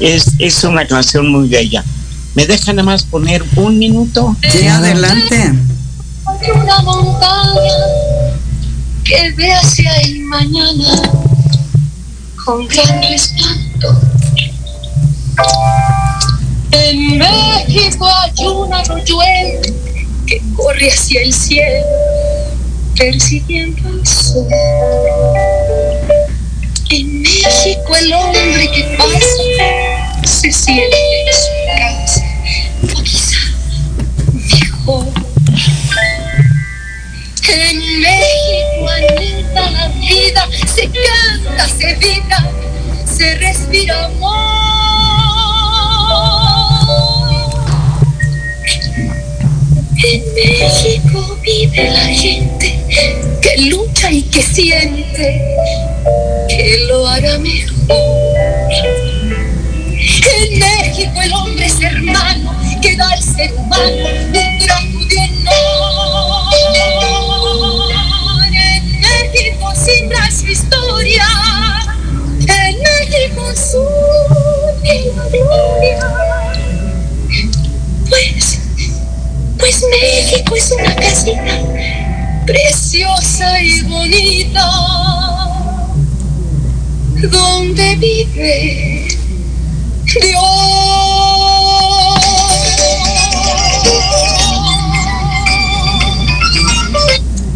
es, 0.00 0.32
es 0.38 0.64
una 0.64 0.86
canción 0.86 1.28
muy 1.28 1.48
bella. 1.48 1.84
¿Me 2.34 2.46
dejan 2.46 2.76
nada 2.76 2.86
más 2.86 3.04
poner 3.04 3.44
un 3.56 3.78
minuto? 3.78 4.36
Sí, 4.50 4.66
adelante. 4.66 5.54
Hay 6.26 6.50
una 6.54 6.82
montaña 6.82 7.72
que 9.04 9.32
ve 9.32 9.52
hacia 9.54 9.90
el 10.02 10.20
mañana 10.20 11.02
con 12.44 12.66
gran 12.68 13.02
espanto. 13.04 14.00
En 16.88 17.18
México 17.18 18.06
hay 18.06 18.46
un 18.46 18.72
arroyuelo 18.72 19.60
que 20.24 20.40
corre 20.56 20.88
hacia 20.88 21.20
el 21.22 21.32
cielo 21.32 21.84
persiguiendo 22.96 23.88
el 23.88 24.06
sol. 24.06 24.46
En 26.90 27.22
México 27.22 27.96
el 27.96 28.12
hombre 28.12 28.70
que 28.70 28.84
pasa 28.96 30.24
se 30.24 30.52
siente 30.52 30.96
en 31.26 31.34
su 31.34 31.50
casa, 31.76 32.96
o 32.96 33.02
quizá 33.02 33.38
mejor. 34.32 35.06
En 37.48 38.00
México 38.00 38.88
anida 38.88 39.70
la 39.72 39.88
vida, 39.88 40.48
se 40.72 40.88
canta, 40.88 41.68
se 41.68 41.94
vibra, 41.96 42.48
se 43.04 43.34
respira 43.38 44.04
amor. 44.04 44.55
En 50.04 50.34
México 50.34 51.38
vive 51.42 51.90
la 51.90 52.06
gente 52.06 52.78
que 53.40 53.62
lucha 53.62 54.10
y 54.10 54.22
que 54.24 54.42
siente 54.42 55.42
que 56.48 56.78
lo 56.86 57.06
hará 57.06 57.38
mejor. 57.38 58.32
En 60.38 60.58
México 60.58 61.22
el 61.22 61.32
hombre 61.32 61.64
es 61.64 61.80
hermano 61.80 62.54
que 62.82 62.94
da 62.96 63.08
al 63.08 63.22
ser 63.22 63.54
humano 63.54 63.84
un 63.84 64.32
gran 64.58 64.86
honor. 65.48 66.52
En 68.52 69.00
México 69.00 69.72
simbra 69.74 70.30
su 70.30 70.46
historia. 70.48 71.26
En 72.40 72.78
México 72.82 73.50
la 75.16 75.28
gloria. 75.28 75.98
Pues, 78.08 78.55
pues 79.66 79.82
México 79.90 80.54
es 80.54 80.70
una 80.70 80.94
casita 80.94 81.60
preciosa 82.46 83.60
y 83.60 83.82
bonita 83.82 84.70
donde 87.32 87.96
vive 87.96 89.08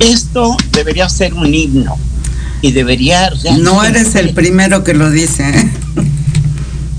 Esto 0.01 0.57
debería 0.73 1.09
ser 1.09 1.35
un 1.35 1.55
himno 1.55 1.97
y 2.61 2.73
debería... 2.73 3.31
No 3.61 3.85
eres 3.85 4.17
el 4.17 4.35
primero 4.35 4.83
que 4.83 4.95
lo 4.95 5.11
dice. 5.11 5.49
¿eh? 5.49 5.71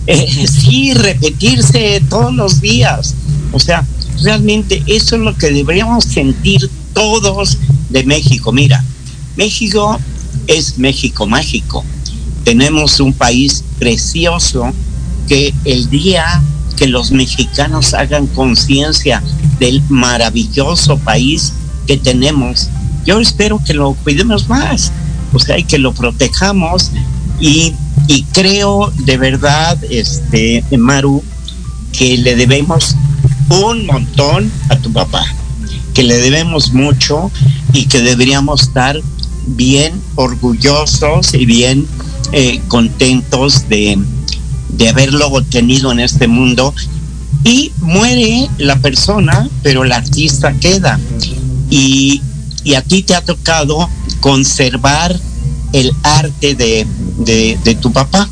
Eh, 0.07 0.47
sí, 0.47 0.93
repetirse 0.93 2.01
todos 2.09 2.33
los 2.33 2.61
días. 2.61 3.15
O 3.51 3.59
sea, 3.59 3.85
realmente 4.23 4.83
eso 4.87 5.15
es 5.15 5.21
lo 5.21 5.35
que 5.35 5.51
deberíamos 5.51 6.05
sentir 6.05 6.69
todos 6.93 7.57
de 7.89 8.03
México. 8.03 8.51
Mira, 8.51 8.83
México 9.35 9.99
es 10.47 10.77
México 10.77 11.25
mágico. 11.27 11.83
Tenemos 12.43 12.99
un 12.99 13.13
país 13.13 13.63
precioso 13.79 14.71
que 15.27 15.53
el 15.65 15.89
día 15.89 16.41
que 16.75 16.87
los 16.87 17.11
mexicanos 17.11 17.93
hagan 17.93 18.27
conciencia 18.27 19.21
del 19.59 19.83
maravilloso 19.89 20.97
país 20.97 21.53
que 21.85 21.97
tenemos, 21.97 22.69
yo 23.05 23.19
espero 23.19 23.61
que 23.63 23.73
lo 23.73 23.93
cuidemos 23.93 24.49
más, 24.49 24.91
o 25.33 25.39
sea, 25.39 25.59
y 25.59 25.63
que 25.63 25.77
lo 25.77 25.93
protejamos 25.93 26.91
y, 27.39 27.73
y 28.07 28.23
creo 28.31 28.91
de 29.05 29.17
verdad, 29.17 29.77
este, 29.89 30.63
Maru, 30.77 31.23
que 31.91 32.17
le 32.17 32.35
debemos 32.35 32.95
un 33.51 33.85
montón 33.85 34.51
a 34.69 34.77
tu 34.77 34.91
papá, 34.91 35.23
que 35.93 36.03
le 36.03 36.17
debemos 36.17 36.73
mucho 36.73 37.31
y 37.73 37.85
que 37.85 37.99
deberíamos 38.01 38.61
estar 38.63 38.99
bien 39.45 40.01
orgullosos 40.15 41.33
y 41.33 41.45
bien 41.45 41.85
eh, 42.31 42.61
contentos 42.67 43.67
de, 43.67 43.99
de 44.69 44.89
haberlo 44.89 45.27
obtenido 45.27 45.91
en 45.91 45.99
este 45.99 46.27
mundo. 46.27 46.73
Y 47.43 47.71
muere 47.79 48.47
la 48.57 48.77
persona, 48.77 49.49
pero 49.63 49.83
el 49.83 49.91
artista 49.91 50.53
queda. 50.53 50.99
Y, 51.69 52.21
y 52.63 52.75
a 52.75 52.83
ti 52.83 53.01
te 53.01 53.15
ha 53.15 53.21
tocado 53.21 53.89
conservar 54.19 55.19
el 55.73 55.91
arte 56.03 56.53
de, 56.55 56.85
de, 57.17 57.57
de 57.63 57.75
tu 57.75 57.91
papá. 57.91 58.29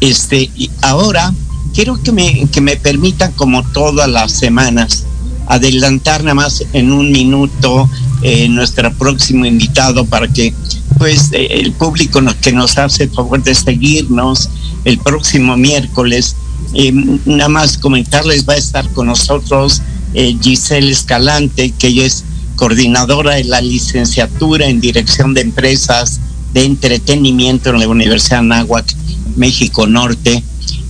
Este, 0.00 0.50
y 0.56 0.70
ahora 0.82 1.34
quiero 1.74 2.00
que 2.02 2.12
me, 2.12 2.46
que 2.50 2.60
me 2.60 2.76
permitan, 2.76 3.32
como 3.32 3.62
todas 3.72 4.08
las 4.08 4.32
semanas, 4.32 5.04
adelantar 5.46 6.22
nada 6.22 6.34
más 6.34 6.64
en 6.72 6.92
un 6.92 7.10
minuto 7.12 7.88
eh, 8.22 8.48
nuestro 8.48 8.90
próximo 8.94 9.44
invitado 9.44 10.06
para 10.06 10.28
que 10.28 10.54
pues 10.98 11.30
eh, 11.32 11.48
el 11.50 11.72
público 11.72 12.20
no, 12.20 12.32
que 12.40 12.52
nos 12.52 12.78
hace 12.78 13.04
el 13.04 13.10
favor 13.10 13.42
de 13.42 13.54
seguirnos 13.54 14.48
el 14.84 14.98
próximo 14.98 15.56
miércoles. 15.56 16.36
Eh, 16.72 16.92
nada 17.26 17.48
más 17.48 17.76
comentarles, 17.76 18.48
va 18.48 18.54
a 18.54 18.58
estar 18.58 18.88
con 18.90 19.08
nosotros 19.08 19.82
Giselle 20.14 20.92
Escalante, 20.92 21.74
que 21.76 21.88
ella 21.88 22.06
es 22.06 22.24
coordinadora 22.54 23.34
de 23.34 23.44
la 23.44 23.60
licenciatura 23.60 24.68
en 24.68 24.80
Dirección 24.80 25.34
de 25.34 25.40
Empresas 25.40 26.20
de 26.52 26.64
Entretenimiento 26.64 27.70
en 27.70 27.80
la 27.80 27.88
Universidad 27.88 28.38
Anáhuac, 28.38 28.94
México 29.36 29.88
Norte. 29.88 30.42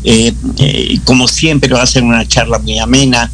Eh, 0.05 0.35
eh, 0.59 0.99
como 1.05 1.27
siempre 1.29 1.73
va 1.73 1.83
a 1.83 1.87
ser 1.87 2.03
una 2.03 2.29
charla 2.29 2.59
muy 2.59 2.79
amena, 2.79 3.31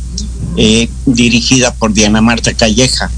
eh, 0.56 0.88
dirigida 1.04 1.74
por 1.74 1.92
Diana 1.92 2.20
Marta 2.20 2.54
Calleja. 2.54 3.10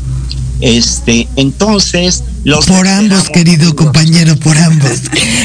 Este, 0.61 1.29
entonces, 1.37 2.23
los 2.45 2.65
Por 2.67 2.89
ambos, 2.89 3.29
querido 3.29 3.75
compañero, 3.77 4.37
por 4.37 4.57
ambos. 4.57 4.91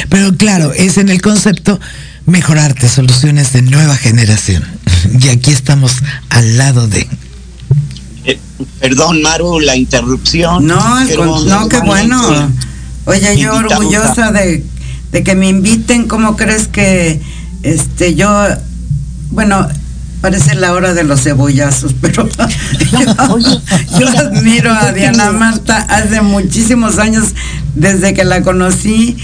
Pero 0.10 0.36
claro, 0.38 0.72
es 0.74 0.98
en 0.98 1.10
el 1.10 1.22
concepto 1.22 1.80
mejorarte, 2.26 2.88
soluciones 2.88 3.52
de 3.54 3.64
nueva 3.64 3.98
generación. 3.98 4.64
Y 5.20 5.28
aquí 5.30 5.52
estamos 5.52 5.94
al 6.30 6.58
lado 6.58 6.88
de. 6.88 7.08
Eh, 8.26 8.40
perdón, 8.80 9.22
Maru, 9.22 9.60
la 9.60 9.76
interrupción. 9.76 10.66
No, 10.66 10.80
con- 11.16 11.48
no, 11.48 11.68
qué 11.68 11.80
bueno. 11.80 12.52
Oye, 13.06 13.38
yo 13.38 13.54
orgullosa 13.54 14.32
de 14.32 14.64
que 15.26 15.36
me 15.36 15.50
inviten. 15.50 16.08
¿Cómo 16.08 16.38
crees 16.38 16.68
que 16.68 17.20
este 17.68 18.16
yo, 18.16 18.30
bueno, 19.32 19.68
parece 20.22 20.56
la 20.56 20.74
hora 20.74 20.94
de 20.94 21.04
los 21.04 21.22
cebollazos, 21.24 21.94
pero 22.02 22.28
yo, 22.28 23.50
yo 24.00 24.08
admiro 24.10 24.72
a 24.74 24.92
Diana 24.92 25.32
Marta 25.32 25.78
hace 25.90 26.22
muchísimos 26.22 26.98
años 26.98 27.34
desde 27.76 28.14
que 28.14 28.24
la 28.24 28.42
conocí 28.42 29.18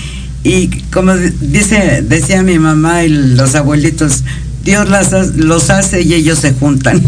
y 0.44 0.68
como 0.92 1.16
dice 1.16 2.04
decía 2.08 2.44
mi 2.44 2.60
mamá 2.60 3.04
y 3.04 3.10
los 3.10 3.56
abuelitos, 3.56 4.24
Dios 4.64 4.90
las, 4.90 5.12
los 5.36 5.70
hace 5.70 6.02
y 6.02 6.14
ellos 6.14 6.40
se 6.40 6.54
juntan. 6.54 7.02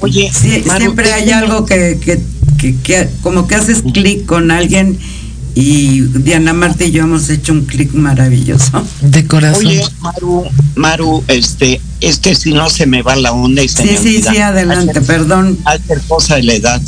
Oye, 0.00 0.30
Sí, 0.32 0.62
Maru, 0.66 0.80
siempre 0.84 1.12
hay 1.12 1.30
algo 1.30 1.64
que, 1.66 1.98
que, 2.04 2.20
que- 2.58 2.76
que 2.82 3.08
como 3.22 3.46
que 3.48 3.54
haces 3.56 3.82
clic 3.92 4.24
con 4.26 4.50
alguien 4.50 4.98
y 5.54 6.00
Diana 6.00 6.52
Marta 6.52 6.84
y 6.84 6.92
yo 6.92 7.02
hemos 7.02 7.28
hecho 7.28 7.52
un 7.52 7.66
clic 7.66 7.92
maravilloso. 7.92 8.82
De 9.02 9.26
corazón. 9.26 9.66
Oye, 9.66 9.84
Maru, 10.00 10.44
Maru, 10.76 11.24
este, 11.28 11.80
es 12.00 12.18
que 12.18 12.34
si 12.34 12.52
no 12.52 12.70
se 12.70 12.86
me 12.86 13.02
va 13.02 13.16
la 13.16 13.32
onda 13.32 13.62
y 13.62 13.68
se 13.68 13.82
Sí, 13.82 13.88
me 13.90 13.96
sí, 13.98 14.08
olvida. 14.16 14.30
sí, 14.32 14.38
adelante, 14.38 14.92
Hacer- 14.98 15.06
perdón. 15.06 15.58
Hacer 15.64 16.00
cosa 16.08 16.36
de 16.36 16.42
la 16.44 16.54
edad. 16.54 16.80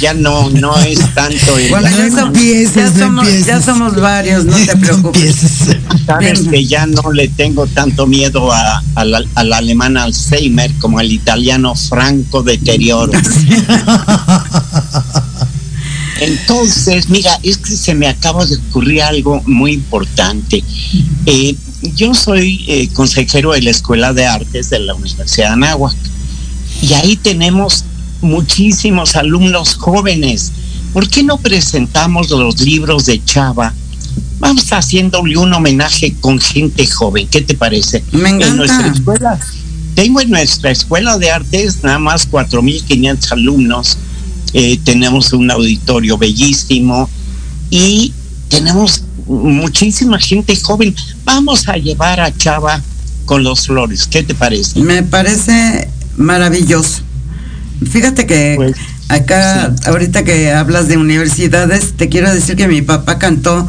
Ya 0.00 0.14
no, 0.14 0.50
no 0.50 0.76
es 0.78 0.98
tanto. 1.14 1.58
el- 1.58 1.68
Bueno, 1.70 1.90
No 1.90 1.96
ya, 1.96 2.06
som- 2.08 2.26
empieces, 2.28 2.74
ya 2.74 2.90
no 2.90 2.98
somos, 3.06 3.24
ya 3.26 3.30
empieces. 3.36 3.64
somos 3.64 3.96
varios, 4.00 4.44
no 4.44 4.56
te 4.56 4.76
preocupes. 4.80 5.22
empieces. 5.22 5.76
Sabes 6.06 6.38
Venga. 6.40 6.50
que 6.52 6.64
ya 6.66 6.86
no 6.86 7.12
le 7.12 7.28
tengo 7.28 7.66
tanto 7.66 8.06
miedo 8.06 8.52
a, 8.52 8.82
al, 8.94 9.28
al 9.34 9.52
alemán 9.52 9.96
Alzheimer 9.96 10.72
como 10.80 10.98
al 11.00 11.10
italiano 11.12 11.74
franco 11.74 12.42
deterioro. 12.42 13.12
Entonces, 16.20 17.08
mira, 17.08 17.38
es 17.42 17.58
que 17.58 17.76
se 17.76 17.94
me 17.94 18.06
acaba 18.06 18.44
de 18.46 18.56
ocurrir 18.56 19.02
algo 19.02 19.42
muy 19.46 19.72
importante. 19.72 20.62
Eh, 21.26 21.56
yo 21.94 22.14
soy 22.14 22.64
eh, 22.68 22.88
consejero 22.92 23.52
de 23.52 23.62
la 23.62 23.70
Escuela 23.70 24.12
de 24.12 24.26
Artes 24.26 24.70
de 24.70 24.78
la 24.78 24.94
Universidad 24.94 25.48
de 25.48 25.52
Anáhuac 25.52 25.96
y 26.82 26.92
ahí 26.94 27.16
tenemos 27.16 27.84
muchísimos 28.20 29.16
alumnos 29.16 29.74
jóvenes. 29.74 30.52
¿Por 30.92 31.08
qué 31.08 31.22
no 31.22 31.38
presentamos 31.38 32.30
los 32.30 32.60
libros 32.60 33.06
de 33.06 33.22
Chava? 33.24 33.74
Vamos 34.38 34.72
haciéndole 34.72 35.36
un 35.36 35.52
homenaje 35.52 36.14
con 36.20 36.38
gente 36.40 36.86
joven. 36.86 37.26
¿Qué 37.28 37.40
te 37.40 37.54
parece? 37.54 38.04
Me 38.12 38.30
En 38.30 38.56
nuestra 38.56 38.88
escuela, 38.88 39.40
tengo 39.94 40.20
en 40.20 40.30
nuestra 40.30 40.70
escuela 40.70 41.18
de 41.18 41.30
artes 41.30 41.82
nada 41.82 41.98
más 41.98 42.30
4.500 42.30 43.32
alumnos. 43.32 43.98
Eh, 44.54 44.78
tenemos 44.84 45.32
un 45.32 45.50
auditorio 45.50 46.16
bellísimo 46.16 47.10
y 47.70 48.12
tenemos 48.48 49.02
muchísima 49.26 50.18
gente 50.18 50.56
joven. 50.56 50.94
Vamos 51.24 51.68
a 51.68 51.76
llevar 51.76 52.20
a 52.20 52.34
Chava 52.36 52.80
con 53.24 53.42
los 53.42 53.66
flores. 53.66 54.06
¿Qué 54.06 54.22
te 54.22 54.34
parece? 54.34 54.78
Me 54.80 55.02
parece 55.02 55.88
maravilloso. 56.16 57.02
Fíjate 57.90 58.26
que 58.26 58.54
Pues, 58.56 58.76
acá, 59.08 59.74
ahorita 59.86 60.24
que 60.24 60.52
hablas 60.52 60.86
de 60.86 60.96
universidades, 60.98 61.94
te 61.96 62.08
quiero 62.08 62.32
decir 62.32 62.54
que 62.56 62.68
mi 62.68 62.82
papá 62.82 63.18
cantó 63.18 63.66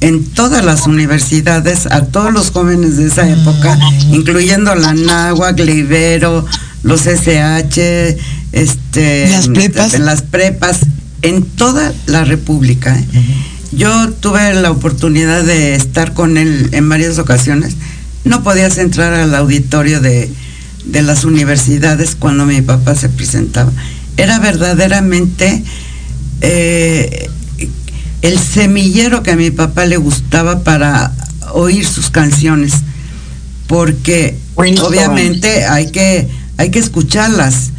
en 0.00 0.24
todas 0.24 0.64
las 0.64 0.86
universidades 0.86 1.86
a 1.86 2.06
todos 2.06 2.32
los 2.32 2.50
jóvenes 2.50 2.96
de 2.96 3.06
esa 3.06 3.28
época, 3.30 3.78
incluyendo 4.10 4.74
la 4.74 4.92
Náhuac, 4.92 5.58
la 5.60 5.70
Ibero, 5.70 6.44
los 6.82 7.06
SH, 7.06 8.18
este, 8.54 9.28
¿Las 9.28 9.48
prepas? 9.48 9.98
las 9.98 10.22
prepas, 10.22 10.78
en 11.22 11.42
toda 11.42 11.92
la 12.06 12.24
República. 12.24 12.96
¿eh? 12.96 13.04
Yo 13.72 14.12
tuve 14.12 14.54
la 14.54 14.70
oportunidad 14.70 15.42
de 15.42 15.74
estar 15.74 16.14
con 16.14 16.36
él 16.36 16.68
en 16.72 16.88
varias 16.88 17.18
ocasiones. 17.18 17.74
No 18.24 18.44
podías 18.44 18.78
entrar 18.78 19.12
al 19.12 19.34
auditorio 19.34 20.00
de, 20.00 20.30
de 20.84 21.02
las 21.02 21.24
universidades 21.24 22.14
cuando 22.14 22.46
mi 22.46 22.62
papá 22.62 22.94
se 22.94 23.08
presentaba. 23.08 23.72
Era 24.16 24.38
verdaderamente 24.38 25.64
eh, 26.40 27.28
el 28.22 28.38
semillero 28.38 29.24
que 29.24 29.32
a 29.32 29.36
mi 29.36 29.50
papá 29.50 29.86
le 29.86 29.96
gustaba 29.96 30.62
para 30.62 31.12
oír 31.52 31.84
sus 31.86 32.08
canciones. 32.08 32.72
Porque 33.66 34.38
obviamente 34.54 35.64
hay 35.64 35.90
que, 35.90 36.28
hay 36.56 36.70
que 36.70 36.78
escucharlas. 36.78 37.72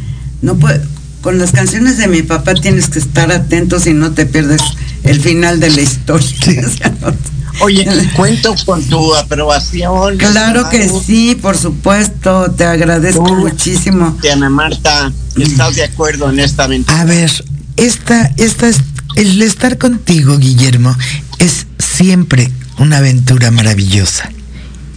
No 0.46 0.54
puede, 0.54 0.80
con 1.22 1.40
las 1.40 1.50
canciones 1.50 1.98
de 1.98 2.06
mi 2.06 2.22
papá 2.22 2.54
tienes 2.54 2.88
que 2.88 3.00
estar 3.00 3.32
atento 3.32 3.80
si 3.80 3.92
no 3.92 4.12
te 4.12 4.26
pierdes 4.26 4.62
el 5.02 5.20
final 5.20 5.58
de 5.58 5.70
la 5.70 5.80
historia. 5.80 6.70
Oye, 7.62 7.84
cuento 8.14 8.54
con 8.64 8.80
tu 8.84 9.12
aprobación. 9.16 10.16
Claro 10.18 10.68
que 10.70 10.88
sí, 11.04 11.34
por 11.34 11.58
supuesto, 11.58 12.52
te 12.52 12.64
agradezco 12.64 13.34
muchísimo. 13.34 14.16
Ana 14.32 14.48
Marta, 14.48 15.12
¿estás 15.36 15.74
de 15.74 15.82
acuerdo 15.82 16.30
en 16.30 16.38
esta 16.38 16.62
aventura? 16.62 17.00
A 17.00 17.04
ver, 17.04 17.32
esta, 17.76 18.32
esta 18.36 18.68
es, 18.68 18.76
el 19.16 19.42
estar 19.42 19.78
contigo, 19.78 20.38
Guillermo, 20.38 20.96
es 21.40 21.66
siempre 21.80 22.52
una 22.78 22.98
aventura 22.98 23.50
maravillosa. 23.50 24.30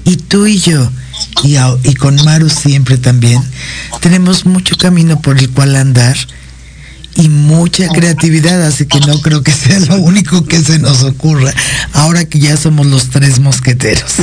Y 0.03 0.17
tú 0.17 0.45
y 0.45 0.59
yo, 0.59 0.91
y, 1.43 1.57
y 1.83 1.95
con 1.95 2.15
Maru 2.23 2.49
siempre 2.49 2.97
también, 2.97 3.41
tenemos 4.01 4.45
mucho 4.45 4.77
camino 4.77 5.21
por 5.21 5.37
el 5.37 5.49
cual 5.49 5.75
andar 5.75 6.17
y 7.15 7.27
mucha 7.27 7.87
creatividad, 7.89 8.65
así 8.65 8.85
que 8.85 8.99
no 9.01 9.19
creo 9.21 9.43
que 9.43 9.51
sea 9.51 9.79
lo 9.79 9.97
único 9.97 10.45
que 10.45 10.61
se 10.61 10.79
nos 10.79 11.03
ocurra, 11.03 11.53
ahora 11.93 12.25
que 12.25 12.39
ya 12.39 12.55
somos 12.55 12.85
los 12.85 13.09
tres 13.09 13.39
mosqueteros. 13.39 14.13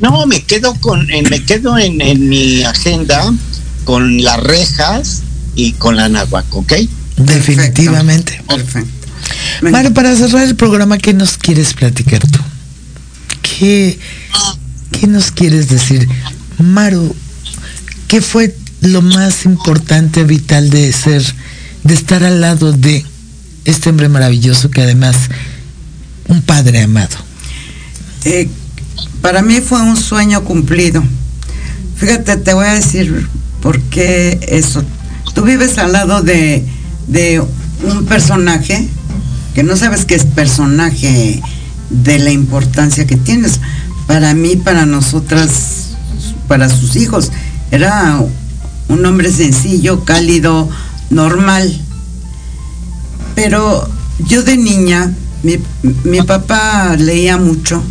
No, 0.00 0.26
me 0.26 0.42
quedo 0.42 0.74
con, 0.76 1.06
me 1.06 1.44
quedo 1.44 1.78
en, 1.78 2.28
mi 2.28 2.62
agenda 2.64 3.32
con 3.84 4.22
las 4.22 4.40
rejas 4.40 5.22
y 5.54 5.72
con 5.72 5.96
la 5.96 6.08
náhuac, 6.08 6.46
¿ok? 6.54 6.72
Definitivamente. 7.16 8.42
Perfecto. 8.48 9.08
Maru, 9.62 9.92
para 9.92 10.16
cerrar 10.16 10.44
el 10.44 10.56
programa, 10.56 10.98
¿qué 10.98 11.12
nos 11.12 11.36
quieres 11.36 11.74
platicar 11.74 12.20
tú? 12.20 12.40
¿Qué, 13.42 13.98
¿Qué 14.92 15.06
nos 15.06 15.30
quieres 15.30 15.68
decir? 15.68 16.08
Maru, 16.58 17.14
¿qué 18.08 18.20
fue 18.20 18.54
lo 18.80 19.02
más 19.02 19.44
importante, 19.44 20.24
vital 20.24 20.70
de 20.70 20.92
ser 20.92 21.22
de 21.84 21.94
estar 21.94 22.22
al 22.22 22.40
lado 22.40 22.72
de 22.72 23.04
este 23.64 23.90
hombre 23.90 24.08
maravilloso 24.08 24.70
que 24.70 24.82
además 24.82 25.16
un 26.28 26.42
padre 26.42 26.82
amado? 26.82 27.16
Eh, 28.24 28.48
para 29.20 29.42
mí 29.42 29.60
fue 29.60 29.82
un 29.82 29.96
sueño 29.96 30.44
cumplido. 30.44 31.02
Fíjate, 31.96 32.36
te 32.36 32.54
voy 32.54 32.66
a 32.66 32.74
decir 32.74 33.28
por 33.60 33.80
qué 33.82 34.38
eso. 34.48 34.84
Tú 35.34 35.42
vives 35.42 35.78
al 35.78 35.92
lado 35.92 36.22
de, 36.22 36.64
de 37.08 37.42
un 37.84 38.04
personaje 38.06 38.88
que 39.54 39.62
no 39.62 39.76
sabes 39.76 40.04
qué 40.04 40.14
es 40.14 40.24
personaje 40.24 41.40
de 41.90 42.18
la 42.18 42.30
importancia 42.30 43.06
que 43.06 43.16
tienes. 43.16 43.60
Para 44.12 44.34
mí, 44.34 44.56
para 44.56 44.84
nosotras, 44.84 45.86
para 46.46 46.68
sus 46.68 46.96
hijos, 46.96 47.32
era 47.70 48.22
un 48.88 49.06
hombre 49.06 49.32
sencillo, 49.32 50.04
cálido, 50.04 50.68
normal. 51.08 51.74
Pero 53.34 53.88
yo 54.26 54.42
de 54.42 54.58
niña, 54.58 55.14
mi, 55.42 56.20
papá 56.26 56.94
leía 56.98 57.38
mucho, 57.38 57.82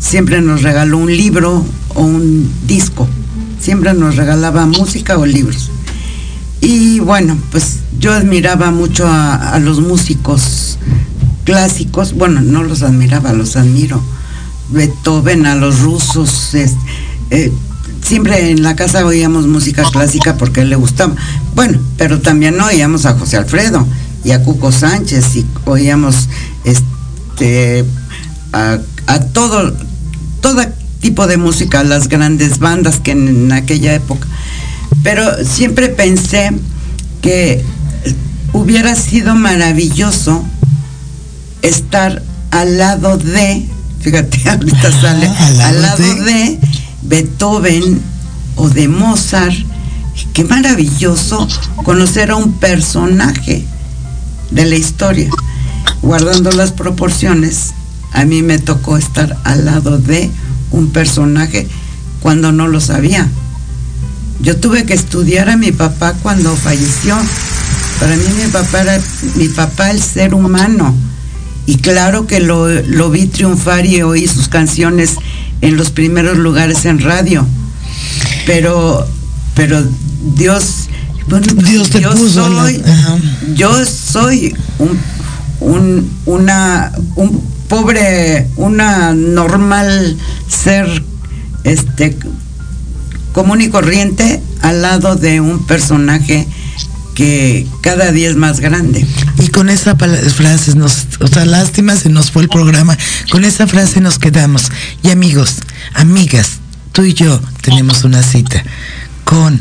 siempre 0.00 0.42
nos 0.42 0.60
regaló 0.60 0.98
un 0.98 1.16
libro 1.16 1.64
o 1.94 2.02
un 2.02 2.52
disco, 2.66 3.08
siempre 3.58 3.94
nos 3.94 4.16
regalaba 4.16 4.66
música 4.66 5.16
o 5.16 5.24
libros. 5.24 5.70
Y 6.60 7.00
bueno, 7.00 7.38
pues 7.50 7.78
yo 7.98 8.12
admiraba 8.12 8.70
mucho 8.70 9.06
a, 9.08 9.58
los 9.60 9.80
músicos 9.80 10.76
clásicos, 11.44 12.12
bueno, 12.12 12.42
no 12.42 12.62
los 12.62 12.82
admiraba, 12.82 13.32
los 13.32 13.56
admiro. 13.56 14.02
Beethoven, 14.70 15.46
a 15.46 15.54
los 15.54 15.80
rusos, 15.80 16.54
eh, 16.54 17.52
siempre 18.02 18.50
en 18.50 18.62
la 18.62 18.76
casa 18.76 19.04
oíamos 19.04 19.46
música 19.46 19.82
clásica 19.90 20.36
porque 20.36 20.62
él 20.62 20.70
le 20.70 20.76
gustaba. 20.76 21.14
Bueno, 21.54 21.78
pero 21.96 22.20
también 22.20 22.60
oíamos 22.60 23.06
a 23.06 23.14
José 23.14 23.36
Alfredo 23.36 23.86
y 24.24 24.32
a 24.32 24.42
Cuco 24.42 24.72
Sánchez 24.72 25.36
y 25.36 25.46
oíamos 25.64 26.28
este 26.64 27.84
a, 28.52 28.78
todo 29.32 29.74
todo 30.40 30.62
tipo 31.00 31.26
de 31.26 31.36
música, 31.36 31.84
las 31.84 32.08
grandes 32.08 32.58
bandas 32.58 32.98
que 33.00 33.12
en, 33.12 33.52
aquella 33.52 33.94
época. 33.94 34.26
Pero 35.02 35.44
siempre 35.44 35.88
pensé 35.88 36.50
que 37.20 37.64
hubiera 38.52 38.94
sido 38.94 39.34
maravilloso 39.34 40.44
estar 41.62 42.22
al 42.50 42.78
lado 42.78 43.18
de, 43.18 43.66
fíjate, 44.04 44.48
ahorita 44.50 45.00
sale, 45.00 45.26
al 45.28 45.82
lado, 45.82 45.96
de 46.24 46.58
Beethoven 47.02 48.00
o 48.56 48.68
de 48.68 48.88
Mozart. 48.88 49.56
Qué 50.32 50.44
maravilloso 50.44 51.48
conocer 51.82 52.30
a 52.30 52.36
un 52.36 52.52
personaje 52.58 53.64
de 54.50 54.64
la 54.66 54.76
historia. 54.76 55.28
Guardando 56.02 56.52
las 56.52 56.70
proporciones, 56.70 57.72
a 58.12 58.24
mí 58.24 58.42
me 58.42 58.58
tocó 58.58 58.96
estar 58.96 59.36
al 59.44 59.64
lado 59.64 59.98
de 59.98 60.30
un 60.70 60.90
personaje 60.90 61.66
cuando 62.20 62.52
no 62.52 62.68
lo 62.68 62.80
sabía. 62.80 63.28
Yo 64.40 64.56
tuve 64.56 64.84
que 64.84 64.94
estudiar 64.94 65.48
a 65.48 65.56
mi 65.56 65.72
papá 65.72 66.12
cuando 66.22 66.54
falleció. 66.56 67.16
Para 67.98 68.16
mí 68.16 68.24
mi 68.36 68.50
papá 68.50 68.82
era 68.82 69.00
mi 69.36 69.48
papá 69.48 69.90
el 69.90 70.02
ser 70.02 70.34
humano. 70.34 70.94
Y 71.66 71.76
claro 71.78 72.26
que 72.26 72.40
lo, 72.40 72.68
lo 72.68 73.10
vi 73.10 73.26
triunfar 73.26 73.86
y 73.86 74.02
oí 74.02 74.26
sus 74.26 74.48
canciones 74.48 75.16
en 75.60 75.76
los 75.76 75.90
primeros 75.90 76.36
lugares 76.36 76.84
en 76.84 77.00
radio. 77.00 77.46
Pero, 78.46 79.06
pero 79.54 79.82
Dios, 80.36 80.88
bueno, 81.28 81.46
Dios 81.54 81.90
te 81.90 82.00
yo 82.00 82.14
soy, 82.16 82.82
yo 83.54 83.84
soy 83.86 84.54
un, 84.78 84.98
un, 85.60 86.10
una, 86.26 86.92
un 87.16 87.42
pobre, 87.68 88.48
una 88.56 89.14
normal 89.14 90.18
ser, 90.48 90.86
este, 91.64 92.16
común 93.32 93.62
y 93.62 93.68
corriente 93.68 94.40
al 94.60 94.82
lado 94.82 95.16
de 95.16 95.40
un 95.40 95.66
personaje 95.66 96.46
que 97.14 97.66
cada 97.80 98.12
día 98.12 98.28
es 98.28 98.36
más 98.36 98.60
grande. 98.60 99.06
Con 99.54 99.70
esa 99.70 99.94
frase 99.94 100.74
nos, 100.74 101.06
o 101.20 101.28
sea, 101.28 101.44
lástima 101.44 101.94
se 101.94 102.08
nos 102.08 102.32
fue 102.32 102.42
el 102.42 102.48
programa, 102.48 102.98
con 103.30 103.44
esa 103.44 103.68
frase 103.68 104.00
nos 104.00 104.18
quedamos. 104.18 104.72
Y 105.04 105.10
amigos, 105.10 105.58
amigas, 105.94 106.58
tú 106.90 107.04
y 107.04 107.14
yo 107.14 107.40
tenemos 107.60 108.02
una 108.02 108.24
cita 108.24 108.64
con 109.22 109.60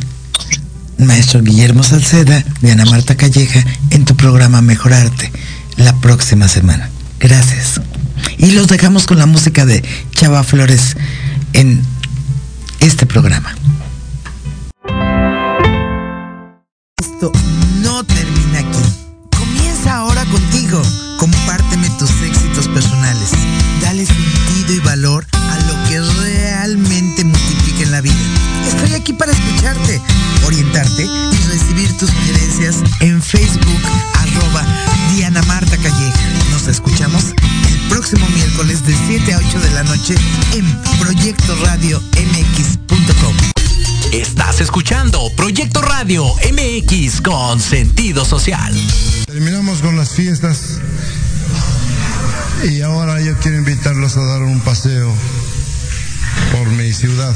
maestro 0.97 1.43
Guillermo 1.43 1.83
Salceda 1.83 2.43
de 2.61 2.71
Ana 2.71 2.85
Marta 2.85 3.15
Calleja 3.15 3.63
en 3.91 4.03
tu 4.03 4.15
programa 4.15 4.63
Mejorarte 4.63 5.31
la 5.77 5.93
próxima 6.01 6.47
semana. 6.47 6.89
Gracias. 7.19 7.79
Y 8.39 8.51
los 8.51 8.67
dejamos 8.67 9.05
con 9.05 9.19
la 9.19 9.27
música 9.27 9.63
de 9.63 9.83
Chava 10.11 10.43
Flores 10.43 10.97
en 11.53 11.83
este 12.79 13.05
programa. 13.05 13.55
Facebook 33.33 33.81
arroba 34.13 34.63
Diana 35.11 35.41
Marta 35.43 35.75
Calleja. 35.77 36.19
Nos 36.51 36.67
escuchamos 36.67 37.33
el 37.67 37.89
próximo 37.89 38.27
miércoles 38.29 38.85
de 38.85 38.95
7 39.07 39.33
a 39.33 39.37
8 39.39 39.59
de 39.59 39.71
la 39.71 39.83
noche 39.83 40.15
en 40.53 40.81
Proyecto 40.99 41.55
Radio 41.63 41.99
MX.com. 41.99 43.35
Estás 44.11 44.61
escuchando 44.61 45.31
Proyecto 45.35 45.81
Radio 45.81 46.25
MX 46.51 47.21
con 47.21 47.59
sentido 47.59 48.23
social. 48.23 48.71
Terminamos 49.25 49.79
con 49.79 49.97
las 49.97 50.11
fiestas 50.11 50.77
y 52.69 52.81
ahora 52.81 53.19
yo 53.19 53.35
quiero 53.39 53.57
invitarlos 53.57 54.15
a 54.15 54.25
dar 54.25 54.43
un 54.43 54.59
paseo 54.59 55.11
por 56.51 56.67
mi 56.67 56.93
ciudad. 56.93 57.35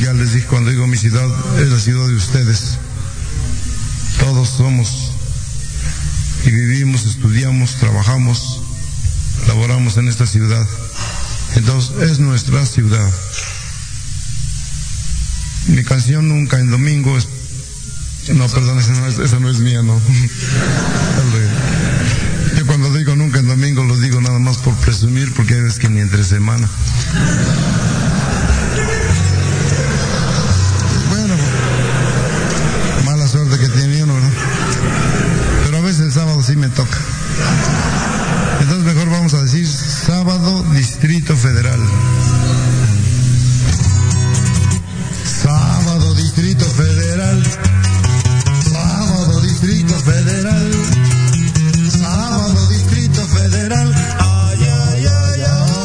Ya 0.00 0.12
les 0.12 0.32
dije, 0.32 0.46
cuando 0.46 0.70
digo 0.70 0.86
mi 0.86 0.96
ciudad, 0.96 1.26
es 1.60 1.70
la 1.70 1.80
ciudad 1.80 2.06
de 2.06 2.14
ustedes. 2.14 2.78
Todos 4.28 4.50
somos 4.50 5.10
y 6.44 6.50
vivimos, 6.50 7.06
estudiamos, 7.06 7.76
trabajamos, 7.76 8.60
laboramos 9.46 9.96
en 9.96 10.08
esta 10.08 10.26
ciudad. 10.26 10.68
Entonces 11.56 12.10
es 12.10 12.18
nuestra 12.18 12.66
ciudad. 12.66 13.10
Mi 15.68 15.82
canción 15.82 16.28
Nunca 16.28 16.60
en 16.60 16.70
Domingo 16.70 17.16
es... 17.16 17.26
No, 18.34 18.46
perdón, 18.48 18.78
esa 18.78 19.40
no 19.40 19.48
es, 19.48 19.60
mía, 19.60 19.82
no. 19.82 19.98
Yo 22.58 22.66
cuando 22.66 22.92
digo 22.92 23.16
Nunca 23.16 23.38
en 23.38 23.48
Domingo 23.48 23.82
lo 23.82 23.96
digo 23.96 24.20
nada 24.20 24.38
más 24.38 24.58
por 24.58 24.74
presumir 24.74 25.32
porque 25.32 25.54
hay 25.54 25.62
veces 25.62 25.78
que 25.78 25.88
ni 25.88 26.00
entre 26.00 26.22
semana. 26.22 26.68